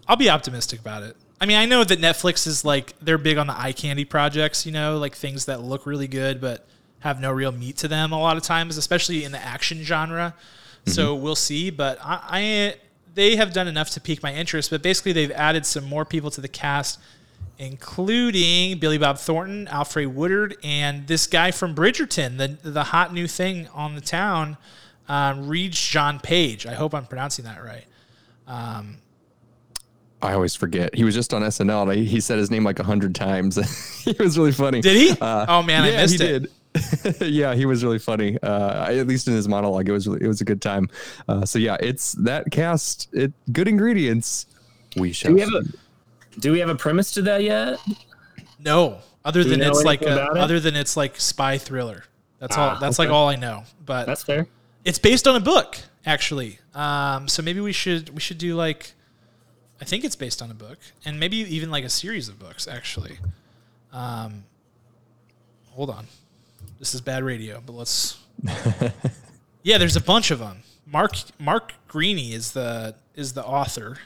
[0.09, 1.17] I'll be optimistic about it.
[1.43, 4.65] I mean, I know that Netflix is like they're big on the eye candy projects,
[4.65, 6.65] you know, like things that look really good but
[7.01, 10.37] have no real meat to them a lot of times, especially in the action genre.
[10.87, 12.75] So we'll see, but I, I
[13.15, 14.71] they have done enough to pique my interest.
[14.71, 17.01] But basically, they've added some more people to the cast,
[17.59, 23.27] including Billy Bob Thornton, Alfred Woodard, and this guy from Bridgerton, the the hot new
[23.27, 24.59] thing on the town,
[25.09, 26.67] um, Regé-Jean Page.
[26.67, 27.87] I hope I'm pronouncing that right.
[30.23, 30.95] I always forget.
[30.95, 31.83] He was just on SNL.
[31.91, 33.57] And he- he said his name like a hundred times.
[34.05, 34.81] he was really funny.
[34.81, 35.21] Did he?
[35.21, 36.39] Uh, oh man, I missed he it.
[36.43, 37.21] did.
[37.21, 38.39] yeah, he was really funny.
[38.43, 40.89] Uh, at least in his monologue, it was really, it was a good time.
[41.29, 43.09] Uh, so yeah, it's that cast.
[43.13, 44.47] It good ingredients.
[44.97, 45.31] We shall.
[45.31, 45.63] Do we have a.
[46.41, 47.79] Do we have a premise to that yet?
[48.59, 50.39] No, other Do than it's like a, it?
[50.39, 52.05] other than it's like spy thriller.
[52.39, 52.71] That's all.
[52.71, 53.09] Ah, That's okay.
[53.09, 53.65] like all I know.
[53.85, 54.47] But That's fair.
[54.85, 56.59] it's based on a book actually.
[56.75, 58.95] Um, so maybe we should we should do like,
[59.83, 62.69] I think it's based on a book, and maybe even like a series of books
[62.69, 63.19] actually.
[63.93, 64.45] Um,
[65.71, 66.07] hold on,
[66.79, 68.17] this is bad radio, but let's.
[69.65, 70.63] yeah, there's a bunch of them.
[70.87, 73.99] Mark Mark Greaney is the is the author.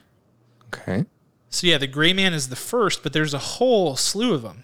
[0.72, 1.05] Okay.
[1.51, 4.62] So yeah, the Gray Man is the first, but there's a whole slew of them.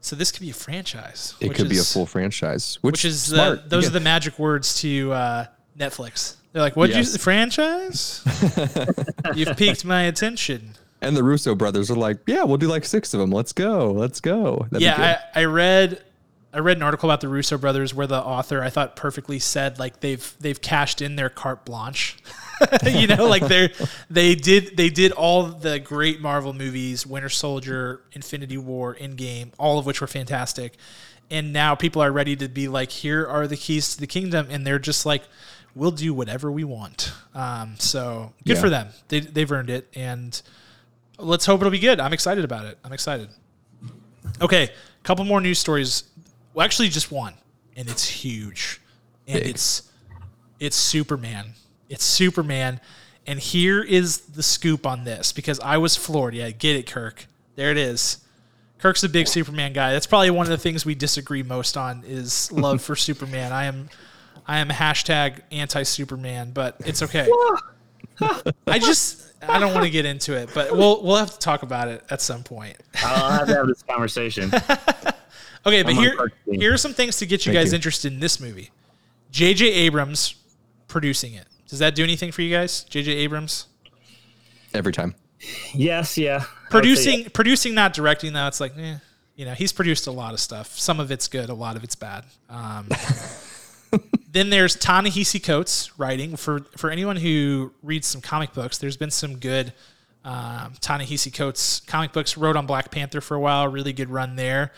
[0.00, 1.34] So this could be a franchise.
[1.40, 3.58] It could be a full franchise, which, Which is smart.
[3.60, 3.90] uh, those Yeah.
[3.90, 5.46] are the magic words to uh,
[5.78, 6.34] Netflix.
[6.56, 7.12] They're like, "What Yes.
[7.12, 8.22] you franchise?
[9.34, 10.70] You've piqued my attention."
[11.02, 13.30] and the Russo brothers are like, yeah, we'll do like six of them.
[13.30, 13.92] Let's go.
[13.92, 14.66] Let's go.
[14.70, 16.02] That'd yeah, I, I read
[16.54, 19.78] I read an article about the Russo brothers where the author I thought perfectly said
[19.78, 22.16] like they've they've cashed in their carte blanche.
[22.86, 23.68] you know, like they're
[24.08, 29.78] they did they did all the great Marvel movies, Winter Soldier, Infinity War, Endgame, all
[29.78, 30.78] of which were fantastic.
[31.30, 34.46] And now people are ready to be like, here are the keys to the kingdom,
[34.48, 35.24] and they're just like,
[35.76, 37.12] we'll do whatever we want.
[37.34, 38.60] Um, so good Yeah.
[38.60, 38.88] for them.
[39.08, 40.40] They they've earned it, and
[41.18, 42.00] let's hope it'll be good.
[42.00, 42.78] I'm excited about it.
[42.84, 43.28] I'm excited.
[44.40, 46.04] Okay, A couple more news stories.
[46.52, 47.34] Well, actually, just one,
[47.76, 48.80] and it's huge,
[49.28, 49.50] and Big.
[49.50, 49.82] it's
[50.58, 51.52] it's Superman.
[51.88, 52.80] It's Superman,
[53.26, 56.34] and here is the scoop on this because I was floored.
[56.34, 57.26] Yeah, get it, Kirk.
[57.54, 58.18] There it is.
[58.78, 59.92] Kirk's a big Superman guy.
[59.92, 63.52] That's probably one of the things we disagree most on is love for Superman.
[63.52, 63.88] I am
[64.46, 67.28] I am hashtag anti Superman, but it's okay.
[68.66, 71.62] I just I don't want to get into it, but we'll we'll have to talk
[71.62, 72.76] about it at some point.
[73.04, 74.50] I'll have to have this conversation.
[75.66, 77.76] Okay, but I'm on here here are some things to get you Thank guys you.
[77.76, 78.70] interested in this movie.
[79.32, 79.66] J.J.
[79.66, 80.36] Abrams
[80.88, 81.46] producing it.
[81.68, 82.84] Does that do anything for you guys?
[82.84, 83.12] J.J.
[83.12, 83.66] Abrams
[84.72, 85.14] Every time.
[85.74, 86.34] yes, yeah.
[86.34, 88.46] I would say producing producing not directing though.
[88.46, 88.96] It's like, eh,
[89.34, 90.78] you know, he's produced a lot of stuff.
[90.78, 92.24] Some of it's good, a lot of it's bad.
[92.48, 92.88] Um,
[94.32, 98.78] then there's Ta-Nehisi Coates writing for for anyone who reads some comic books.
[98.78, 99.72] There's been some good
[100.24, 102.36] um, Ta-Nehisi Coates comic books.
[102.36, 103.68] Wrote on Black Panther for a while.
[103.68, 104.72] Really good run there.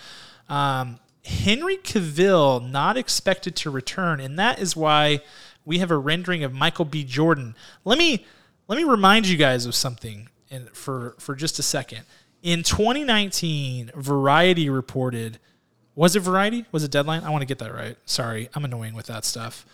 [0.49, 5.21] Um, Henry Cavill not expected to return, and that is why
[5.65, 7.05] we have a rendering of Michael B.
[7.05, 7.55] Jordan.
[7.85, 8.27] Let me
[8.67, 12.03] let me remind you guys of something in, for for just a second.
[12.43, 15.39] In 2019, Variety reported.
[15.99, 16.65] Was it Variety?
[16.71, 17.25] Was it Deadline?
[17.25, 17.97] I want to get that right.
[18.05, 19.67] Sorry, I'm annoying with that stuff.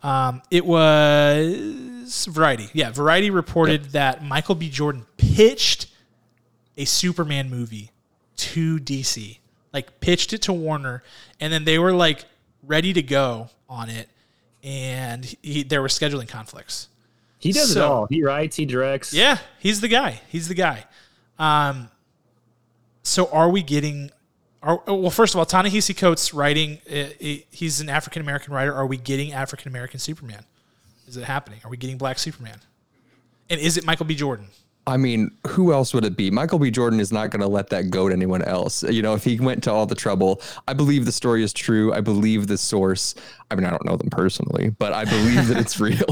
[0.00, 2.68] Um, it was Variety.
[2.72, 4.70] Yeah, Variety reported that Michael B.
[4.70, 5.88] Jordan pitched
[6.76, 7.90] a Superman movie
[8.36, 9.38] to DC,
[9.72, 11.02] like pitched it to Warner,
[11.40, 12.26] and then they were like
[12.62, 14.08] ready to go on it,
[14.62, 16.86] and he, there were scheduling conflicts.
[17.40, 18.06] He does it all.
[18.06, 19.12] He writes, he directs.
[19.12, 20.20] Yeah, he's the guy.
[20.28, 20.84] He's the guy.
[21.40, 21.90] Um,
[23.02, 24.12] so are we getting
[24.62, 26.78] Are, well, first of all, Ta-Nehisi Coates writing.
[26.90, 27.06] Uh,
[27.50, 28.72] he's an African American writer.
[28.72, 30.44] Are we getting African American Superman?
[31.08, 31.60] Is it happening?
[31.64, 32.58] Are we getting Black Superman?
[33.50, 34.14] And is it Michael B.
[34.14, 34.46] Jordan?
[34.86, 36.30] I mean, who else would it be?
[36.30, 36.70] Michael B.
[36.70, 38.82] Jordan is not going to let that go to anyone else.
[38.82, 41.92] You know, if he went to all the trouble, I believe the story is true.
[41.92, 43.14] I believe the source.
[43.50, 45.96] I mean, I don't know them personally, but I believe that it's real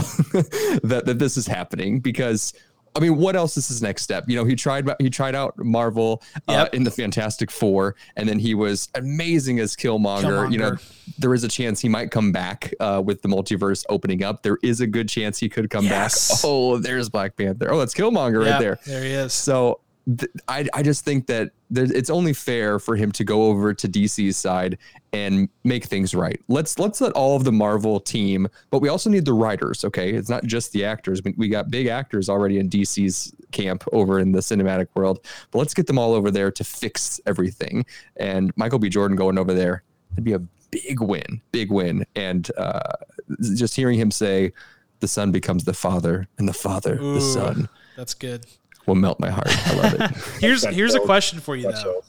[0.84, 2.53] that that this is happening because
[2.97, 4.24] I mean, what else is his next step?
[4.26, 6.74] You know, he tried he tried out Marvel uh, yep.
[6.74, 10.22] in the Fantastic Four, and then he was amazing as Killmonger.
[10.22, 10.53] Killmonger.
[10.53, 10.76] You know,
[11.18, 14.43] there is a chance he might come back uh, with the multiverse opening up.
[14.43, 16.30] There is a good chance he could come yes.
[16.30, 16.41] back.
[16.51, 17.72] Oh, there's Black Panther.
[17.72, 18.78] Oh, that's Killmonger yep, right there.
[18.86, 19.32] There he is.
[19.32, 23.72] So th- I I just think that it's only fair for him to go over
[23.74, 24.78] to DC's side
[25.12, 26.40] and make things right.
[26.48, 29.84] Let's let's let all of the Marvel team, but we also need the writers.
[29.84, 31.22] Okay, it's not just the actors.
[31.22, 35.58] We, we got big actors already in DC's camp over in the cinematic world, but
[35.58, 37.84] let's get them all over there to fix everything.
[38.16, 38.88] And Michael B.
[38.88, 39.82] Jordan going over there,
[40.12, 40.40] it'd be a
[40.70, 42.06] big win, big win.
[42.14, 42.92] And uh,
[43.40, 44.52] just hearing him say,
[45.00, 48.46] "The son becomes the father, and the father Ooh, the son." That's good
[48.86, 49.48] will melt my heart.
[49.68, 50.11] I love it.
[50.40, 52.02] here's here's a question for you though.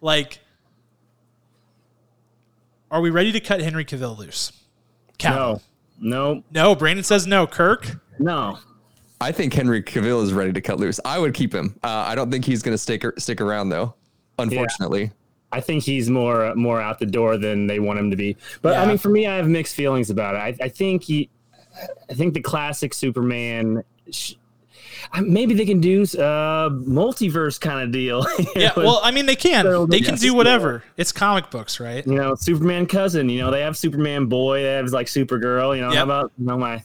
[0.00, 0.38] Like,
[2.96, 4.52] are we ready to cut Henry Cavill loose?
[5.22, 5.60] No,
[6.00, 6.74] no, no.
[6.74, 7.46] Brandon says no.
[7.46, 8.58] Kirk, no.
[9.20, 10.98] I think Henry Cavill is ready to cut loose.
[11.04, 11.78] I would keep him.
[11.84, 13.94] Uh, I don't think he's going to stick stick around though.
[14.38, 15.02] Unfortunately.
[15.02, 15.10] Yeah.
[15.52, 18.34] I think he's more more out the door than they want him to be.
[18.62, 18.82] But yeah.
[18.82, 20.38] I mean, for me, I have mixed feelings about it.
[20.38, 21.28] I, I think he,
[22.08, 24.36] I think the classic Superman sh-
[25.20, 28.26] maybe they can do a uh, multiverse kind of deal.
[28.56, 29.88] yeah, well, I mean, they can.
[29.88, 30.82] They can do whatever.
[30.96, 32.06] It's comic books, right?
[32.06, 33.28] You know, Superman cousin.
[33.28, 34.62] You know, they have Superman boy.
[34.62, 35.74] They have like Supergirl.
[35.74, 35.98] You know, yep.
[35.98, 36.82] how about you know my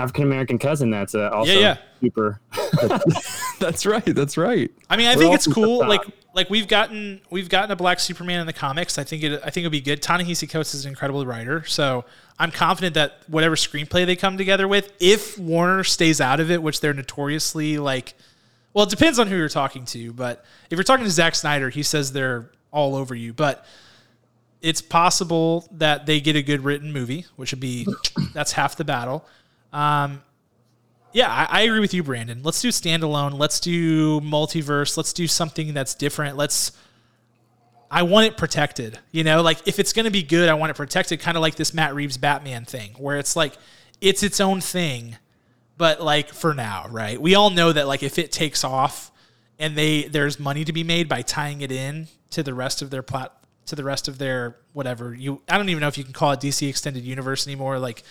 [0.00, 0.90] African American cousin?
[0.90, 1.76] That's uh, also yeah, yeah.
[2.00, 2.40] super.
[3.60, 4.04] that's right.
[4.04, 4.70] That's right.
[4.88, 5.86] I mean, I We're think it's cool.
[5.86, 6.02] Like
[6.34, 8.98] like we've gotten we've gotten a black Superman in the comics.
[8.98, 10.02] I think it I think it'd be good.
[10.02, 12.04] Ta-Nehisi Coates is an incredible writer, so
[12.38, 16.62] I'm confident that whatever screenplay they come together with, if Warner stays out of it,
[16.62, 18.14] which they're notoriously like,
[18.72, 20.12] well, it depends on who you're talking to.
[20.12, 23.32] But if you're talking to Zack Snyder, he says they're all over you.
[23.32, 23.66] But
[24.62, 27.86] it's possible that they get a good written movie, which would be
[28.32, 29.26] that's half the battle.
[29.72, 30.22] Um,
[31.12, 32.42] yeah, I, I, agree with you, Brandon.
[32.42, 33.38] Let's do standalone.
[33.38, 34.96] Let's do multiverse.
[34.96, 36.36] Let's do something that's different.
[36.36, 36.72] Let's.
[37.90, 38.98] I want it protected.
[39.10, 41.40] You know, like if it's going to be good, I want it protected, kind of
[41.40, 43.54] like this Matt Reeves Batman thing, where it's like
[44.00, 45.16] it's its own thing,
[45.76, 47.20] but like for now, right?
[47.20, 49.10] We all know that like if it takes off
[49.60, 52.90] and they there's money to be made by tying it in to the rest of
[52.90, 56.02] their plot to the rest of their whatever you I don't even know if you
[56.02, 58.02] can call it DC extended universe anymore like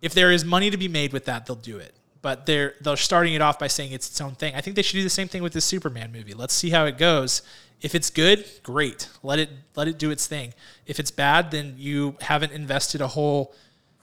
[0.00, 2.96] if there is money to be made with that they'll do it but they're they're
[2.96, 4.54] starting it off by saying it's its own thing.
[4.54, 6.34] I think they should do the same thing with this Superman movie.
[6.34, 7.42] Let's see how it goes.
[7.80, 9.08] If it's good, great.
[9.22, 10.54] Let it let it do its thing.
[10.86, 13.54] If it's bad, then you haven't invested a whole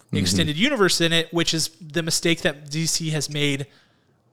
[0.07, 0.17] mm-hmm.
[0.17, 3.67] extended universe in it, which is the mistake that DC has made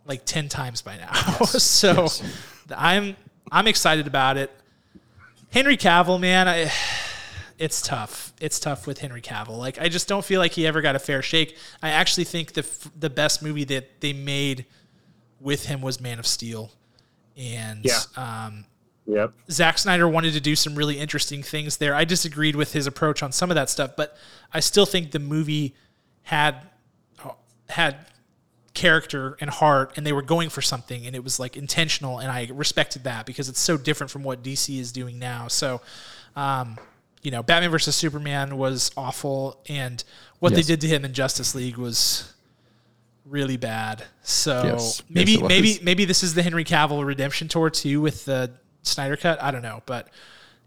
[0.04, 1.10] like 10 times by now.
[1.12, 1.62] Yes.
[1.80, 2.22] so yes.
[2.76, 3.16] I'm
[3.50, 4.50] I'm excited about it.
[5.50, 6.72] Henry Cavill, man, I
[7.58, 8.32] it's tough.
[8.40, 9.58] It's tough with Henry Cavill.
[9.58, 11.56] Like I just don't feel like he ever got a fair shake.
[11.82, 12.66] I actually think the
[12.98, 14.66] the best movie that they made
[15.40, 16.70] with him was Man of Steel,
[17.36, 18.00] and yeah.
[18.16, 18.64] um,
[19.06, 19.32] yep.
[19.50, 21.94] Zack Snyder wanted to do some really interesting things there.
[21.94, 24.16] I disagreed with his approach on some of that stuff, but
[24.52, 25.74] I still think the movie
[26.22, 26.56] had
[27.68, 27.96] had
[28.74, 32.30] character and heart and they were going for something and it was like intentional and
[32.30, 35.48] I respected that because it's so different from what DC is doing now.
[35.48, 35.82] So
[36.36, 36.78] um,
[37.22, 40.02] you know, Batman versus Superman was awful, and
[40.40, 40.66] what yes.
[40.66, 42.32] they did to him in Justice League was
[43.24, 44.04] really bad.
[44.22, 45.02] So yes.
[45.08, 48.52] maybe yes, maybe maybe this is the Henry Cavill redemption tour too with the
[48.82, 49.40] Snyder cut.
[49.42, 50.08] I don't know, but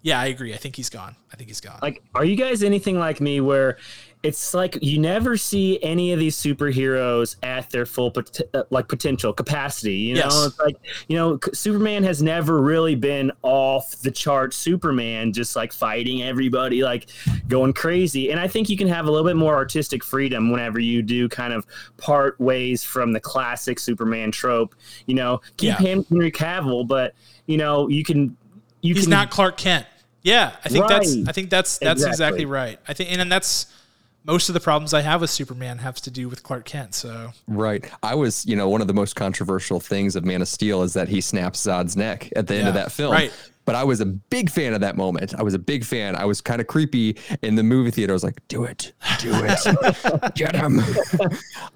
[0.01, 0.53] yeah, I agree.
[0.53, 1.16] I think he's gone.
[1.34, 1.80] I think he's gone.
[1.82, 3.78] Like, are you guys anything like me where
[4.26, 8.88] it's like you never see any of these superheroes at their full pot- uh, like
[8.88, 10.46] potential capacity you know yes.
[10.48, 15.72] it's like you know superman has never really been off the chart superman just like
[15.72, 17.08] fighting everybody like
[17.48, 20.80] going crazy and i think you can have a little bit more artistic freedom whenever
[20.80, 21.66] you do kind of
[21.98, 24.74] part ways from the classic superman trope
[25.06, 25.78] you know keep yeah.
[25.78, 27.14] him henry cavill but
[27.46, 28.36] you know you can
[28.82, 29.86] you he's can, not clark kent
[30.24, 30.90] yeah i think right.
[30.90, 32.10] that's i think that's that's exactly.
[32.10, 33.68] exactly right i think and, and that's
[34.26, 36.96] most of the problems I have with Superman have to do with Clark Kent.
[36.96, 40.48] So right, I was you know one of the most controversial things of Man of
[40.48, 43.12] Steel is that he snaps Zod's neck at the yeah, end of that film.
[43.12, 43.32] Right.
[43.66, 45.34] But I was a big fan of that moment.
[45.36, 46.16] I was a big fan.
[46.16, 48.13] I was kind of creepy in the movie theater.
[48.13, 50.80] I was like, "Do it, do it, get him."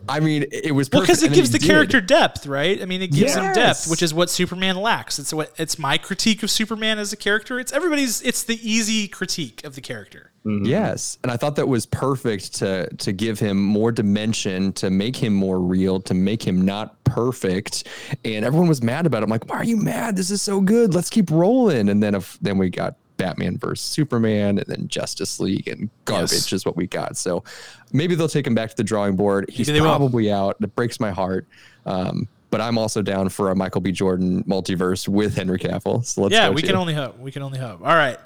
[0.08, 1.68] I mean, it was Well, because perfect, it and gives the did.
[1.68, 2.82] character depth, right?
[2.82, 5.20] I mean, it gives him depth, which is what Superman lacks.
[5.20, 7.60] It's what it's my critique of Superman as a character.
[7.60, 8.22] It's everybody's.
[8.22, 10.32] It's the easy critique of the character.
[10.46, 10.66] Mm-hmm.
[10.68, 15.16] Yes, and I thought that was perfect to to give him more dimension, to make
[15.16, 17.88] him more real, to make him not perfect.
[18.26, 19.24] And everyone was mad about it.
[19.26, 20.16] I'm like, why are you mad?
[20.16, 20.94] This is so good.
[20.94, 21.90] Let's keep rolling.
[21.90, 26.32] And then if then we got Batman versus Superman, and then Justice League, and garbage
[26.32, 26.54] Yes.
[26.54, 27.18] is what we got.
[27.18, 27.44] So
[27.92, 29.50] maybe they'll take him back to the drawing board.
[29.50, 29.88] He's they will.
[29.90, 30.56] probably out.
[30.62, 31.46] It breaks my heart.
[31.86, 33.92] Um, but I'm also down for a Michael B.
[33.92, 36.04] Jordan multiverse with Henry Cavill.
[36.06, 37.20] So let's yeah, go we can only hope.
[37.20, 37.82] We can only hope.
[37.82, 38.18] All right,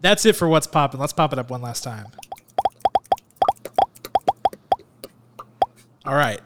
[0.00, 0.98] that's it for what's popping.
[0.98, 2.06] Let's pop it up one last time.
[6.04, 6.40] All right,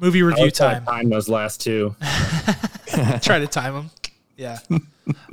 [0.00, 0.84] movie I review was trying time.
[0.84, 1.94] to time those last two.
[3.20, 3.90] Try to time them.
[4.36, 4.58] Yeah.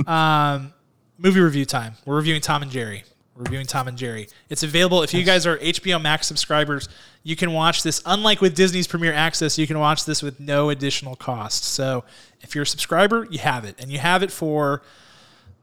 [0.06, 0.74] um,
[1.18, 1.94] movie review time.
[2.06, 3.04] We're reviewing Tom and Jerry.
[3.36, 4.30] We're reviewing Tom and Jerry.
[4.50, 6.90] It's available if you guys are HBO Max subscribers.
[7.24, 8.02] You can watch this.
[8.06, 11.64] Unlike with Disney's Premier Access, you can watch this with no additional cost.
[11.64, 12.04] So
[12.42, 14.82] if you're a subscriber, you have it, and you have it for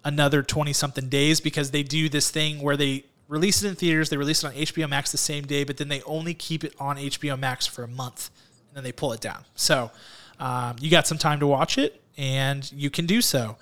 [0.05, 4.11] another 20 something days because they do this thing where they release it in theaters,
[4.11, 6.75] they release it on HBO Max the same day, but then they only keep it
[6.79, 8.31] on HBO Max for a month
[8.75, 9.45] and then they pull it down.
[9.55, 9.93] So
[10.41, 13.57] um, you got some time to watch it and you can do so.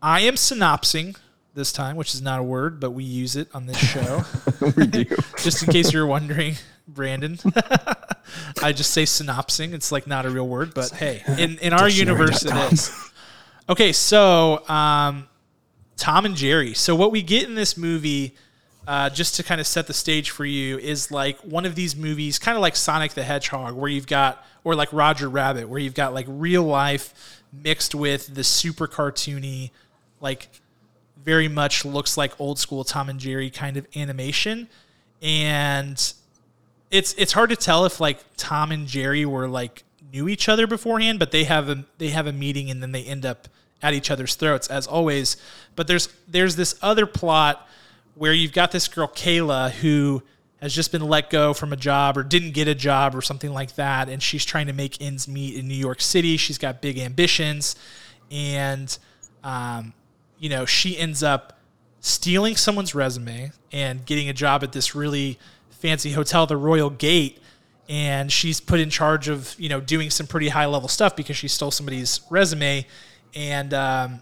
[0.00, 1.16] I am synopsing
[1.54, 4.22] this time, which is not a word, but we use it on this show.
[4.76, 5.04] we do.
[5.38, 6.54] just in case you're wondering,
[6.86, 7.36] Brandon.
[8.62, 9.74] I just say synopsing.
[9.74, 12.96] It's like not a real word, but hey, in, in our universe it is.
[13.68, 15.28] Okay, so um,
[15.96, 16.74] Tom and Jerry.
[16.74, 18.36] So what we get in this movie,
[18.86, 21.94] uh, just to kind of set the stage for you, is like one of these
[21.94, 25.78] movies, kind of like Sonic the Hedgehog, where you've got, or like Roger Rabbit, where
[25.78, 29.70] you've got like real life mixed with the super cartoony,
[30.20, 30.48] like
[31.24, 34.68] very much looks like old school Tom and Jerry kind of animation,
[35.20, 36.12] and
[36.90, 40.66] it's it's hard to tell if like Tom and Jerry were like knew each other
[40.66, 43.48] beforehand, but they have a they have a meeting and then they end up
[43.82, 45.36] at each other's throats as always.
[45.74, 47.68] But there's there's this other plot
[48.14, 50.22] where you've got this girl Kayla who
[50.60, 53.52] has just been let go from a job or didn't get a job or something
[53.52, 56.36] like that, and she's trying to make ends meet in New York City.
[56.36, 57.74] She's got big ambitions,
[58.30, 58.96] and
[59.42, 59.92] um,
[60.38, 61.58] you know she ends up
[62.02, 65.38] stealing someone's resume and getting a job at this really
[65.70, 67.38] fancy hotel, the Royal Gate.
[67.88, 71.36] And she's put in charge of, you know, doing some pretty high level stuff because
[71.36, 72.86] she stole somebody's resume.
[73.34, 74.20] And um,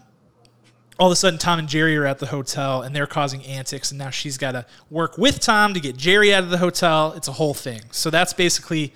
[1.01, 3.89] all of a sudden, Tom and Jerry are at the hotel and they're causing antics.
[3.89, 7.13] And now she's got to work with Tom to get Jerry out of the hotel.
[7.13, 7.81] It's a whole thing.
[7.89, 8.93] So that's basically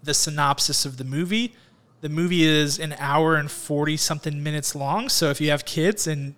[0.00, 1.56] the synopsis of the movie.
[2.02, 5.08] The movie is an hour and 40 something minutes long.
[5.08, 6.36] So if you have kids and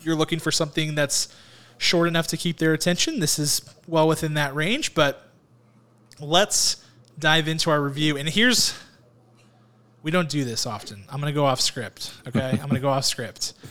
[0.00, 1.28] you're looking for something that's
[1.76, 4.94] short enough to keep their attention, this is well within that range.
[4.94, 5.28] But
[6.18, 6.82] let's
[7.18, 8.16] dive into our review.
[8.16, 8.72] And here's
[10.02, 11.04] we don't do this often.
[11.10, 12.14] I'm going to go off script.
[12.26, 12.52] Okay.
[12.52, 13.52] I'm going to go off script.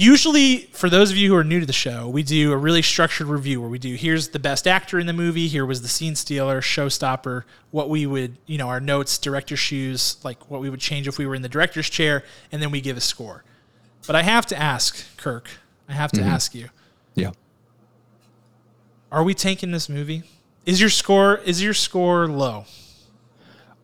[0.00, 2.82] Usually, for those of you who are new to the show, we do a really
[2.82, 5.88] structured review where we do here's the best actor in the movie, here was the
[5.88, 7.42] scene stealer, showstopper,
[7.72, 11.18] what we would, you know, our notes, director's shoes, like what we would change if
[11.18, 12.22] we were in the director's chair,
[12.52, 13.42] and then we give a score.
[14.06, 15.50] But I have to ask, Kirk,
[15.88, 16.30] I have to mm-hmm.
[16.30, 16.68] ask you,
[17.16, 17.32] Yeah.
[19.10, 20.22] are we tanking this movie?
[20.64, 22.66] Is your score is your score low?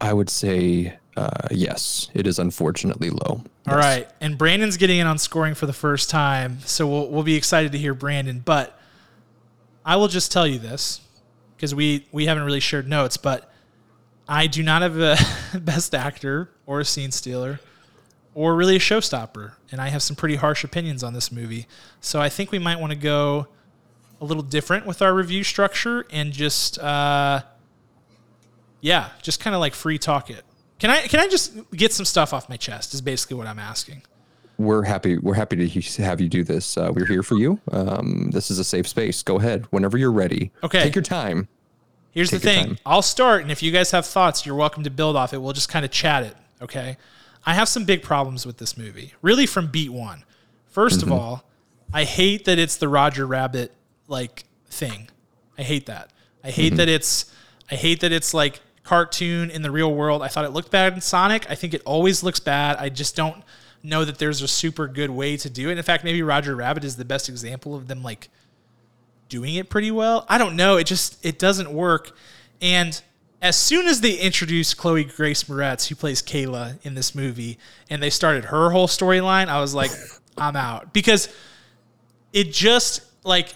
[0.01, 2.11] I would say uh, yes.
[2.15, 3.45] It is unfortunately low.
[3.67, 7.23] All right, and Brandon's getting in on scoring for the first time, so we'll we'll
[7.23, 8.41] be excited to hear Brandon.
[8.45, 8.79] But
[9.85, 11.01] I will just tell you this
[11.57, 13.51] because we we haven't really shared notes, but
[14.29, 15.17] I do not have a
[15.59, 17.61] best actor or a scene stealer
[18.35, 21.67] or really a showstopper, and I have some pretty harsh opinions on this movie.
[22.01, 23.47] So I think we might want to go
[24.21, 27.43] a little different with our review structure and just uh,
[28.81, 30.45] yeah, just kind of like free talk it.
[30.79, 32.95] Can I can I just get some stuff off my chest?
[32.95, 34.03] Is basically what I'm asking.
[34.59, 35.19] We're happy.
[35.19, 36.77] We're happy to have you do this.
[36.77, 37.59] Uh, we're here for you.
[37.73, 39.23] Um, this is a safe space.
[39.23, 40.53] Go ahead whenever you're ready.
[40.63, 40.83] Okay.
[40.85, 41.49] Take your time.
[42.13, 42.79] Here's Take the thing.
[42.87, 45.39] I'll start, and if you guys have thoughts, you're welcome to build off it.
[45.39, 46.37] We'll just kind of chat it.
[46.63, 46.97] Okay.
[47.45, 50.25] I have some big problems with this movie, really from beat one.
[50.73, 51.13] 1st Mm-hmm.
[51.13, 51.45] of all,
[51.93, 53.73] I hate that it's the Roger Rabbit
[54.07, 55.09] like thing.
[55.59, 56.11] I hate that.
[56.45, 56.77] I hate Mm-hmm.
[56.77, 57.33] that it's.
[57.71, 60.23] I hate that it's like cartoon in the real world.
[60.23, 61.51] I thought it looked bad in Sonic.
[61.51, 62.77] I think it always looks bad.
[62.77, 63.43] I just don't
[63.83, 65.77] know that there's a super good way to do it.
[65.77, 68.29] In fact, maybe Roger Rabbit is the best example of them like
[69.29, 70.27] doing it pretty well.
[70.29, 70.77] I don't know.
[70.77, 72.17] It just it doesn't work.
[72.61, 73.01] And
[73.43, 77.59] as soon as they introduced Chloe Grace Moretz, who plays Kayla in this movie,
[77.91, 79.91] and they started her whole storyline, I was like,
[80.39, 81.29] I'm out because
[82.33, 83.55] it just like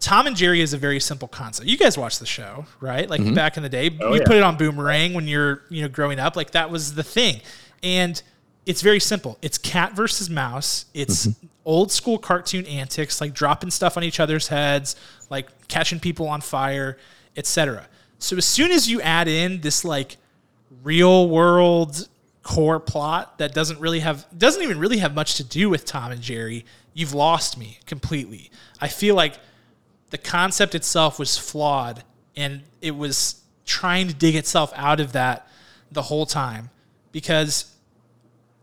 [0.00, 1.68] Tom and Jerry is a very simple concept.
[1.68, 3.08] You guys watch the show, right?
[3.08, 3.34] Like mm-hmm.
[3.34, 4.26] back in the day, Oh, you yeah.
[4.26, 6.36] put it on Boomerang when you're you know growing up.
[6.36, 7.40] Like that was the thing,
[7.82, 8.20] and
[8.64, 9.38] it's very simple.
[9.42, 10.84] It's cat versus mouse.
[10.94, 11.46] It's mm-hmm.
[11.64, 14.94] old school cartoon antics, like dropping stuff on each other's heads,
[15.30, 16.98] like catching people on fire,
[17.36, 17.88] etc.
[18.18, 20.16] So as soon as you add in this like
[20.82, 22.08] real world
[22.42, 26.12] core plot that doesn't really have doesn't even really have much to do with Tom
[26.12, 28.50] and Jerry, you've lost me completely.
[28.80, 29.38] I feel like
[30.10, 32.02] the concept itself was flawed
[32.36, 35.48] and it was trying to dig itself out of that
[35.90, 36.70] the whole time.
[37.12, 37.74] Because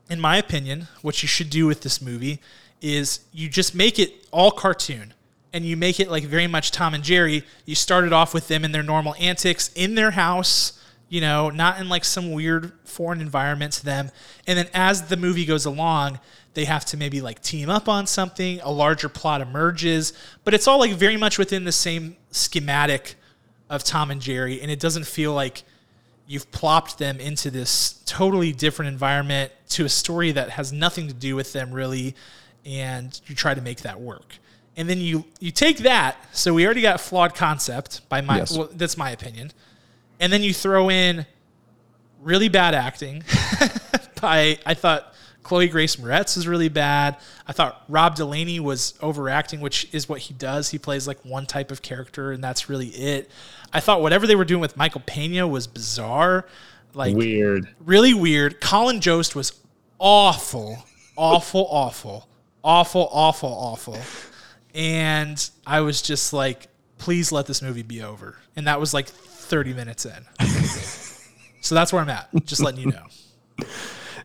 [0.10, 2.40] in my opinion what you should do with this movie
[2.82, 5.14] is you just make it all cartoon
[5.54, 7.44] and you make it like very much Tom and Jerry.
[7.66, 10.80] You started off with them in their normal antics in their house
[11.10, 14.12] you know not in like some weird foreign environment to them.
[14.48, 16.20] And then as the movie goes along
[16.56, 18.60] they have to maybe like team up on something.
[18.62, 20.14] A larger plot emerges.
[20.44, 23.16] But it's all like very much within the same schematic
[23.70, 24.62] of Tom and Jerry.
[24.62, 25.64] And it doesn't feel like
[26.28, 31.14] you've plopped them into this totally different environment to a story that has nothing to
[31.14, 32.16] do with them really.
[32.66, 34.38] And you try to make that work.
[34.78, 36.18] And then you you take that.
[36.32, 38.58] So we already got a flawed concept by my Yes.
[38.58, 39.52] well, that's my opinion
[40.20, 41.26] and then you throw in
[42.22, 43.24] really bad acting
[44.22, 45.14] by I thought
[45.44, 47.18] Chloe Grace Moretz is really bad.
[47.48, 50.70] I thought Rob Delaney was overacting, which is what he does.
[50.70, 53.30] He plays like one type of character, and that's really it.
[53.72, 56.48] I thought whatever they were doing with Michael Pena was bizarre,
[56.96, 57.68] like Weird.
[57.80, 58.60] really weird.
[58.60, 59.54] Colin Jost was
[60.00, 60.84] awful,
[61.16, 62.28] awful, awful,
[62.64, 64.00] awful, awful, awful.
[64.74, 68.38] And I was just like, please let this movie be over.
[68.56, 69.10] And that was like
[69.46, 70.26] 30 minutes in.
[71.62, 72.30] so that's where I'm at.
[72.46, 73.66] Just letting you know.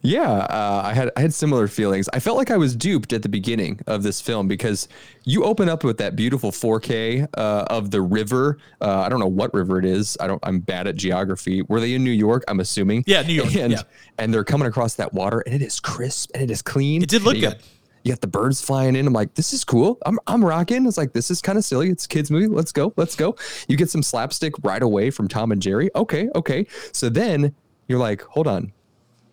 [0.03, 2.09] Yeah, uh, I had I had similar feelings.
[2.15, 4.89] I felt like I was duped at the beginning of this film because
[5.25, 8.57] you open up with that beautiful 4K uh, of the river.
[8.81, 10.17] Uh, I don't know what river it is.
[10.19, 10.41] I don't.
[10.43, 11.61] I'm bad at geography.
[11.69, 12.45] Were they in New York?
[12.49, 13.05] I'm assuming.
[13.07, 13.83] Yeah, New York, And yeah.
[14.17, 17.03] and they're coming across that water, and it is crisp and it is clean.
[17.03, 17.67] It did look you got- good.
[18.03, 19.07] You got the birds flying in.
[19.07, 19.99] I'm like, this is cool.
[20.07, 20.87] I'm I'm rocking.
[20.87, 21.91] It's like this is kind of silly.
[21.91, 22.47] It's a kids movie.
[22.47, 22.93] Let's go.
[22.97, 23.37] Let's go.
[23.69, 25.91] You get some slapstick right away from Tom and Jerry.
[25.95, 26.67] Okay, okay.
[26.93, 27.55] So then
[27.89, 28.73] you're like, hold on,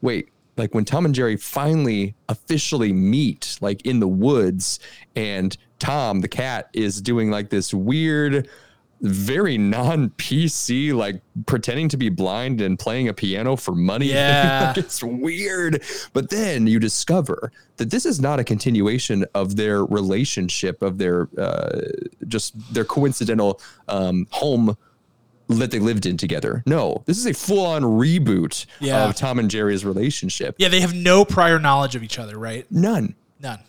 [0.02, 0.30] wait.
[0.58, 4.80] Like when Tom and Jerry finally officially meet, like in the woods,
[5.16, 8.50] and Tom the cat is doing like this weird,
[9.02, 14.08] very non PC, like pretending to be blind and playing a piano for money.
[14.12, 14.74] Yeah.
[14.76, 15.84] It's weird.
[16.14, 21.28] But then you discover that this is not a continuation of their relationship, of their
[21.38, 21.82] uh,
[22.28, 24.76] just their coincidental um, home
[25.50, 26.62] that they lived in together.
[26.66, 29.08] No, this is a full on reboot Yeah.
[29.08, 30.56] of Tom and Jerry's relationship.
[30.58, 32.66] Yeah, they have no prior knowledge of each other, right?
[32.72, 33.16] None.
[33.40, 33.60] None.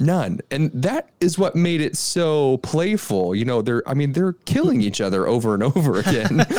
[0.00, 0.40] None.
[0.50, 3.34] And that is what made it so playful.
[3.34, 6.46] You know, they're I mean, they're killing each other over and over again.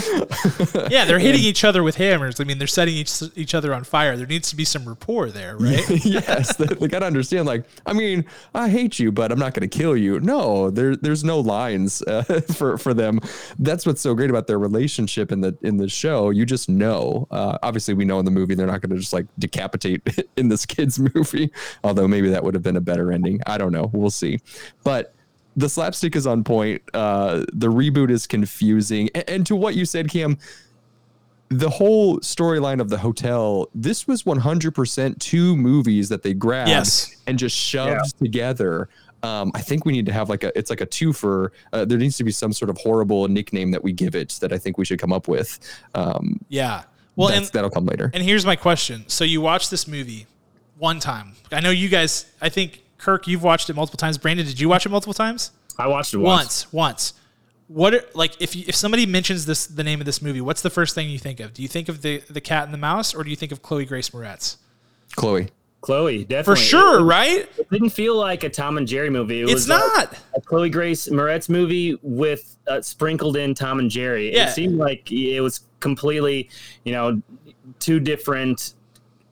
[0.90, 2.40] Yeah, they're hitting each other with hammers.
[2.40, 4.16] I mean, they're setting each each other on fire.
[4.18, 5.84] There needs to be some rapport there, right?
[6.06, 7.46] yes, they, they gotta understand.
[7.46, 10.20] Like, I mean, I hate you, but I'm not gonna kill you.
[10.20, 12.24] No, there, there's no lines uh,
[12.56, 13.20] for for them.
[13.60, 16.30] That's what's so great about their relationship in the in the show.
[16.30, 17.28] You just know.
[17.32, 20.02] Uh, obviously, we know in the movie they're not gonna just like decapitate
[20.38, 21.52] in this kids movie.
[21.84, 23.29] Although maybe that would have been a better ending.
[23.46, 23.90] I don't know.
[23.94, 24.40] We'll see.
[24.84, 25.14] But
[25.56, 26.82] the slapstick is on point.
[26.94, 29.10] Uh, the reboot is confusing.
[29.16, 30.38] A- and to what you said, Cam,
[31.50, 37.16] the whole storyline of the hotel this was 100% two movies that they grabbed Yes.
[37.26, 38.88] and just shoved together
[39.24, 41.86] um, i think we need to have like a it's like a two for uh,
[41.86, 44.60] there needs to be some sort of horrible nickname that we give it that i
[44.60, 45.60] think we should come up with
[45.96, 46.84] um, Yeah.
[47.16, 49.04] Well, and that'll come later and here's my question.
[49.08, 50.28] So you watched this movie
[50.78, 51.34] one time.
[51.52, 52.28] I know you guys.
[52.40, 54.18] I think Kirk, you've watched it multiple times.
[54.18, 55.52] Brandon, did you watch it multiple times?
[55.78, 56.72] I watched it once.
[56.72, 56.74] Once.
[56.74, 57.14] Once.
[57.68, 60.62] What are, like if you, if somebody mentions this the name of this movie, what's
[60.62, 61.54] the first thing you think of?
[61.54, 63.62] Do you think of the the cat and the mouse, or do you think of
[63.62, 64.58] Chloe Grace Moretz?
[65.16, 65.50] chloe
[65.82, 66.56] Chloe, definitely.
[66.56, 67.50] For sure, It, right?
[67.58, 69.40] it didn't feel like a Tom and Jerry movie.
[69.42, 70.18] It It's was like not.
[70.36, 74.34] a Chloe Grace Moretz movie with uh, sprinkled in Tom and Jerry.
[74.34, 74.50] Yeah.
[74.50, 76.50] It seemed like it was completely,
[76.84, 77.22] you know,
[77.80, 78.74] two different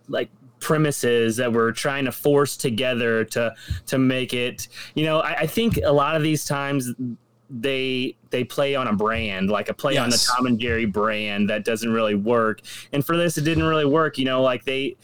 [0.08, 0.30] like
[0.60, 3.54] premises that we're trying to force together to
[3.86, 4.68] to make it.
[4.96, 6.94] You know, I, I think a lot of these times
[7.50, 11.50] they they play on a brand like a play on the Tom and Jerry brand
[11.50, 12.62] that doesn't really work.
[12.92, 14.18] And for this, it didn't really work.
[14.18, 14.98] You know, like they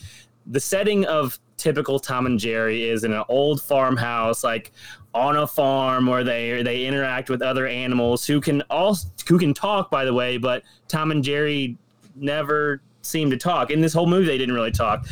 [0.47, 4.71] the setting of typical Tom and Jerry is in an old farmhouse, like
[5.13, 8.97] on a farm where they they interact with other animals who can all
[9.27, 10.37] who can talk, by the way.
[10.37, 11.77] But Tom and Jerry
[12.15, 13.69] never seem to talk.
[13.71, 15.05] In this whole movie, they didn't really talk.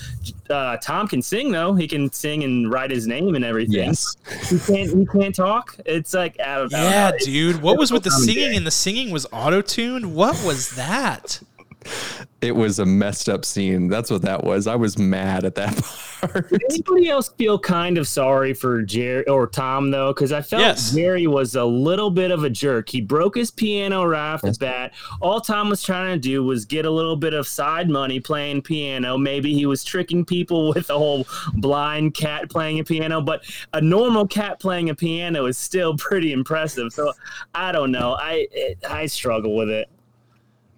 [0.50, 3.88] Uh, Tom can sing though; he can sing and write his name and everything.
[3.88, 4.16] Yes.
[4.50, 4.98] he can't.
[4.98, 5.76] He can't talk.
[5.86, 6.84] It's like don't know.
[6.84, 7.62] Yeah, dude.
[7.62, 8.56] What was with the singing?
[8.56, 10.16] And the singing was auto tuned.
[10.16, 11.42] What was that?
[12.42, 13.88] It was a messed up scene.
[13.88, 14.66] That's what that was.
[14.66, 15.76] I was mad at that
[16.22, 16.50] part.
[16.50, 20.12] Did anybody else feel kind of sorry for Jerry or Tom though?
[20.14, 20.92] Because I felt Yes.
[20.92, 22.90] Jerry was a little bit of a jerk.
[22.90, 24.94] He broke his piano right off the bat.
[25.22, 28.64] All Tom was trying to do was get a little bit of side money playing
[28.64, 29.18] piano.
[29.18, 33.82] Maybe he was tricking people with a whole blind cat playing a piano, but a
[33.82, 36.92] normal cat playing a piano is still pretty impressive.
[36.92, 37.14] So
[37.54, 38.14] I don't know.
[38.14, 39.90] I it, I struggle with it.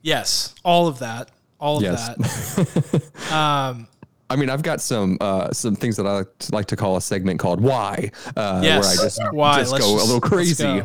[0.03, 1.29] Yes, all of that.
[1.59, 2.55] All of Yes.
[2.55, 3.03] that.
[3.33, 3.87] Um,
[4.29, 6.23] I mean, I've got some uh, some things that I
[6.55, 8.83] like to, call a segment called "Why," uh, Yes.
[8.83, 9.59] where I just Why?
[9.59, 10.83] just Let's go just- a little crazy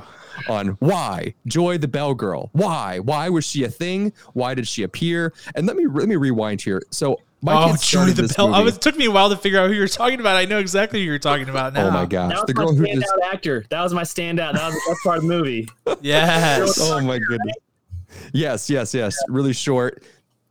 [0.49, 2.49] on why Joy the Bell Girl.
[2.53, 3.01] Why?
[3.01, 4.13] Why was she a thing?
[4.35, 5.33] Why did she appear?
[5.57, 6.81] And let me let me rewind here.
[6.91, 8.49] So my oh, Joy the Bell.
[8.55, 10.37] I movie- was, it took me a while to figure out who you're talking about.
[10.37, 11.89] I know exactly who you're talking about now.
[11.89, 13.65] Oh my gosh, the my girl who standout just actor.
[13.71, 14.53] That was my standout.
[14.55, 15.69] That was the best part of the movie.
[16.03, 16.79] Yes.
[16.81, 17.57] oh my goodness.
[18.33, 19.17] Yes, yes, yes.
[19.29, 20.03] Really short.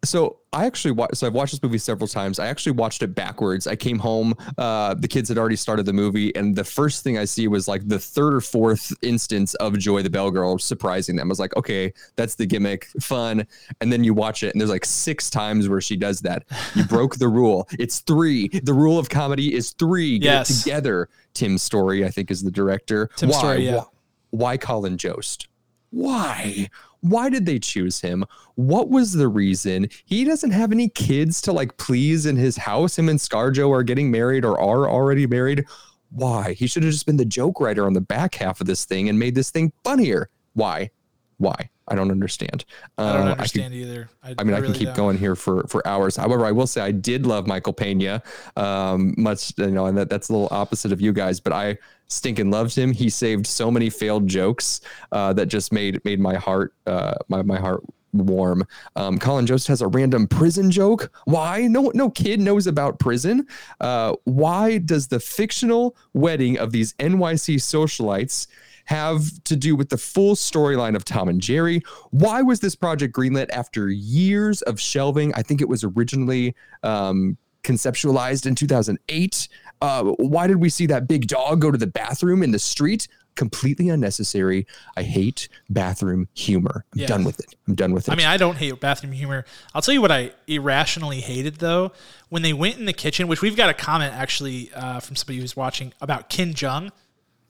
[0.05, 1.17] So I actually watched.
[1.17, 2.37] So I've watched this movie several times.
[2.37, 3.65] I actually watched it backwards.
[3.65, 4.35] I came home.
[4.55, 7.67] Uh, the kids had already started the movie, and the first thing I see was
[7.67, 11.27] like the third or fourth instance of Joy the Bell Girl surprising them.
[11.27, 13.47] I was like, okay, that's the gimmick, fun.
[13.81, 16.43] And then you watch it, and there's like six times where she does that.
[16.75, 17.67] You broke the rule.
[17.79, 18.49] It's three.
[18.49, 20.19] The rule of comedy is three.
[20.19, 20.63] Get Yes.
[20.63, 21.09] together.
[21.33, 23.09] Tim Story, I think, is the director.
[23.15, 23.37] Tim Why?
[23.39, 23.75] Story, yeah.
[23.77, 23.83] Why-
[24.29, 25.47] why Colin Jost?
[25.89, 26.69] Why?
[27.01, 28.25] Why did they choose him?
[28.55, 29.87] What was the reason?
[30.05, 32.97] He doesn't have any kids to like please in his house.
[32.97, 35.65] Him and Scarjo are getting married or are already married.
[36.09, 36.53] Why?
[36.53, 39.09] He should have just been the joke writer on the back half of this thing
[39.09, 40.29] and made this thing funnier.
[40.53, 40.89] Why?
[41.37, 41.69] Why?
[41.89, 42.65] I don't understand.
[42.97, 44.09] I don't Uh, could- understand either.
[44.23, 44.95] I, I mean, I, really can keep don't.
[44.95, 46.15] going here for for hours.
[46.17, 48.21] However, I will say I did love Michael Pena,
[48.57, 51.77] um, much you know, and that, that's a little opposite of you guys, but I
[52.07, 52.93] stinking loved him.
[52.93, 54.81] He saved so many failed jokes
[55.11, 57.83] uh, that just made made my heart uh, my my heart
[58.13, 58.65] warm.
[58.95, 61.11] Um, Colin Jost has a random prison joke.
[61.25, 61.67] Why?
[61.67, 63.47] No no kid knows about prison.
[63.79, 68.47] Uh, why does the fictional wedding of these NYC socialites?
[68.85, 71.83] have to do with the full storyline of Tom and Jerry.
[72.11, 75.33] Why was this project greenlit after years of shelving?
[75.33, 79.49] I think it was originally um, conceptualized in 2008.
[79.81, 83.07] Uh, why did we see that big dog go to the bathroom in the street?
[83.35, 84.65] Completely unnecessary.
[84.95, 86.85] I hate bathroom humor.
[86.93, 87.07] I'm Yeah.
[87.07, 87.53] done with it.
[87.67, 88.11] I'm done with it.
[88.11, 89.45] I mean, I don't hate bathroom humor.
[89.75, 91.91] I'll tell you what I irrationally hated though
[92.29, 95.39] when they went in the kitchen, which we've got a comment actually uh, from somebody
[95.39, 96.89] who's watching about Ken Jeong.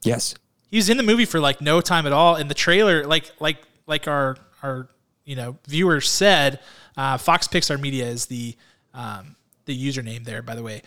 [0.03, 0.36] yes.
[0.69, 2.36] He was in the movie for like no time at all.
[2.36, 4.89] In the trailer, like like like our our
[5.23, 6.59] you know viewers said,
[6.97, 8.53] uh, Fox Pixar Media is the
[8.93, 10.41] um, the username there.
[10.41, 10.82] By the way,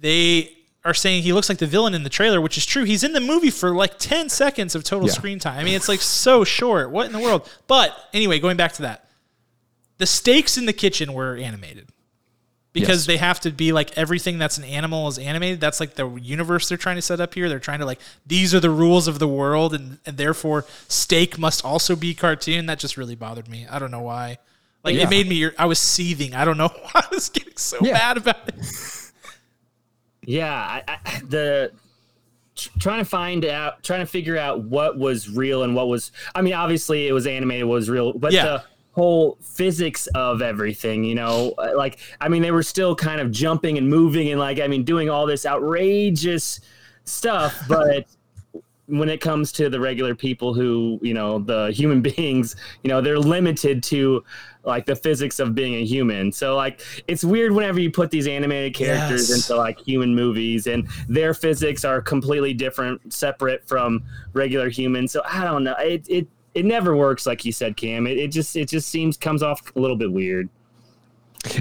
[0.00, 0.50] they
[0.88, 2.84] are saying he looks like the villain in the trailer, which is true.
[2.84, 5.14] He's in the movie for like ten seconds of total Yeah.
[5.14, 5.58] screen time.
[5.60, 6.90] I mean, it's like so short.
[6.90, 7.48] What in the world?
[7.66, 9.04] But anyway, going back to that,
[9.98, 11.88] the stakes in the kitchen were animated
[12.72, 13.06] because Yes.
[13.06, 15.60] they have to be like everything that's an animal is animated.
[15.60, 17.48] That's like the universe they're trying to set up here.
[17.48, 21.38] They're trying to like these are the rules of the world, and, and therefore steak
[21.38, 22.66] must also be cartoon.
[22.66, 23.66] That just really bothered me.
[23.70, 24.38] I don't know why.
[24.84, 25.02] Like Yeah.
[25.04, 25.50] it made me.
[25.58, 26.34] I was seething.
[26.34, 27.94] I don't know why I was getting so Yeah.
[27.94, 28.54] mad about it.
[30.28, 31.72] Yeah, I, I, the
[32.78, 36.12] trying to find out, trying to figure out what was real and what was.
[36.34, 38.44] I mean, obviously it was animated, was real, but Yeah.
[38.44, 43.22] the whole physics of everything, you know, uh, like I mean, they were still kind
[43.22, 46.60] of jumping and moving and like I mean, doing all this outrageous
[47.04, 48.06] stuff, but.
[48.90, 53.02] when it comes to the regular people who you know the human beings you know
[53.02, 54.24] they're limited to
[54.68, 58.26] like the physics of being a human so like it's weird whenever you put these
[58.28, 59.48] animated characters Yes.
[59.50, 64.04] into like human movies and their physics are completely different separate from
[64.34, 68.06] regular humans so i don't know it it, it never works like you said cam
[68.06, 70.48] it, it just it just seems comes off a little bit weird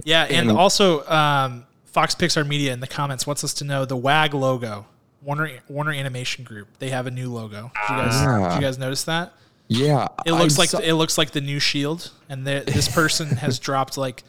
[0.03, 3.85] Yeah, and And- also um, Fox Pixar Media in the comments wants us to know
[3.85, 4.85] the WAG logo,
[5.23, 6.67] Warner Warner Animation Group.
[6.79, 7.71] They have a new logo.
[7.87, 8.49] Did you guys, Ah.
[8.49, 9.33] did you guys notice that?
[9.67, 10.07] Yeah.
[10.25, 13.27] It looks I like saw- it looks like the new Shield, and the- this person
[13.37, 14.23] has dropped like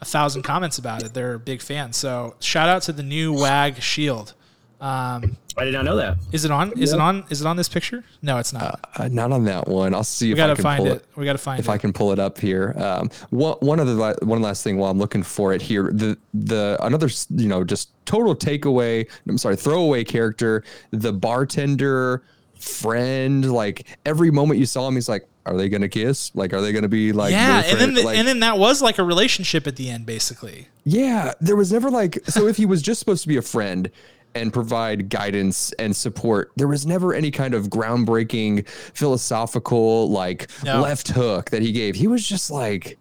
[0.00, 1.12] a thousand comments about it.
[1.14, 1.92] They're a big fan.
[1.92, 4.34] So shout out to the new WAG Shield.
[4.80, 6.72] Um, i did not know that is it on?
[6.80, 7.24] Is it on?
[7.28, 8.02] Is it on this picture?
[8.22, 8.80] No, it's not.
[8.96, 9.94] uh, not on that one.
[9.94, 11.04] I'll see we if gotta I can find pull it.
[11.16, 11.70] We gotta find if it.
[11.70, 12.72] I can pull it up here.
[12.78, 15.90] Um, one one other la- one last thing while I'm looking for it here.
[15.92, 19.06] The the another you know just total takeaway.
[19.28, 20.64] I'm sorry, throwaway character.
[20.92, 22.22] The bartender
[22.60, 23.50] friend.
[23.52, 26.30] Like every moment you saw him, he's like, are they gonna kiss?
[26.34, 28.80] Like, are they gonna be like yeah, and then the, like, and then that was
[28.82, 30.68] like a relationship at the end, basically.
[30.84, 33.90] yeah, there was never like so if he was just supposed to be a friend
[34.36, 40.80] and provide guidance and support, there was never any kind of groundbreaking philosophical like No.
[40.80, 41.96] left hook that he gave.
[41.96, 42.96] He was just like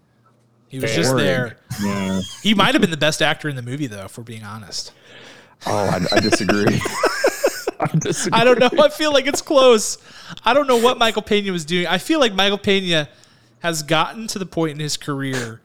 [0.69, 1.57] He was just there.
[1.83, 2.21] Yeah.
[2.41, 4.91] He might have been the best actor in the movie, though, if we're being honest.
[5.67, 5.75] Oh,
[6.11, 6.81] I, I disagree.
[8.33, 8.69] I don't know.
[8.83, 9.97] I feel like it's close.
[10.43, 11.87] I don't know what Michael Pena was doing.
[11.87, 13.09] I feel like Michael Pena
[13.59, 15.61] has gotten to the point in his career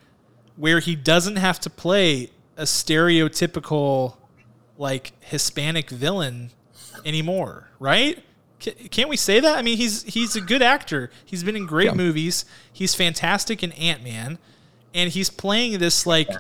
[0.57, 4.17] where he doesn't have to play a stereotypical,
[4.79, 6.51] like Hispanic villain
[7.05, 8.23] anymore, right?
[8.61, 9.59] Can't we say that?
[9.59, 11.11] I mean, he's he's a good actor.
[11.25, 11.95] He's been in great Yeah.
[11.95, 12.45] movies.
[12.73, 14.39] He's fantastic in Ant Man,
[14.95, 16.31] and he's playing this like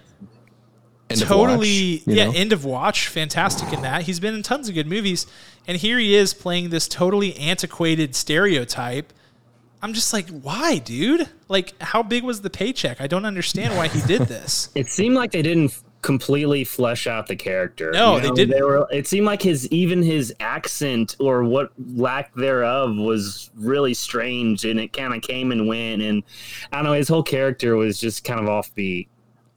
[1.10, 2.32] End totally watch, yeah know?
[2.34, 5.26] end of watch fantastic in that he's been in tons of good movies
[5.66, 9.12] and here he is playing this totally antiquated stereotype
[9.82, 13.88] i'm just like why dude like how big was the paycheck i don't understand why
[13.88, 15.72] he did this It seemed like they didn't
[16.04, 17.90] completely flesh out the character.
[17.90, 18.54] No, they didn't.
[18.54, 18.86] They were.
[18.92, 24.78] It seemed like his even his accent or what lack thereof was really strange, and
[24.78, 26.02] it kind of came and went.
[26.02, 26.22] And
[26.70, 29.08] I don't know, his whole character was just kind of offbeat.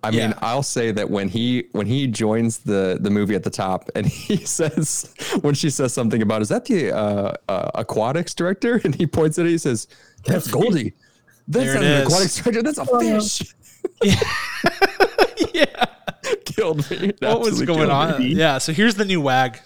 [0.04, 0.40] I mean, Yeah.
[0.42, 4.06] I'll say that when he when he joins the the movie at the top, and
[4.28, 8.94] he says when she says something about is that the uh, uh, aquatics director, and
[8.96, 9.88] he points at it, he says
[10.26, 10.94] that's Goldie.
[11.48, 12.08] That's not an is.
[12.08, 12.62] aquatics director.
[12.62, 13.54] That's a fish.
[15.54, 15.86] yeah
[16.46, 17.14] Killed me.
[17.22, 18.34] what was going on me.
[18.36, 19.60] yeah so here's the new wag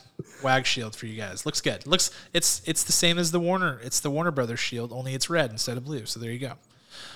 [0.43, 3.79] wag shield for you guys looks good looks it's it's the same as the warner
[3.83, 6.53] it's the warner brothers shield only it's red instead of blue so there you go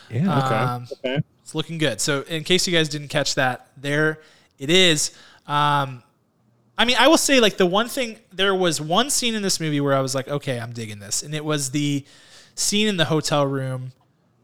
[0.10, 0.34] Yeah.
[0.76, 1.22] Um, Okay.
[1.46, 2.02] It's looking good.
[2.02, 4.20] So, in case you guys didn't catch that, there
[4.58, 5.12] it is.
[5.46, 6.02] Um,
[6.76, 9.60] I mean, I will say, like, the one thing, there was one scene in this
[9.60, 11.22] movie where I was like, okay, I'm digging this.
[11.22, 12.04] And it was the
[12.56, 13.92] scene in the hotel room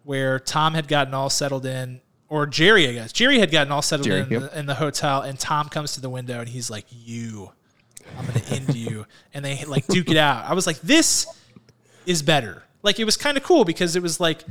[0.04, 3.12] where Tom had gotten all settled in, or Jerry, I guess.
[3.12, 4.52] Jerry had gotten all settled Jerry, in, yep.
[4.52, 7.52] the, in the hotel, and Tom comes to the window and he's like, you,
[8.16, 9.08] I'm going to end you.
[9.34, 10.46] And they, like, duke it out.
[10.46, 11.26] I was like, this
[12.06, 12.64] is better.
[12.84, 14.44] Like it was kind of cool because it was like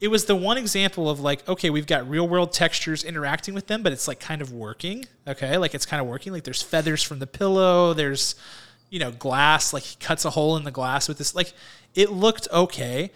[0.00, 3.66] it was the one example of like okay, we've got real world textures interacting with
[3.66, 5.04] them, but it's like kind of working.
[5.26, 6.32] Okay, like it's kind of working.
[6.32, 7.92] Like there's feathers from the pillow.
[7.92, 8.34] There's
[8.88, 9.72] you know glass.
[9.72, 11.34] Like he cuts a hole in the glass with this.
[11.34, 11.52] Like
[11.94, 13.10] it looked okay.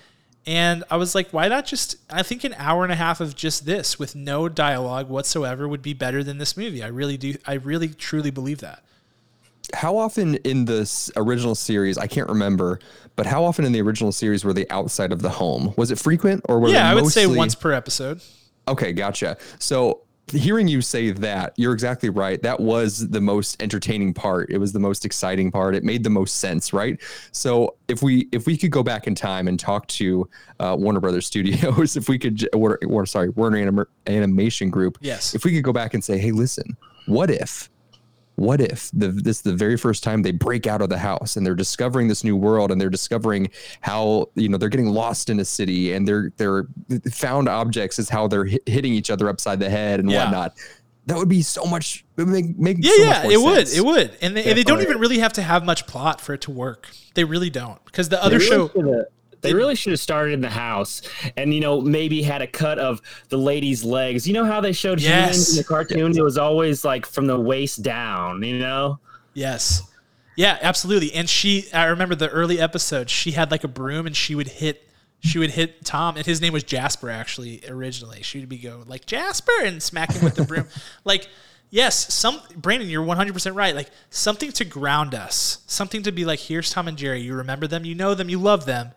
[0.46, 1.96] And I was like, why not just?
[2.10, 5.80] I think an hour and a half of just this with no dialogue whatsoever would
[5.80, 6.82] be better than this movie.
[6.82, 7.34] I really do.
[7.46, 8.84] I really truly believe that.
[9.72, 12.78] How often in this original series, I can't remember,
[13.16, 15.72] but how often in the original series were they outside of the home?
[15.76, 18.20] Was it frequent or were Yeah, they I would say once per episode.
[18.68, 19.36] Okay, gotcha.
[19.58, 20.00] So
[20.32, 22.40] hearing you say that, you're exactly right.
[22.42, 24.50] That was the most entertaining part.
[24.50, 25.74] It was the most exciting part.
[25.74, 27.00] It made the most sense, right?
[27.32, 30.28] So if we if we could go back in time and talk to
[30.60, 35.34] uh, Warner Brothers Studios, if we could, Warner, Warner sorry, Warner Anim- Animation Group, Yes.
[35.34, 36.76] if we could go back and say, hey, listen,
[37.06, 37.68] what if?
[38.36, 41.36] What if the, this is the very first time they break out of the house
[41.36, 43.48] and they're discovering this new world and they're discovering
[43.80, 46.66] how you know they're getting lost in a city and they're they're
[47.12, 50.24] found objects is how they're hit, hitting each other upside the head and Yeah.
[50.24, 50.54] whatnot.
[51.06, 52.02] That would be so much.
[52.16, 54.44] It would make, make Yeah, so yeah, much more it would, it would, and they,
[54.44, 54.84] and they don't Definitely.
[54.84, 56.88] even really have to have much plot for it to work.
[57.14, 59.06] They really don't, because the other They show, really shoulda-
[59.44, 61.02] They really should have started in the house,
[61.36, 64.26] and you know maybe had a cut of the lady's legs.
[64.26, 65.12] You know how they showed Yes.
[65.12, 66.16] humans in the cartoon?
[66.18, 68.42] It was always like from the waist down.
[68.42, 68.98] You know.
[69.34, 69.82] yes,
[70.36, 71.12] yeah, absolutely.
[71.12, 73.12] And she, I remember the early episodes.
[73.12, 74.82] She had like a broom, and she would hit,
[75.20, 78.22] she would hit Tom, and his name was Jasper actually originally.
[78.22, 80.66] She would be go like Jasper and smack him with the broom,
[81.04, 81.28] like.
[81.70, 83.74] Yes, some Brandon, you're 100% right.
[83.74, 87.20] Like something to ground us, something to be like, here's Tom and Jerry.
[87.22, 88.92] You remember them, you know them, you love them.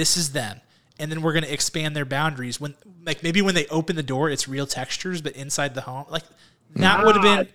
[0.00, 0.62] This is them.
[0.98, 2.58] And then we're going to expand their boundaries.
[2.58, 2.74] When
[3.04, 6.22] like maybe when they open the door, it's real textures, but inside the home, like
[6.76, 7.48] that would have been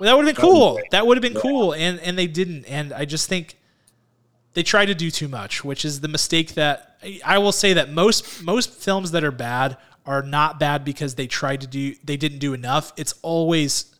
[0.00, 0.80] well, that would have been cool.
[0.90, 2.64] That would have been cool, and and they didn't.
[2.64, 3.58] And I just think
[4.54, 7.90] they try to do too much, which is the mistake that I will say that
[7.90, 12.16] most most films that are bad are not bad because they tried to do they
[12.16, 12.92] didn't do enough.
[12.96, 13.94] It's always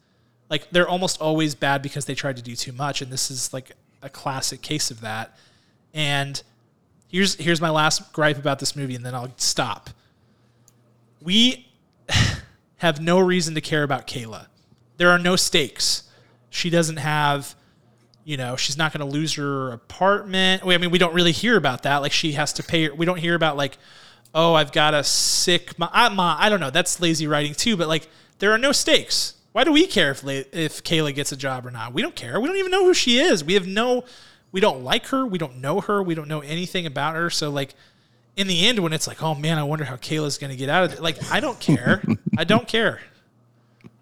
[0.51, 3.53] like they're almost always bad because they tried to do too much, and this is
[3.53, 3.71] like
[4.03, 5.39] a classic case of that.
[5.95, 6.43] And
[7.09, 9.91] here's here's my last gripe about this movie, and then I'll stop.
[11.21, 11.69] We
[12.77, 14.47] have no reason to care about Kayla.
[14.99, 16.05] There are no stakes.
[16.51, 17.55] She doesn't have,
[18.25, 20.63] you know, she's not going to lose her apartment.
[20.65, 21.99] I mean, we don't really hear about that.
[21.99, 22.89] Like she has to pay.
[22.89, 23.79] We don't hear about like,
[24.35, 25.91] oh, I've got a sick mom.
[25.93, 26.71] I don't know.
[26.71, 27.77] That's lazy writing too.
[27.77, 28.09] But like,
[28.39, 29.35] there are no stakes.
[29.53, 31.93] Why do we care if if Kayla gets a job or not?
[31.93, 32.41] We don't care.
[32.41, 33.43] We don't even know who she is.
[33.43, 34.05] We have no.
[34.53, 35.27] We don't like her.
[35.27, 36.03] We don't know her.
[36.03, 37.29] We don't know anything about her.
[37.31, 37.75] So like,
[38.37, 40.69] in the end, when it's like, oh man, I wonder how Kayla's going to get
[40.69, 41.03] out of it.
[41.03, 42.03] Like, I don't care.
[42.39, 43.01] I don't care.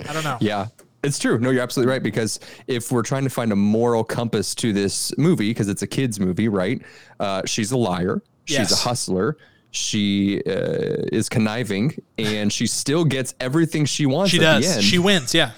[0.08, 0.38] I don't know.
[0.40, 0.66] Yeah.
[1.02, 1.38] It's true.
[1.38, 2.02] No, you're absolutely right.
[2.02, 5.86] Because if we're trying to find a moral compass to this movie, because it's a
[5.86, 6.82] kids' movie, right?
[7.20, 8.22] Uh, she's a liar.
[8.44, 8.72] She's Yes.
[8.72, 9.36] a hustler.
[9.70, 14.30] She uh, is conniving, and she still gets everything she wants.
[14.32, 14.76] She at The does.
[14.76, 14.84] end.
[14.84, 15.34] She wins.
[15.34, 15.50] Yeah.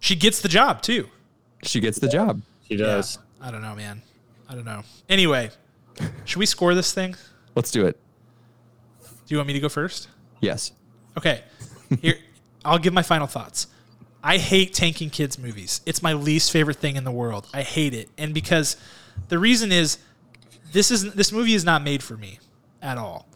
[0.00, 1.08] She gets the job too.
[1.62, 2.40] she gets the job.
[2.68, 3.16] She does.
[3.16, 3.22] Yeah.
[3.40, 4.02] I don't know, man.
[4.48, 4.82] I don't know.
[5.08, 5.50] Anyway,
[6.24, 7.16] should we score this thing?
[7.54, 7.98] Let's do it.
[9.00, 10.08] Do you want me to go first?
[10.40, 10.72] Yes.
[11.16, 11.42] Okay.
[12.00, 12.16] Here,
[12.64, 13.68] I'll give my final thoughts.
[14.22, 15.80] I hate tanking kids movies.
[15.86, 17.48] It's my least favorite thing in the world.
[17.54, 18.10] I hate it.
[18.18, 18.76] And because
[19.28, 19.98] the reason is
[20.72, 22.38] this is this movie is not made for me
[22.82, 23.26] at all.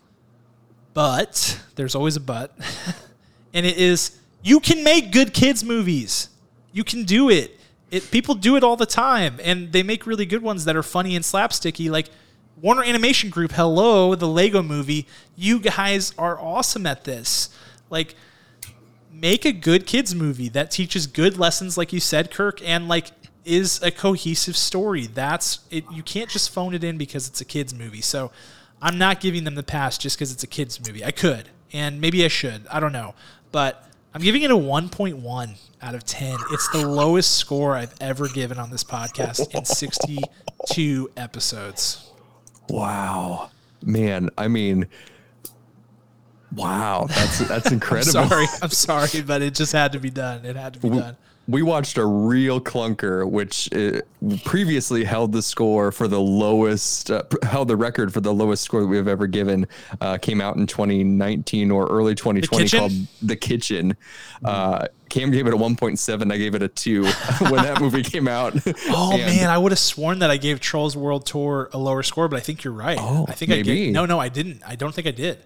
[0.92, 2.56] But there's always a but.
[3.54, 6.28] and it is you can make good kids movies.
[6.72, 7.58] You can do it.
[7.90, 10.82] It people do it all the time and they make really good ones that are
[10.82, 12.08] funny and slapsticky like
[12.60, 15.06] Warner Animation Group, hello, the Lego movie.
[15.36, 17.50] You guys are awesome at this.
[17.90, 18.14] Like
[19.12, 23.10] make a good kids movie that teaches good lessons like you said kirk and like
[23.44, 25.06] is a cohesive story.
[25.06, 28.00] That's it you can't just phone it in because it's a kids movie.
[28.00, 28.30] So
[28.82, 31.04] i'm not giving them the pass just because it's a kids movie.
[31.04, 32.66] I could and maybe i should.
[32.68, 33.14] I don't know.
[33.52, 38.28] But i'm giving it a 1.1 out of 10 it's the lowest score i've ever
[38.28, 42.10] given on this podcast in 62 episodes
[42.70, 43.50] Wow.
[43.84, 44.86] Man, I mean,
[46.56, 47.04] wow.
[47.08, 48.10] That's that's incredible.
[48.10, 51.16] sorry i'm sorry but it just had to be done it had to be done
[51.46, 54.00] We watched a real clunker, which uh,
[54.44, 58.80] previously held the score for the lowest, uh, held the record for the lowest score
[58.80, 59.66] that we have ever given.
[60.00, 62.78] Uh, came out in 2019 or early 2020 Kitchen?
[62.78, 63.94] called The Kitchen.
[64.42, 66.32] Uh, Cam gave it a 1.7.
[66.32, 67.04] I gave it a two
[67.40, 68.54] when that movie came out.
[68.88, 72.02] Oh And- man, I would have sworn that I gave Trolls World Tour a lower
[72.02, 72.98] score, but I think you're right.
[73.00, 73.74] Oh, I think I maybe.
[73.84, 73.92] gave.
[73.92, 74.62] No, no, I didn't.
[74.66, 75.38] I don't think I did.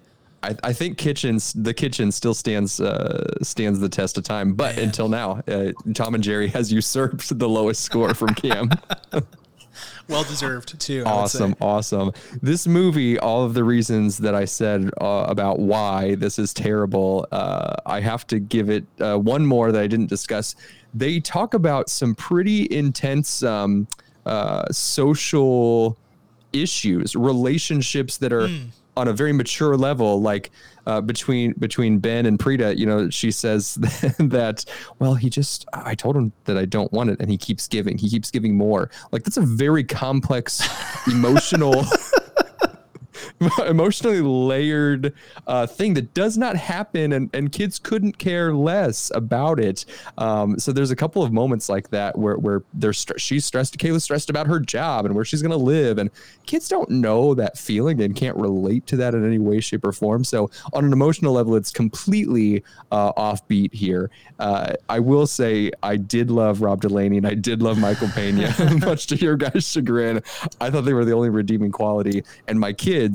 [0.43, 4.77] I, I think kitchens the kitchen still stands uh, stands the test of time, but
[4.77, 4.85] Man.
[4.86, 8.70] until now, uh, Tom and Jerry has usurped the lowest score from Cam.
[10.09, 11.05] Well deserved too.
[11.05, 12.12] Awesome, awesome.
[12.40, 17.27] This movie, all of the reasons that I said uh, about why this is terrible,
[17.31, 20.56] uh, I have to give it uh, one more that I didn't discuss.
[20.94, 23.86] They talk about some pretty intense um,
[24.24, 25.98] uh, social
[26.55, 28.48] issues, relationships that are
[28.99, 30.51] on a very mature level, like
[30.87, 32.77] uh, between between Ben and Preeta.
[32.77, 33.75] You know, she says
[34.19, 34.65] that,
[34.99, 37.97] well, he just I told him that I don't want it, and he keeps giving.
[37.97, 38.91] He keeps giving more.
[39.12, 40.69] Like that's a very complex,
[41.07, 41.85] emotional.
[43.66, 45.12] emotionally layered
[45.47, 49.85] uh, thing that does not happen and, and kids couldn't care less about it.
[50.16, 53.77] Um, so there's a couple of moments like that where, where they're stre- she's stressed
[53.78, 56.11] Kayla's stressed about her job and where she's going to live and
[56.47, 59.93] kids don't know that feeling and can't relate to that in any way shape or
[59.93, 60.24] form.
[60.24, 64.11] So on an emotional level it's completely uh, offbeat here.
[64.39, 68.55] Uh, I will say I did love Rob Delaney and I did love Michael Pena
[68.85, 70.23] much to your guys chagrin.
[70.61, 73.07] I thought they were the only redeeming quality and my kids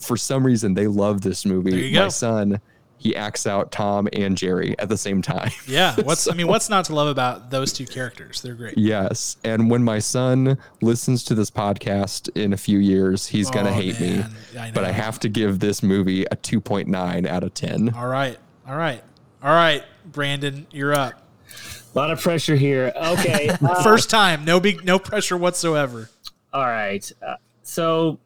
[0.00, 1.70] for some reason they love this movie.
[1.72, 2.08] There you My go.
[2.10, 2.60] son,
[3.00, 5.50] he acts out Tom and Jerry at the same time.
[5.68, 5.94] Yeah.
[6.02, 8.40] What's I mean, what's not to love about those two characters?
[8.42, 8.76] They're great.
[8.78, 9.36] yes.
[9.44, 13.72] And when my son listens to this podcast in a few years, he's gonna Oh,
[13.74, 14.32] hate man.
[14.52, 14.58] me.
[14.58, 17.94] I But I have to give this movie a 2.9 out of 10.
[17.94, 18.36] All right.
[18.66, 19.02] All right.
[19.42, 21.14] All right, Brandon, you're up.
[21.94, 22.92] A lot of pressure here.
[22.96, 23.48] Okay.
[23.62, 26.10] uh, First time, no big, no pressure whatsoever.
[26.52, 27.10] All right.
[27.24, 28.18] Uh, so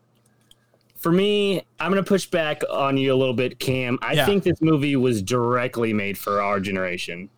[1.02, 3.98] for me, I'm going to push back on you a little bit, Cam.
[4.02, 4.26] I Yeah.
[4.26, 7.28] think this movie was directly made for our generation.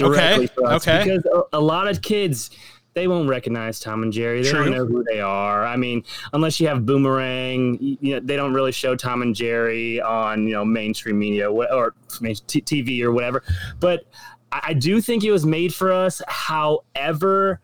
[0.00, 0.86] Okay, Directly for us.
[0.88, 1.04] okay.
[1.04, 2.50] Because a, a lot of kids,
[2.94, 4.42] they won't recognize Tom and Jerry.
[4.42, 4.64] They True.
[4.64, 5.64] don't know who they are.
[5.64, 10.00] I mean, unless you have Boomerang, you know, they don't really show Tom and Jerry
[10.00, 13.42] on, you know, mainstream media or TV or whatever.
[13.80, 14.04] But
[14.50, 16.20] I I do think it was made for us.
[16.28, 17.60] However,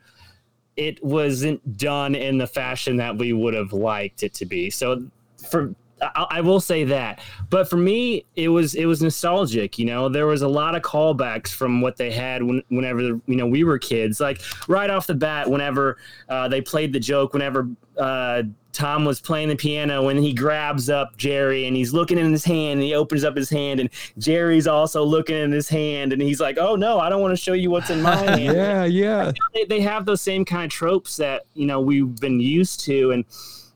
[0.77, 4.71] it wasn't done in the fashion that we would have liked it to be.
[4.71, 5.03] So
[5.49, 7.21] for I, will say that,
[7.51, 9.79] but for me, it was it was nostalgic.
[9.79, 13.23] You know, there was a lot of callbacks from what they had when, whenever you
[13.27, 14.21] know we were kids.
[14.21, 15.99] Like right off the bat, whenever
[16.29, 20.89] uh, they played the joke, whenever uh, Tom was playing the piano and he grabs
[20.89, 23.91] up Jerry and he's looking in his hand and he opens up his hand and
[24.19, 27.43] Jerry's also looking in his hand and he's like, "Oh no, I don't want to
[27.43, 29.33] show you what's in my hand." Yeah, yeah.
[29.55, 33.11] they, they have those same kind of tropes that you know we've been used to
[33.13, 33.25] and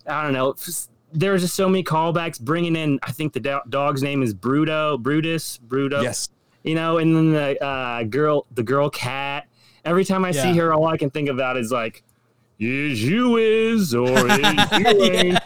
[0.09, 0.53] i don't know
[1.13, 4.99] there's just so many callbacks bringing in i think the do- dog's name is bruto
[5.01, 6.29] brutus bruto Yes.
[6.63, 9.47] you know and then the uh, girl the girl cat
[9.85, 12.03] every time i see her all i can think about is like
[12.59, 14.39] Is you is or is
[14.79, 15.39] you ain't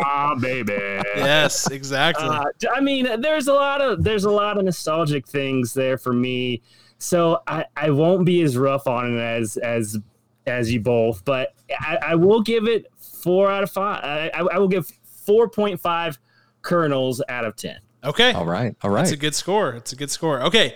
[0.00, 0.72] my baby.
[1.16, 2.26] Yes, exactly.
[2.26, 6.12] Uh, I mean, there's a lot of there's a lot of nostalgic things there for
[6.12, 6.60] me.
[6.98, 9.96] So I, I won't be as rough on it as as
[10.46, 14.02] as you both, but I, I will give it four out of five.
[14.04, 14.90] I, I I will give
[15.28, 16.18] four point five
[16.62, 17.78] kernels out of ten.
[18.02, 18.32] okay.
[18.32, 18.74] All right.
[18.82, 19.02] All right.
[19.02, 19.72] That's a good score.
[19.74, 20.40] It's a good score.
[20.44, 20.74] Okay.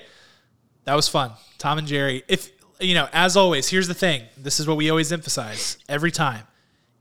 [0.84, 1.32] That was fun.
[1.58, 2.22] Tom and Jerry.
[2.28, 2.50] If
[2.80, 4.24] you know, as always, here's the thing.
[4.36, 6.46] This is what we always emphasize every time.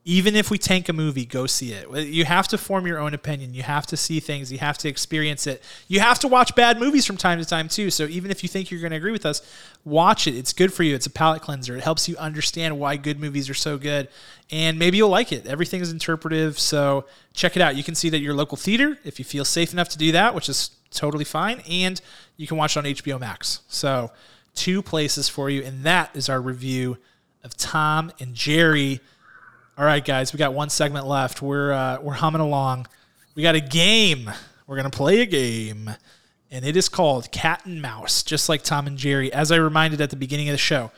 [0.03, 1.87] Even if we tank a movie, go see it.
[2.07, 3.53] You have to form your own opinion.
[3.53, 4.51] You have to see things.
[4.51, 5.61] You have to experience it.
[5.87, 7.91] You have to watch bad movies from time to time too.
[7.91, 9.43] So even if you think you're going to agree with us,
[9.85, 10.35] watch it.
[10.35, 10.95] It's good for you.
[10.95, 11.77] It's a palate cleanser.
[11.77, 14.07] It helps you understand why good movies are so good,
[14.49, 15.45] and maybe you'll like it.
[15.45, 17.75] Everything is interpretive, so check it out.
[17.75, 20.11] You can see that at your local theater if you feel safe enough to do
[20.13, 22.01] that, which is totally fine, and
[22.37, 23.61] you can watch it on HBO Max.
[23.67, 24.11] So
[24.55, 26.97] two places for you, and that is our review
[27.43, 28.99] of Tom and Jerry.
[29.81, 31.41] All right, guys, we got one segment left.
[31.41, 32.85] We're uh, we're humming along.
[33.33, 34.29] We got a game.
[34.67, 35.89] We're gonna play a game,
[36.51, 39.33] and it is called Cat and Mouse, just like Tom and Jerry.
[39.33, 40.91] As I reminded at the beginning of the show,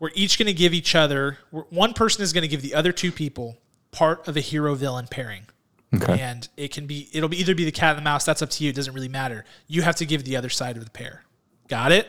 [0.00, 1.38] we're each gonna give each other.
[1.52, 3.56] One person is gonna give the other two people
[3.92, 5.46] part of a hero villain pairing.
[5.94, 6.20] Okay.
[6.20, 8.24] And it can be it'll be either be the cat and the mouse.
[8.24, 8.70] That's up to you.
[8.70, 9.44] It doesn't really matter.
[9.68, 11.22] You have to give the other side of the pair.
[11.68, 12.08] Got it?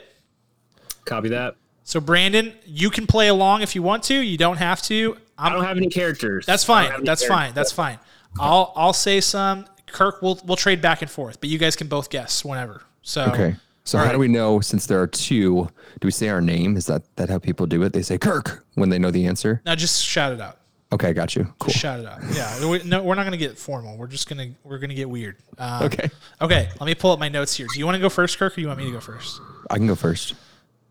[1.05, 1.55] Copy that.
[1.91, 4.13] So Brandon, you can play along if you want to.
[4.13, 5.17] You don't have to.
[5.37, 6.45] I I'm, don't have any characters.
[6.45, 7.03] that's fine.
[7.03, 7.53] That's fine.
[7.53, 7.99] That's fine.
[8.39, 9.65] I'll I'll say some.
[9.87, 12.81] Kirk, we'll we'll trade back and forth, but you guys can both guess whenever.
[13.01, 13.57] So Okay.
[13.83, 14.13] So how right.
[14.13, 15.67] do we know since there are two?
[15.99, 16.77] Do we say our name?
[16.77, 17.91] Is that that how people do it?
[17.91, 19.61] They say Kirk when they know the answer.
[19.65, 20.59] now just shout it out.
[20.93, 21.53] Okay, got you.
[21.59, 21.73] Cool.
[21.73, 22.19] Shout it out.
[22.33, 22.69] Yeah.
[22.69, 23.97] We, no, we're not gonna get formal.
[23.97, 25.35] We're just gonna we're gonna get weird.
[25.57, 26.09] Um, Okay.
[26.39, 26.69] Okay.
[26.79, 27.67] Let me pull up my notes here.
[27.73, 29.41] Do you want to go first, Kirk, or do you want me to go first?
[29.69, 30.35] I can go first.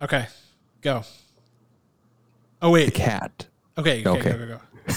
[0.02, 0.26] Okay.
[0.82, 1.02] Go.
[2.62, 2.86] Oh wait.
[2.86, 3.46] The Cat.
[3.78, 4.30] Okay, okay, Okay.
[4.32, 4.60] go, go, go.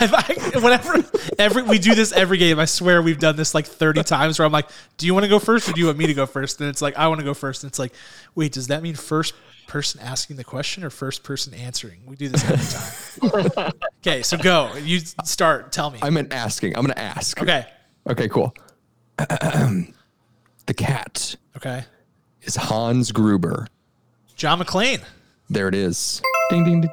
[0.00, 1.04] I've- whenever
[1.38, 4.38] every we do this every game, I swear we've done this like thirty times.
[4.38, 6.14] Where I'm like, "Do you want to go first, or do you want me to
[6.14, 6.60] go first?
[6.60, 7.62] And it's like, "I want to go first.
[7.62, 7.92] And it's like,
[8.34, 9.34] "Wait, does that mean first
[9.68, 12.44] person asking the question or first person answering?" We do this
[13.22, 13.72] every time.
[14.00, 14.74] okay, so go.
[14.74, 15.70] You start.
[15.72, 15.98] Tell me.
[16.02, 16.76] I meant asking.
[16.76, 17.40] I'm gonna ask.
[17.40, 17.66] Okay.
[18.10, 18.28] Okay.
[18.28, 18.52] Cool.
[19.18, 21.84] the cat Okay.
[22.42, 23.68] is Hans Gruber.
[24.36, 25.02] John McClane.
[25.50, 26.22] There it is.
[26.50, 26.80] Ding ding.
[26.82, 26.90] ding.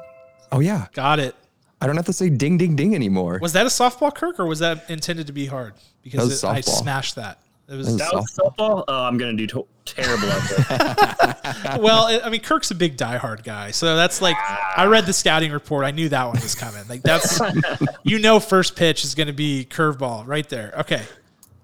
[0.50, 0.86] Oh yeah.
[0.92, 1.34] Got it.
[1.80, 3.38] I don't have to say ding ding ding anymore.
[3.42, 5.74] Was that a softball, Kirk, or was that intended to be hard?
[6.02, 7.38] Because was it- I smashed that.
[7.68, 8.84] It was That That was softball.
[8.88, 11.78] Oh, I'm gonna do to- terrible at this.
[11.80, 14.36] well, I- I mean, Kirk's a big diehard guy, so that's like
[14.76, 15.84] I read the scouting report.
[15.84, 16.82] I knew that one was coming.
[16.88, 17.40] Like that's
[18.02, 20.74] you know, first pitch is going to be curveball right there.
[20.80, 21.02] Okay,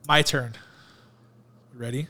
[0.09, 0.55] my turn.
[1.75, 2.09] You ready?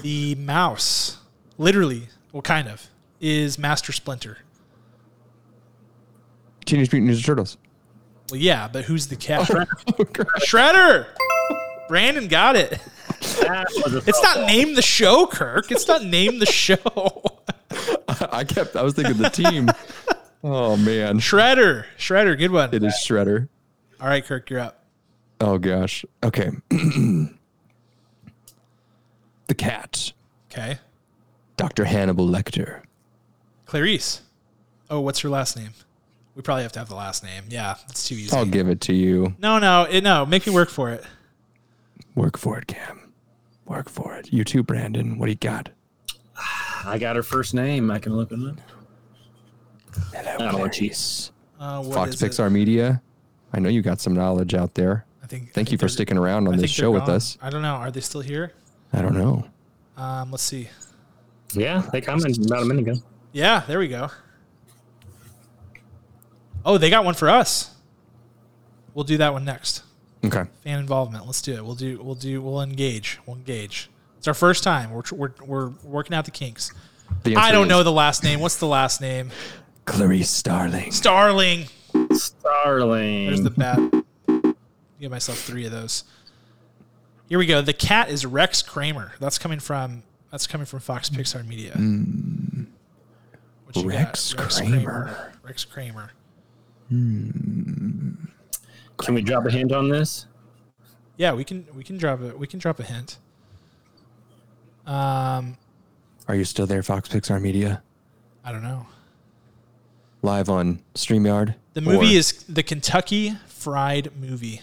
[0.00, 1.18] The mouse,
[1.58, 2.86] literally, well, kind of,
[3.20, 4.38] is Master Splinter.
[6.64, 7.58] Teenage Mutant Ninja Turtles.
[8.30, 9.40] Well, yeah, but who's the cat?
[9.40, 9.66] Oh, shredder.
[9.98, 10.04] Oh,
[10.40, 11.06] shredder
[11.88, 12.70] Brandon got it.
[13.40, 15.70] That was a It's not name the show, Kirk.
[15.70, 16.78] It's not name the show.
[18.32, 18.76] I kept.
[18.76, 19.68] I was thinking the team.
[20.42, 21.84] oh man, Shredder.
[21.98, 22.38] Shredder.
[22.38, 22.72] Good one.
[22.72, 23.48] it is Shredder.
[24.00, 24.84] All right, Kirk, you're up.
[25.40, 26.04] Oh gosh.
[26.22, 26.50] Okay.
[29.52, 30.12] the cat,
[30.50, 30.78] Okay.
[31.58, 31.84] Dr.
[31.84, 32.82] Hannibal Lecter.
[33.66, 34.22] Clarice.
[34.88, 35.70] Oh, what's her last name?
[36.34, 37.44] We probably have to have the last name.
[37.50, 38.34] Yeah, it's too easy.
[38.34, 39.34] I'll give it to you.
[39.38, 40.24] no, no, it, no.
[40.24, 41.04] Make me work for it.
[42.14, 43.12] Work for it, Cam.
[43.66, 44.32] Work for it.
[44.32, 45.18] You too, Brandon.
[45.18, 45.68] What do you got?
[46.86, 47.90] I got her first name.
[47.90, 48.56] I can look it up.
[50.14, 51.30] Hello, don't know what she- Clarice.
[51.60, 52.32] Uh, what Fox is it?
[52.32, 53.02] Pixar Media.
[53.52, 55.04] I know you got some knowledge out there.
[55.22, 55.48] I think.
[55.48, 57.36] I Thank you for sticking around on I this think they're show with us.
[57.42, 57.74] I don't know.
[57.74, 58.52] Are they still here?
[58.92, 59.44] I don't know.
[59.96, 60.68] Um, let's see.
[61.54, 63.00] Yeah, they commented about a minute ago.
[63.32, 64.10] Yeah, there we go.
[66.64, 67.74] Oh, they got one for us.
[68.94, 69.82] We'll do that one next.
[70.24, 70.44] Okay.
[70.62, 71.26] Fan involvement.
[71.26, 71.64] Let's do it.
[71.64, 72.00] We'll do.
[72.02, 72.40] We'll do.
[72.40, 73.18] We'll engage.
[73.26, 73.90] We'll engage.
[74.18, 74.92] It's our first time.
[74.92, 76.72] We're we're, we're working out the kinks.
[77.24, 78.40] The I don't is know the last name.
[78.40, 79.30] What's the last name?
[79.84, 80.92] Clarice Starling.
[80.92, 81.66] Starling.
[82.12, 83.26] Starling.
[83.26, 83.78] There's the bat.
[85.00, 86.04] Give myself three of those.
[87.32, 87.62] Here we go.
[87.62, 89.14] The cat is Rex Kramer.
[89.18, 91.70] That's coming from that's coming from Fox Pixar Media.
[93.64, 93.98] What you got?
[94.00, 95.32] Rex Kramer.
[95.42, 96.12] Rex Kramer.
[96.90, 98.28] Can
[99.08, 100.26] we drop a hint on this?
[101.16, 103.16] Yeah, we can we can drop a we can drop a hint.
[104.86, 105.56] Um,
[106.28, 107.82] Are you still there, Fox Pixar Media?
[108.44, 108.88] I don't know.
[110.20, 111.54] Live on StreamYard?
[111.72, 114.60] The movie Or- is the Kentucky Fried Movie.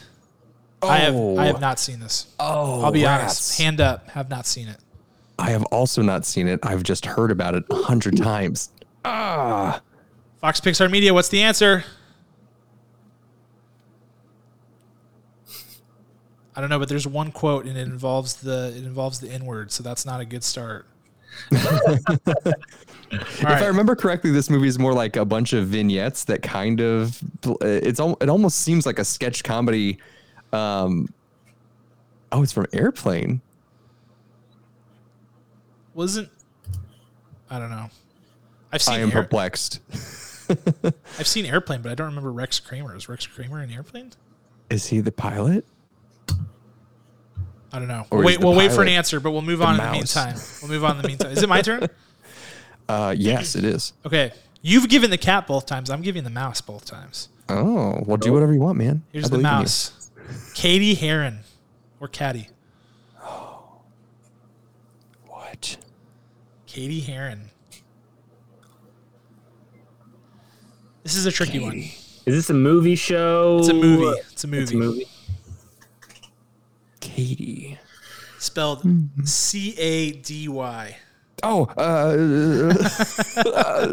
[0.81, 2.27] I have I have not seen this.
[2.39, 3.21] Oh, I'll be rats.
[3.21, 3.59] honest.
[3.59, 4.77] Hand up, have not seen it.
[5.37, 6.59] I have also not seen it.
[6.63, 8.71] I've just heard about it a hundred times.
[9.05, 9.81] Ah,
[10.41, 11.83] Fox Pixar Media, what's the answer?
[16.55, 19.45] I don't know, but there's one quote and it involves the it involves the N
[19.45, 20.87] word, so that's not a good start.
[23.11, 26.79] If I remember correctly, this movie is more like a bunch of vignettes that kind
[26.79, 27.19] of
[27.61, 29.97] it's it almost seems like a sketch comedy.
[30.53, 31.07] Um,
[32.31, 33.41] oh, it's from Airplane.
[35.93, 36.29] Wasn't
[37.49, 37.89] I don't know.
[38.71, 39.79] I've seen I am Air- perplexed.
[41.19, 42.95] I've seen Airplane, but I don't remember Rex Kramer.
[42.95, 44.11] Is Rex Kramer in Airplane?
[44.69, 45.65] Is he the pilot?
[47.71, 48.05] I don't know.
[48.09, 50.35] Or We'll wait, we'll wait for an answer, but we'll move on in the meantime.
[50.61, 51.31] We'll move on in the meantime.
[51.31, 51.87] Is it my turn?
[52.89, 53.93] Uh, yes, it is.
[54.03, 54.31] Okay.
[54.63, 55.91] You've given the cat both times.
[55.91, 57.29] I'm giving the mouse both times.
[57.47, 59.03] Oh, well, do whatever you want, man.
[59.11, 59.57] Here's I the believe in you.
[59.59, 59.98] mouse.
[60.53, 61.39] Cady Heron.
[61.99, 62.47] Or Caddy.
[65.27, 65.77] What?
[66.65, 67.49] Cady Heron.
[71.03, 71.77] This is a tricky one.
[71.79, 73.57] Is this a movie show?
[73.59, 74.19] It's a movie.
[74.31, 74.63] It's a movie.
[74.63, 75.05] It's a movie.
[76.99, 77.79] Katie.
[78.37, 78.83] Spelled.
[79.23, 80.97] C A D Y.
[81.41, 82.73] Oh, uh,
[83.49, 83.87] uh,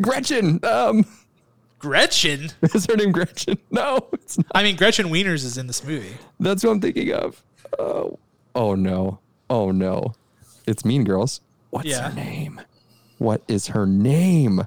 [0.00, 0.64] Gretchen.
[0.64, 1.04] Um,
[1.78, 2.50] Gretchen?
[2.62, 3.58] is her name Gretchen?
[3.70, 4.46] No, it's not.
[4.54, 6.16] I mean, Gretchen Wieners is in this movie.
[6.40, 7.42] That's what I'm thinking of.
[7.78, 8.18] Oh,
[8.54, 9.20] oh no.
[9.50, 10.14] Oh no.
[10.66, 11.40] It's Mean Girls.
[11.70, 12.08] What's Yeah.
[12.10, 12.60] her name?
[13.18, 14.62] What is her name?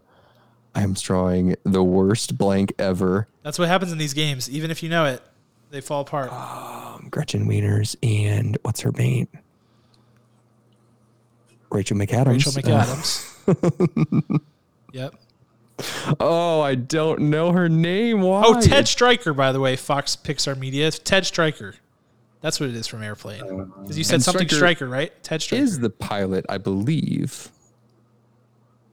[0.73, 3.27] I am drawing the worst blank ever.
[3.43, 4.49] That's what happens in these games.
[4.49, 5.21] Even if you know it,
[5.69, 6.31] they fall apart.
[6.31, 9.27] Um, Gretchen Wieners and what's her name?
[11.69, 12.27] Rachel McAdams.
[12.27, 12.51] Rachel
[13.47, 14.41] McAdams.
[14.93, 15.15] yep.
[16.19, 18.21] Oh, I don't know her name.
[18.21, 18.43] Why?
[18.45, 20.91] Oh, Ted Stryker, by the way, Fox Pixar Media.
[20.91, 21.75] Ted Stryker.
[22.41, 23.41] That's what it is from Airplane.
[23.41, 25.23] Uh, because you said And something Stryker Stryker, right?
[25.23, 25.63] Ted Stryker.
[25.63, 27.49] is the pilot, I believe.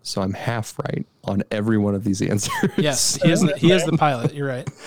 [0.03, 2.53] So I'm half right on every one of these answers.
[2.77, 3.41] yes, he is.
[3.41, 4.35] The, he is the pilot.
[4.35, 4.69] You're right.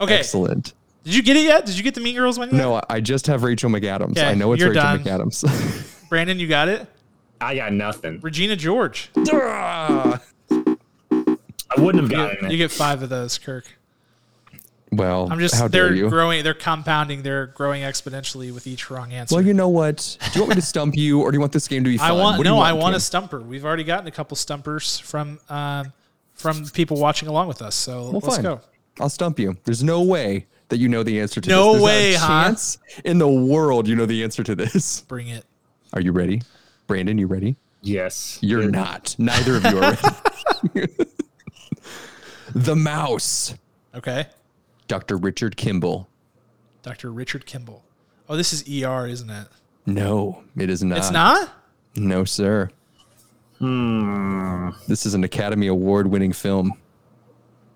[0.00, 0.18] Okay.
[0.18, 0.74] Excellent.
[1.04, 1.64] Did you get it yet?
[1.64, 2.56] Did you get the Mean Girls one yet?
[2.58, 4.10] No, I just have Rachel McAdams.
[4.10, 5.02] Okay, I know it's you're Rachel done.
[5.02, 6.08] McAdams.
[6.10, 6.86] Brandon, you got it.
[7.40, 8.20] I got nothing.
[8.20, 9.10] Regina George.
[11.76, 12.50] I wouldn't have gotten get, it.
[12.52, 13.66] you get five of those, Kirk.
[14.92, 15.54] well, I'm just.
[15.54, 16.08] how dare they're you?
[16.08, 16.42] growing.
[16.42, 17.22] They're compounding.
[17.22, 19.34] They're growing exponentially with each wrong answer.
[19.34, 20.16] well, you know what?
[20.32, 21.98] Do you want me to stump you, or do you want this game to be
[21.98, 22.10] fun?
[22.10, 22.60] I want What do you no.
[22.62, 22.96] I want Cam?
[22.96, 23.40] a stumper.
[23.40, 25.92] We've already gotten a couple stumpers from um,
[26.34, 27.74] from people watching along with us.
[27.74, 28.42] So Well, let's fine.
[28.42, 28.60] go.
[29.00, 29.56] I'll stump you.
[29.64, 31.82] There's no way that you know the answer to No this.
[31.82, 32.44] There's way, not a huh?
[32.48, 35.02] chance in the world you know the answer to this.
[35.02, 35.44] Bring it.
[35.92, 36.42] Are you ready?
[36.86, 37.56] Brandon, you ready?
[37.82, 38.38] Yes.
[38.42, 39.14] You're not.
[39.18, 39.98] Neither of you are
[40.74, 40.94] ready.
[42.54, 43.54] the mouse.
[43.94, 44.26] Okay.
[44.86, 45.16] Dr.
[45.16, 46.08] Richard Kimball.
[46.82, 47.10] Dr.
[47.12, 47.84] Richard Kimball.
[48.28, 49.48] Oh, this is ER, isn't it?
[49.86, 50.98] No, it is not.
[50.98, 51.50] It's not.
[51.96, 52.70] No, sir.
[53.58, 54.70] Hmm.
[54.86, 56.74] This is an Academy Award winning film.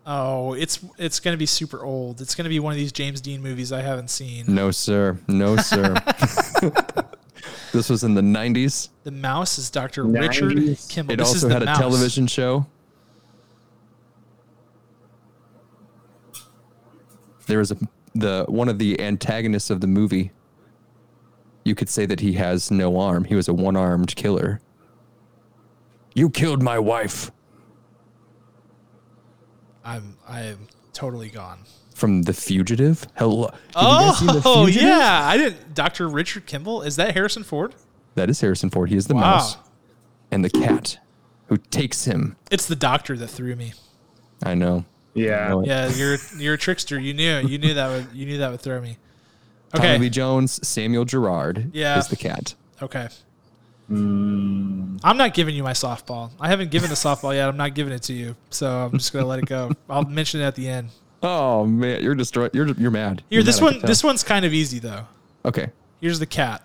[0.04, 2.20] Oh, it's it's gonna be super old.
[2.20, 4.44] It's gonna be one of these James Dean movies I haven't seen.
[4.48, 5.18] No, sir.
[5.28, 5.94] No, sir.
[7.72, 8.88] this was in the 90s.
[9.04, 10.04] The mouse is Dr.
[10.04, 10.88] Richard 90s.
[10.90, 11.14] Kimball.
[11.14, 11.78] It this is also the had a mouse.
[11.78, 12.66] television show.
[17.46, 17.76] There was a
[18.14, 20.32] the one of the antagonists of the movie.
[21.64, 23.24] You could say that he has no arm.
[23.24, 24.60] He was a one-armed killer.
[26.14, 27.30] You killed my wife
[29.84, 31.60] I'm I am totally gone.
[31.94, 33.06] from The Fugitive.
[33.16, 33.48] Hello.
[33.48, 34.88] Have you guys seen The Oh Fugitive?
[34.88, 35.74] yeah, I didn't.
[35.74, 36.08] Dr.
[36.08, 37.74] Richard Kimball is that Harrison Ford?
[38.14, 38.90] That is Harrison Ford.
[38.90, 39.20] He is the Wow.
[39.22, 39.56] mouse
[40.30, 40.98] and the cat
[41.46, 42.36] who takes him.
[42.50, 43.72] It's the doctor that threw me.
[44.42, 44.84] I know.
[45.14, 45.60] Yeah.
[45.64, 46.98] Yeah, you're you're a trickster.
[46.98, 48.96] You knew you knew that would you knew that would throw me.
[49.74, 51.98] Tommy Lee Jones, Samuel Gerard Yeah.
[51.98, 52.54] is the cat.
[52.82, 53.08] Okay.
[53.90, 55.00] Mm.
[55.04, 56.30] I'm not giving you my softball.
[56.40, 57.48] I haven't given the softball yet.
[57.48, 58.36] I'm not giving it to you.
[58.50, 59.70] So I'm just gonna let it go.
[59.90, 60.90] I'll mention it at the end.
[61.22, 62.54] Oh man, you're destroyed.
[62.54, 63.22] You're you're mad.
[63.28, 65.06] Here, You're this mad, one this one's kind of easy though.
[65.44, 65.70] Okay.
[66.00, 66.62] Here's the cat.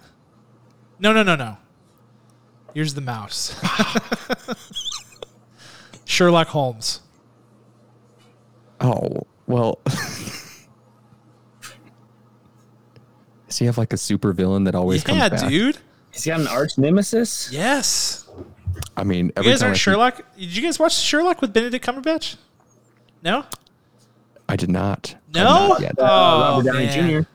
[1.00, 1.58] No, no, no, no.
[2.74, 3.60] Here's the mouse.
[6.06, 7.02] Sherlock Holmes.
[8.82, 9.80] Oh well.
[13.48, 15.50] Does he have like a super villain that always yeah, comes back?
[15.50, 15.76] dude.
[16.12, 17.50] Has He's got an arch nemesis.
[17.52, 18.28] Yes.
[18.96, 20.22] I mean, You every guys time aren't see- Sherlock?
[20.38, 22.36] Did you guys watch Sherlock with Benedict Cumberbatch?
[23.24, 23.46] No?
[24.50, 25.16] I did not.
[25.34, 25.48] No?
[25.48, 26.00] I'm not yet.
[26.00, 27.22] Uh, Oh, Robert Downey.
[27.22, 27.28] Jr.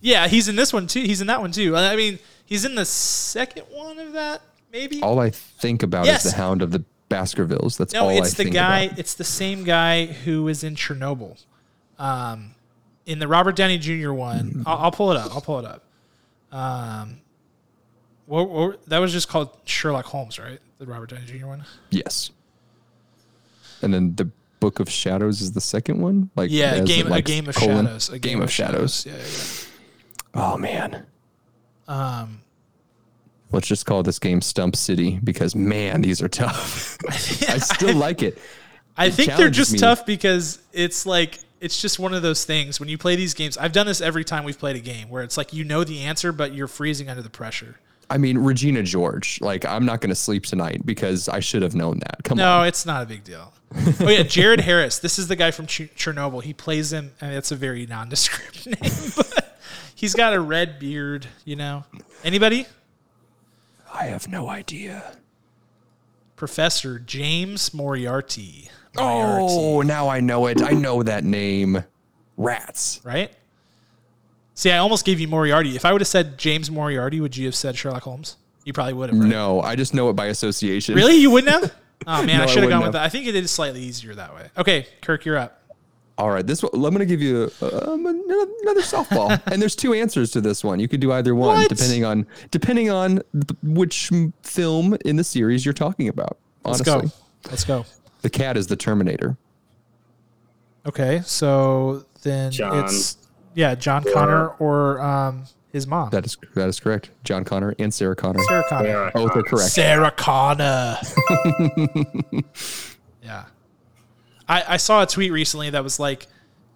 [0.00, 1.00] Yeah, he's in this one too.
[1.02, 1.76] He's in that one too.
[1.76, 5.02] I mean, he's in the second one of that, maybe.
[5.02, 6.24] All I think about Yes.
[6.24, 7.76] is the Hound of the Baskervilles.
[7.76, 8.80] That's no, all it's I the think guy.
[8.80, 8.98] about.
[8.98, 11.36] It's the same guy who was in Chernobyl.
[11.98, 12.54] Um,
[13.04, 14.12] in the Robert Downey Jr.
[14.12, 14.62] one, Mm-hmm.
[14.66, 15.34] I'll, I'll pull it up.
[15.34, 15.84] I'll pull it up.
[16.50, 17.20] Um,
[18.26, 20.58] what, what- that was just called Sherlock Holmes, right?
[20.78, 21.46] The Robert Downey Jr.
[21.46, 21.64] one.
[21.90, 22.30] Yes.
[23.82, 24.30] and then the
[24.60, 26.30] Book of Shadows is the second one.
[26.36, 27.86] Like Yeah, a game, like, a game of colon?
[27.86, 28.08] shadows.
[28.10, 29.06] A game, of shadows.
[29.06, 30.42] Yeah, yeah.
[30.42, 31.06] Oh man.
[31.88, 32.40] Um,
[33.52, 36.98] Let's just call this game Stump City because man, these are tough.
[37.08, 38.38] I still like it.
[38.96, 39.78] I It think they're just me.
[39.78, 43.58] tough because it's like it's just one of those things when you play these games.
[43.58, 46.00] I've done this every time we've played a game where it's like you know the
[46.02, 47.76] answer, but you're freezing under the pressure.
[48.08, 49.40] I mean, Regina George.
[49.40, 52.24] Like, I'm not going to sleep tonight because I should have known that.
[52.24, 52.60] Come No, on.
[52.62, 53.52] No, it's not a big deal.
[54.00, 54.98] oh yeah, Jared Harris.
[54.98, 56.42] This is the guy from Ch- Chernobyl.
[56.42, 57.12] He plays him.
[57.22, 59.56] Mean, it's a very nondescript name, but
[59.94, 61.26] he's got a red beard.
[61.44, 61.84] You know,
[62.24, 62.66] anybody?
[63.92, 65.16] I have no idea.
[66.36, 68.70] Professor James Moriarty.
[68.96, 70.62] Oh, Moriarty, Oh, now I know it.
[70.62, 71.84] I know that name.
[72.36, 73.00] Rats.
[73.04, 73.30] right?
[74.54, 75.76] See, I almost gave you Moriarty.
[75.76, 78.36] If I would have said James Moriarty, would you have said Sherlock Holmes?
[78.64, 79.18] You probably would have.
[79.18, 79.28] Right?
[79.28, 80.94] No, I just know it by association.
[80.94, 81.16] Really?
[81.16, 81.74] You wouldn't have?
[82.06, 82.92] Oh man, No, I should have gone with have.
[82.94, 83.02] that.
[83.02, 84.48] I think it is slightly easier that way.
[84.56, 85.59] Okay, Kirk, you're up.
[86.20, 89.74] All right, this one, I'm going to give you um, another another softball, and there's
[89.74, 90.78] two answers to this one.
[90.78, 91.68] You could do either one, What?
[91.70, 93.22] depending on depending on
[93.62, 94.10] which
[94.42, 96.36] film in the series you're talking about.
[96.64, 97.04] Let's go.
[97.48, 97.86] Let's go.
[98.20, 99.38] the cat is the Terminator.
[100.84, 102.84] Okay, so then John.
[102.84, 103.16] it's
[103.54, 107.10] yeah, John Connor or um, his mom, That is that is correct.
[107.24, 108.40] John Connor and Sarah Connor.
[108.42, 108.88] Sarah Connor.
[108.88, 109.10] Yeah.
[109.14, 109.70] Both are correct.
[109.70, 110.98] Sarah Connor.
[114.58, 114.64] yeah.
[114.68, 116.26] I, I saw a tweet recently that was like,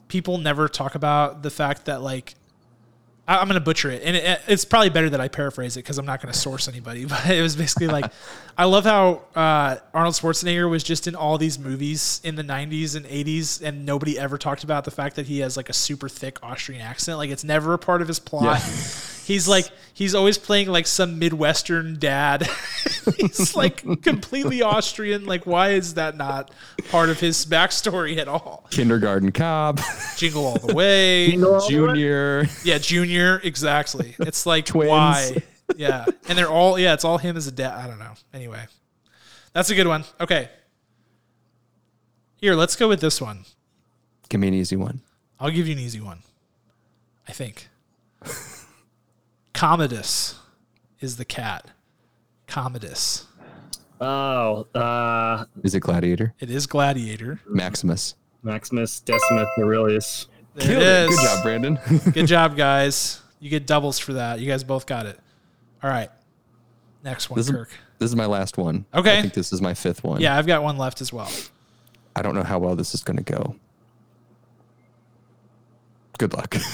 [0.09, 2.35] people never talk about the fact that like,
[3.27, 5.81] I, I'm going to butcher it, and it, it's probably better that I paraphrase it
[5.81, 7.05] because I'm not going to source anybody.
[7.09, 8.11] But it was basically like,
[8.57, 12.97] I love how uh, Arnold Schwarzenegger was just in all these movies in the 90s
[12.97, 16.09] and 80s, and nobody ever talked about the fact that he has like a super
[16.09, 17.19] thick Austrian accent.
[17.19, 18.61] Like it's never a part of his plot.
[19.25, 22.47] He's like he's always playing like some Midwestern dad.
[23.17, 25.25] he's like completely Austrian.
[25.25, 26.51] Like why is that not
[26.91, 28.67] part of his backstory at all?
[28.71, 29.81] Kindergarten Cop,
[30.17, 31.31] Jingle all the way.
[31.69, 32.47] Junior.
[32.65, 33.41] Yeah, Junior.
[33.43, 34.15] Exactly.
[34.19, 34.91] It's like Twins.
[34.91, 35.43] why?
[35.77, 36.93] Yeah, and they're all yeah.
[36.93, 37.73] It's all him as a dad.
[37.73, 38.13] I don't know.
[38.35, 38.63] Anyway,
[39.55, 40.05] that's a good one.
[40.21, 40.51] Okay.
[42.37, 43.47] Here, let's go with this one.
[44.29, 45.01] Give me an easy one.
[45.41, 46.19] I'll give you an easy one.
[47.27, 47.69] I think.
[49.55, 50.35] Commodus
[51.01, 51.71] is the cat.
[52.47, 53.27] Commodus.
[54.01, 56.35] Oh, uh, Is it Gladiator?
[56.41, 57.41] It is Gladiator.
[57.49, 58.17] Maximus.
[58.43, 60.27] Maximus Decimus Aurelius.
[60.55, 61.11] There it it.
[61.11, 61.17] is.
[61.17, 61.79] Good job, Brandon.
[62.13, 63.23] Good job, guys.
[63.41, 64.41] You get doubles for that.
[64.41, 65.19] You guys both got it.
[65.83, 66.11] All right.
[67.03, 67.71] Next one, This is, Kirk.
[67.99, 68.87] this is my last one.
[68.95, 69.19] Okay.
[69.19, 70.21] I think this is my fifth one.
[70.21, 71.31] Yeah, I've got one left as well.
[72.17, 73.57] I don't know how well this is going to go.
[76.19, 76.57] Good luck.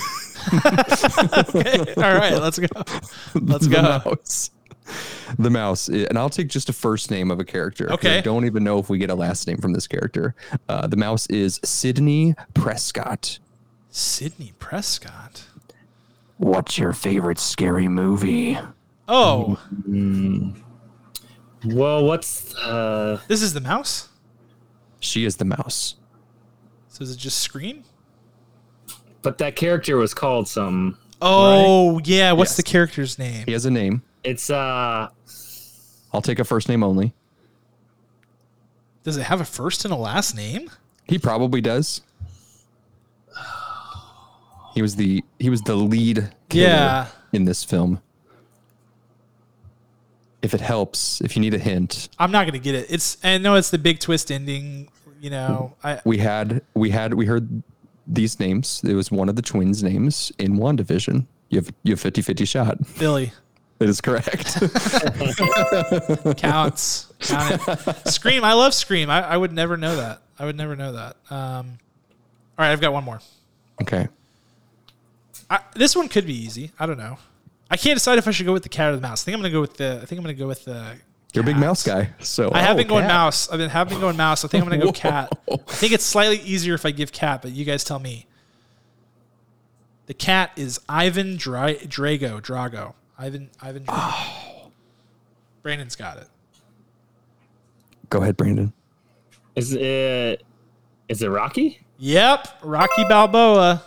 [1.97, 2.67] All right, let's go.
[3.35, 3.83] Let's the go.
[3.83, 4.51] mouse.
[5.39, 5.89] The mouse.
[5.89, 7.93] And I'll take just a first name of a character.
[7.93, 8.19] Okay.
[8.19, 10.35] I don't even know if we get a last name from this character.
[10.69, 13.39] Uh, the mouse is Sidney Prescott.
[13.91, 15.45] Sidney Prescott.
[16.39, 18.59] What's your favorite scary movie?
[19.07, 19.59] Oh,
[21.65, 24.09] Well, what's uh this is the mouse.
[25.01, 25.97] She is the mouse.
[26.89, 27.85] So is it just Scream?
[29.23, 32.33] But that character was called some Oh yeah.
[32.33, 32.57] What's Yes.
[32.57, 33.45] the character's name?
[33.47, 34.03] He has a name.
[34.25, 35.09] it's uh
[36.13, 37.13] I'll take a first name only.
[39.05, 40.71] Does it have a first and a last name?
[41.09, 42.03] He probably does.
[44.75, 47.07] He was the he was the lead killer Yeah.
[47.33, 48.01] in this film.
[50.43, 52.87] If it helps, if you need a hint, I'm not gonna get it.
[52.89, 54.89] It's I know it's the big twist ending.
[55.21, 57.63] You know, I we had we had we heard
[58.07, 58.83] these names.
[58.85, 61.27] It was one of the twins' names in WandaVision.
[61.49, 62.79] You have you have 50-50 shot.
[62.99, 63.33] Billy
[63.81, 64.57] It is correct.
[66.37, 67.07] counts.
[67.21, 68.09] Count it.
[68.09, 68.45] Scream.
[68.45, 69.11] I love Scream.
[69.11, 70.23] I, I would never know that.
[70.39, 71.17] I would never know that.
[71.31, 71.79] Um,
[72.59, 73.21] all right, I've got one more.
[73.83, 74.09] okay.
[75.49, 76.71] I, this one could be easy.
[76.79, 77.19] I don't know.
[77.71, 79.23] I can't decide if I should go with the cat or the mouse.
[79.23, 80.01] I think I'm gonna go with the.
[80.03, 80.95] I think I'm gonna go with the.
[81.35, 82.11] You're a big mouse guy.
[82.21, 83.09] So I have oh, been going cat.
[83.09, 83.49] mouse.
[83.51, 84.45] I've been have been going mouse.
[84.45, 84.93] I think I'm gonna go Whoa.
[84.93, 85.33] cat.
[85.51, 88.27] I think it's slightly easier if I give cat, but you guys tell me.
[90.07, 92.41] The cat is Ivan Dra- Drago.
[92.41, 92.95] Drago.
[93.17, 93.49] Ivan.
[93.63, 93.85] Ivan.
[93.85, 93.95] Drago.
[93.97, 94.71] Oh.
[95.63, 96.27] Brandon's got it.
[98.09, 98.73] Go ahead, Brandon.
[99.55, 100.43] is it
[101.09, 101.81] is it Rocky?
[101.99, 103.83] Yep, Rocky Balboa.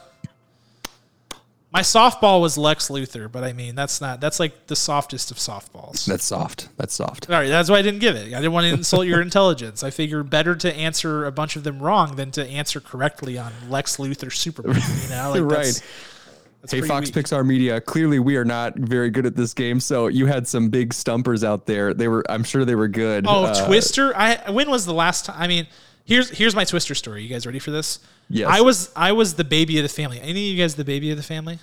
[1.74, 5.38] My softball was Lex Luthor, but I mean that's not that's like the softest of
[5.38, 6.06] softballs.
[6.06, 6.70] That's soft.
[6.78, 7.30] That's soft.
[7.30, 8.28] All right, that's why I didn't give it.
[8.28, 9.84] I didn't want to insult your intelligence.
[9.84, 13.52] I figured better to answer a bunch of them wrong than to answer correctly on
[13.70, 14.76] Lex Luthor Superman.
[15.04, 15.66] You know, like Right.
[15.66, 15.82] That's,
[16.62, 17.26] that's Hey, Fox weak.
[17.26, 17.82] Pixar Media.
[17.82, 19.80] Clearly, we are not very good at this game.
[19.80, 21.94] So you had some big stumpers out there.
[21.94, 22.24] They were.
[22.30, 23.26] I'm sure they were good.
[23.28, 24.16] Oh, Uh, Twister.
[24.16, 25.36] I when was the last time?
[25.42, 25.66] I mean,
[26.06, 27.24] Here's here's my Twister story.
[27.24, 28.00] You guys ready for this?
[28.30, 28.50] Yes.
[28.50, 30.20] I was I was the baby of the family.
[30.20, 31.60] Any of you guys the baby of the family?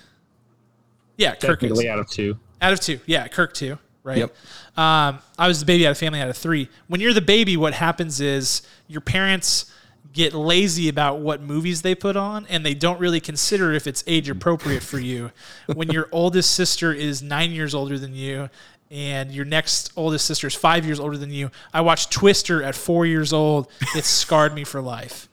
[1.17, 1.69] Yeah, Kirk is.
[1.69, 2.37] Technically out of two.
[2.61, 2.99] Out of two.
[3.05, 3.77] Yeah, Kirk two.
[4.03, 4.17] Right.
[4.17, 4.35] Yep.
[4.77, 6.69] Um, I was the baby out of family out of three.
[6.87, 9.71] When you're the baby, what happens is your parents
[10.13, 14.03] get lazy about what movies they put on and they don't really consider if it's
[14.07, 15.31] age appropriate for you.
[15.67, 18.49] when your oldest sister is nine years older than you
[18.91, 22.75] and your next oldest sister is five years older than you, I watched Twister at
[22.75, 23.71] four years old.
[23.95, 25.29] It scarred me for life.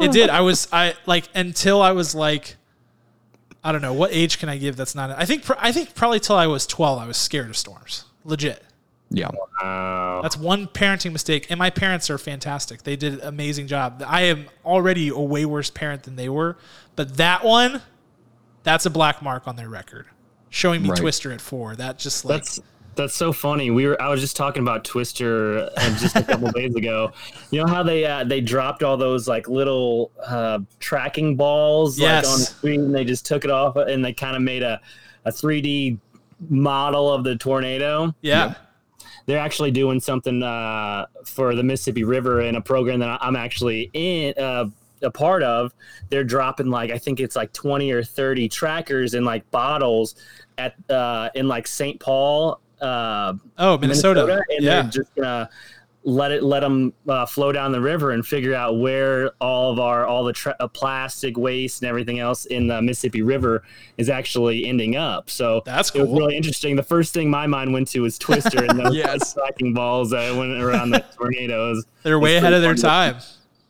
[0.00, 0.30] it did.
[0.30, 2.56] I was I like until I was like
[3.62, 4.76] I don't know what age can I give.
[4.76, 5.10] That's not.
[5.10, 5.44] I think.
[5.58, 8.04] I think probably till I was twelve, I was scared of storms.
[8.24, 8.64] Legit.
[9.10, 9.28] Yeah.
[9.60, 11.48] Uh, That's one parenting mistake.
[11.50, 12.84] And my parents are fantastic.
[12.84, 14.02] They did an amazing job.
[14.06, 16.56] I am already a way worse parent than they were,
[16.94, 17.82] but that one,
[18.62, 20.06] that's a black mark on their record.
[20.50, 20.98] Showing me Right.
[20.98, 21.76] Twister at four.
[21.76, 22.60] That just like That's
[22.96, 23.70] that's so funny.
[23.70, 27.12] We were I was just talking about Twister uh, just a couple days ago.
[27.50, 32.24] You know how they uh, they dropped all those like little uh, tracking balls like
[32.26, 34.80] on the screen and they just took it off and they kind of made a
[35.24, 35.98] a 3D
[36.48, 38.14] model of the tornado.
[38.20, 38.54] yeah.
[39.26, 43.88] They're actually doing something uh, for the Mississippi River in a program that I'm actually
[43.92, 44.64] in uh,
[45.02, 45.72] a part of.
[46.08, 50.14] They're dropping like I think it's like 20 or 30 trackers in like bottles
[50.58, 51.98] at uh, in like St.
[52.00, 54.42] Paul, uh, Oh, Minnesota.
[54.50, 54.82] and yeah.
[54.82, 55.48] they're just gonna
[56.02, 59.78] let it let them uh, flow down the river and figure out where all of
[59.78, 63.62] our all the tra- uh, plastic waste and everything else in the Mississippi River
[63.98, 65.28] is actually ending up.
[65.28, 66.74] So That's it was really interesting.
[66.76, 69.30] The first thing my mind went to was Twister and those Yes.
[69.32, 71.84] striking balls that went around the tornadoes.
[72.02, 73.16] They're way ahead of their time.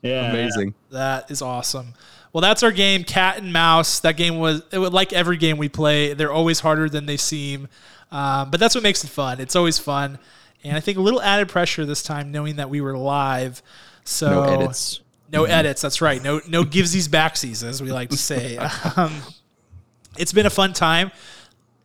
[0.03, 0.75] Yeah, Amazing.
[0.91, 1.95] That is awesome.
[2.33, 4.01] Well, that's our game, Cat and Mouse.
[4.01, 6.15] That game was it would like every game we play.
[6.15, 7.69] They're always harder than they seem,
[8.13, 9.41] um, but that's what makes it fun.
[9.41, 10.19] It's always fun,
[10.63, 13.63] and I think a little added pressure this time, knowing that we were live.
[14.05, 15.01] So No edits.
[15.33, 15.83] no edits.
[15.83, 16.23] That's right.
[16.23, 18.57] No no givesies backsies, as we like to say.
[18.97, 19.13] um,
[20.17, 21.11] it's been a fun time.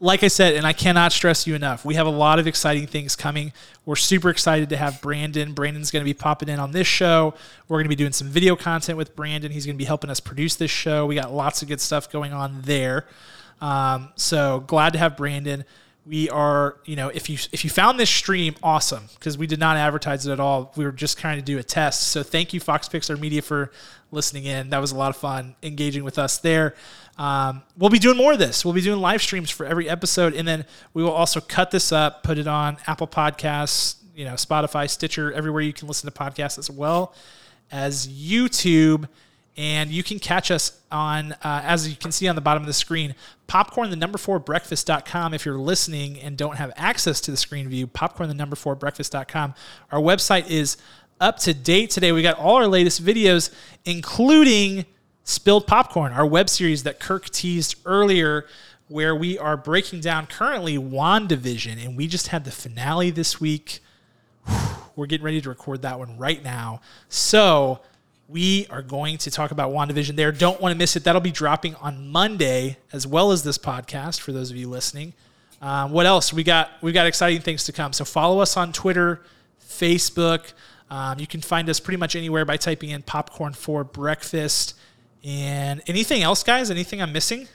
[0.06, 2.86] Like I said, and I cannot stress you enough, we have a lot of exciting
[2.86, 3.52] things coming.
[3.88, 5.54] We're super excited to have Brandon.
[5.54, 7.34] Brandon's going to be popping in on this show.
[7.68, 9.52] We're going to be doing some video content with Brandon.
[9.52, 11.08] He's going to be helping us produce this show.
[11.08, 13.08] We got lots of good stuff going on there.
[13.62, 15.66] Um, so glad to have Brandon.
[16.08, 19.60] We are, you know, if you if you found this stream, awesome, because we did
[19.60, 20.72] not advertise it at all.
[20.76, 22.10] We were just trying to do a test.
[22.10, 23.72] So thank you, Fox Pixar Media, for
[24.12, 24.70] listening in.
[24.70, 26.76] That was a lot of fun engaging with us there.
[27.18, 28.64] Um, we'll be doing more of this.
[28.64, 31.92] We'll be doing live streams for every episode, and then we will also cut this
[31.92, 36.18] up, put it on Apple Podcasts, you know, Spotify, Stitcher, everywhere you can listen to
[36.18, 37.16] podcasts as well
[37.72, 39.08] as YouTube.
[39.58, 42.68] And you can catch us on, uh, as you can see on the bottom of
[42.68, 43.16] the screen,
[43.48, 45.34] popcorn the number four breakfast.com.
[45.34, 48.76] If you're listening and don't have access to the screen view, popcorn the number four
[48.76, 49.54] breakfast.com.
[49.92, 50.76] Our website is
[51.22, 52.12] up to date today.
[52.12, 53.50] We got all our latest videos,
[53.86, 54.86] including
[55.24, 58.46] Spilled Popcorn, our web series that Kirk teased earlier,
[58.90, 61.84] where we are breaking down currently WandaVision.
[61.84, 63.80] And we just had the finale this week.
[64.96, 66.82] We're getting ready to record that one right now.
[67.10, 67.80] So
[68.28, 70.32] we are going to talk about WandaVision there.
[70.32, 71.04] Don't want to miss it.
[71.04, 75.14] That'll be dropping on Monday as well as this podcast for those of you listening.
[75.62, 76.34] Um, what else?
[76.34, 77.94] We got we got exciting things to come.
[77.94, 79.22] So follow us on Twitter,
[79.62, 80.54] Facebook.
[80.90, 84.76] Um, you can find us pretty much anywhere by typing in popcorn for breakfast.
[85.24, 86.70] And anything else, guys?
[86.70, 87.48] Anything I'm missing?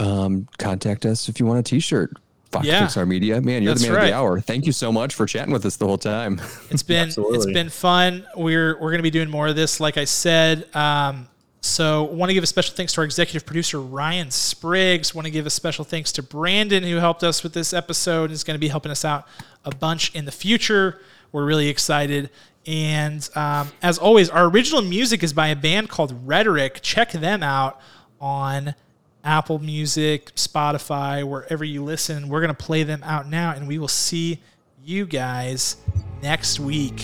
[0.00, 2.12] Um, contact us if you want a T-shirt.
[2.50, 2.86] Fox Yeah.
[2.86, 4.40] Pixar Media, man, you're That's the man of the hour.
[4.40, 6.40] Thank you so much for chatting with us the whole time.
[6.70, 8.26] It's been it's been fun.
[8.36, 10.74] We're we're going to be doing more of this, like I said.
[10.74, 11.28] Um,
[11.60, 15.14] so, I want to give a special thanks to our executive producer Ryan Spriggs.
[15.14, 18.32] Want to give a special thanks to Brandon who helped us with this episode and
[18.32, 19.26] is going to be helping us out
[19.64, 21.00] a bunch in the future.
[21.32, 22.30] We're really excited.
[22.66, 26.80] And um, as always, our original music is by a band called Rhetoric.
[26.82, 27.80] Check them out
[28.20, 28.74] on
[29.24, 32.28] Apple Music, Spotify, wherever you listen.
[32.28, 34.40] We're going to play them out now, and we will see
[34.82, 35.76] you guys
[36.22, 37.02] next week.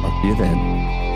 [0.00, 1.07] Talk to you then.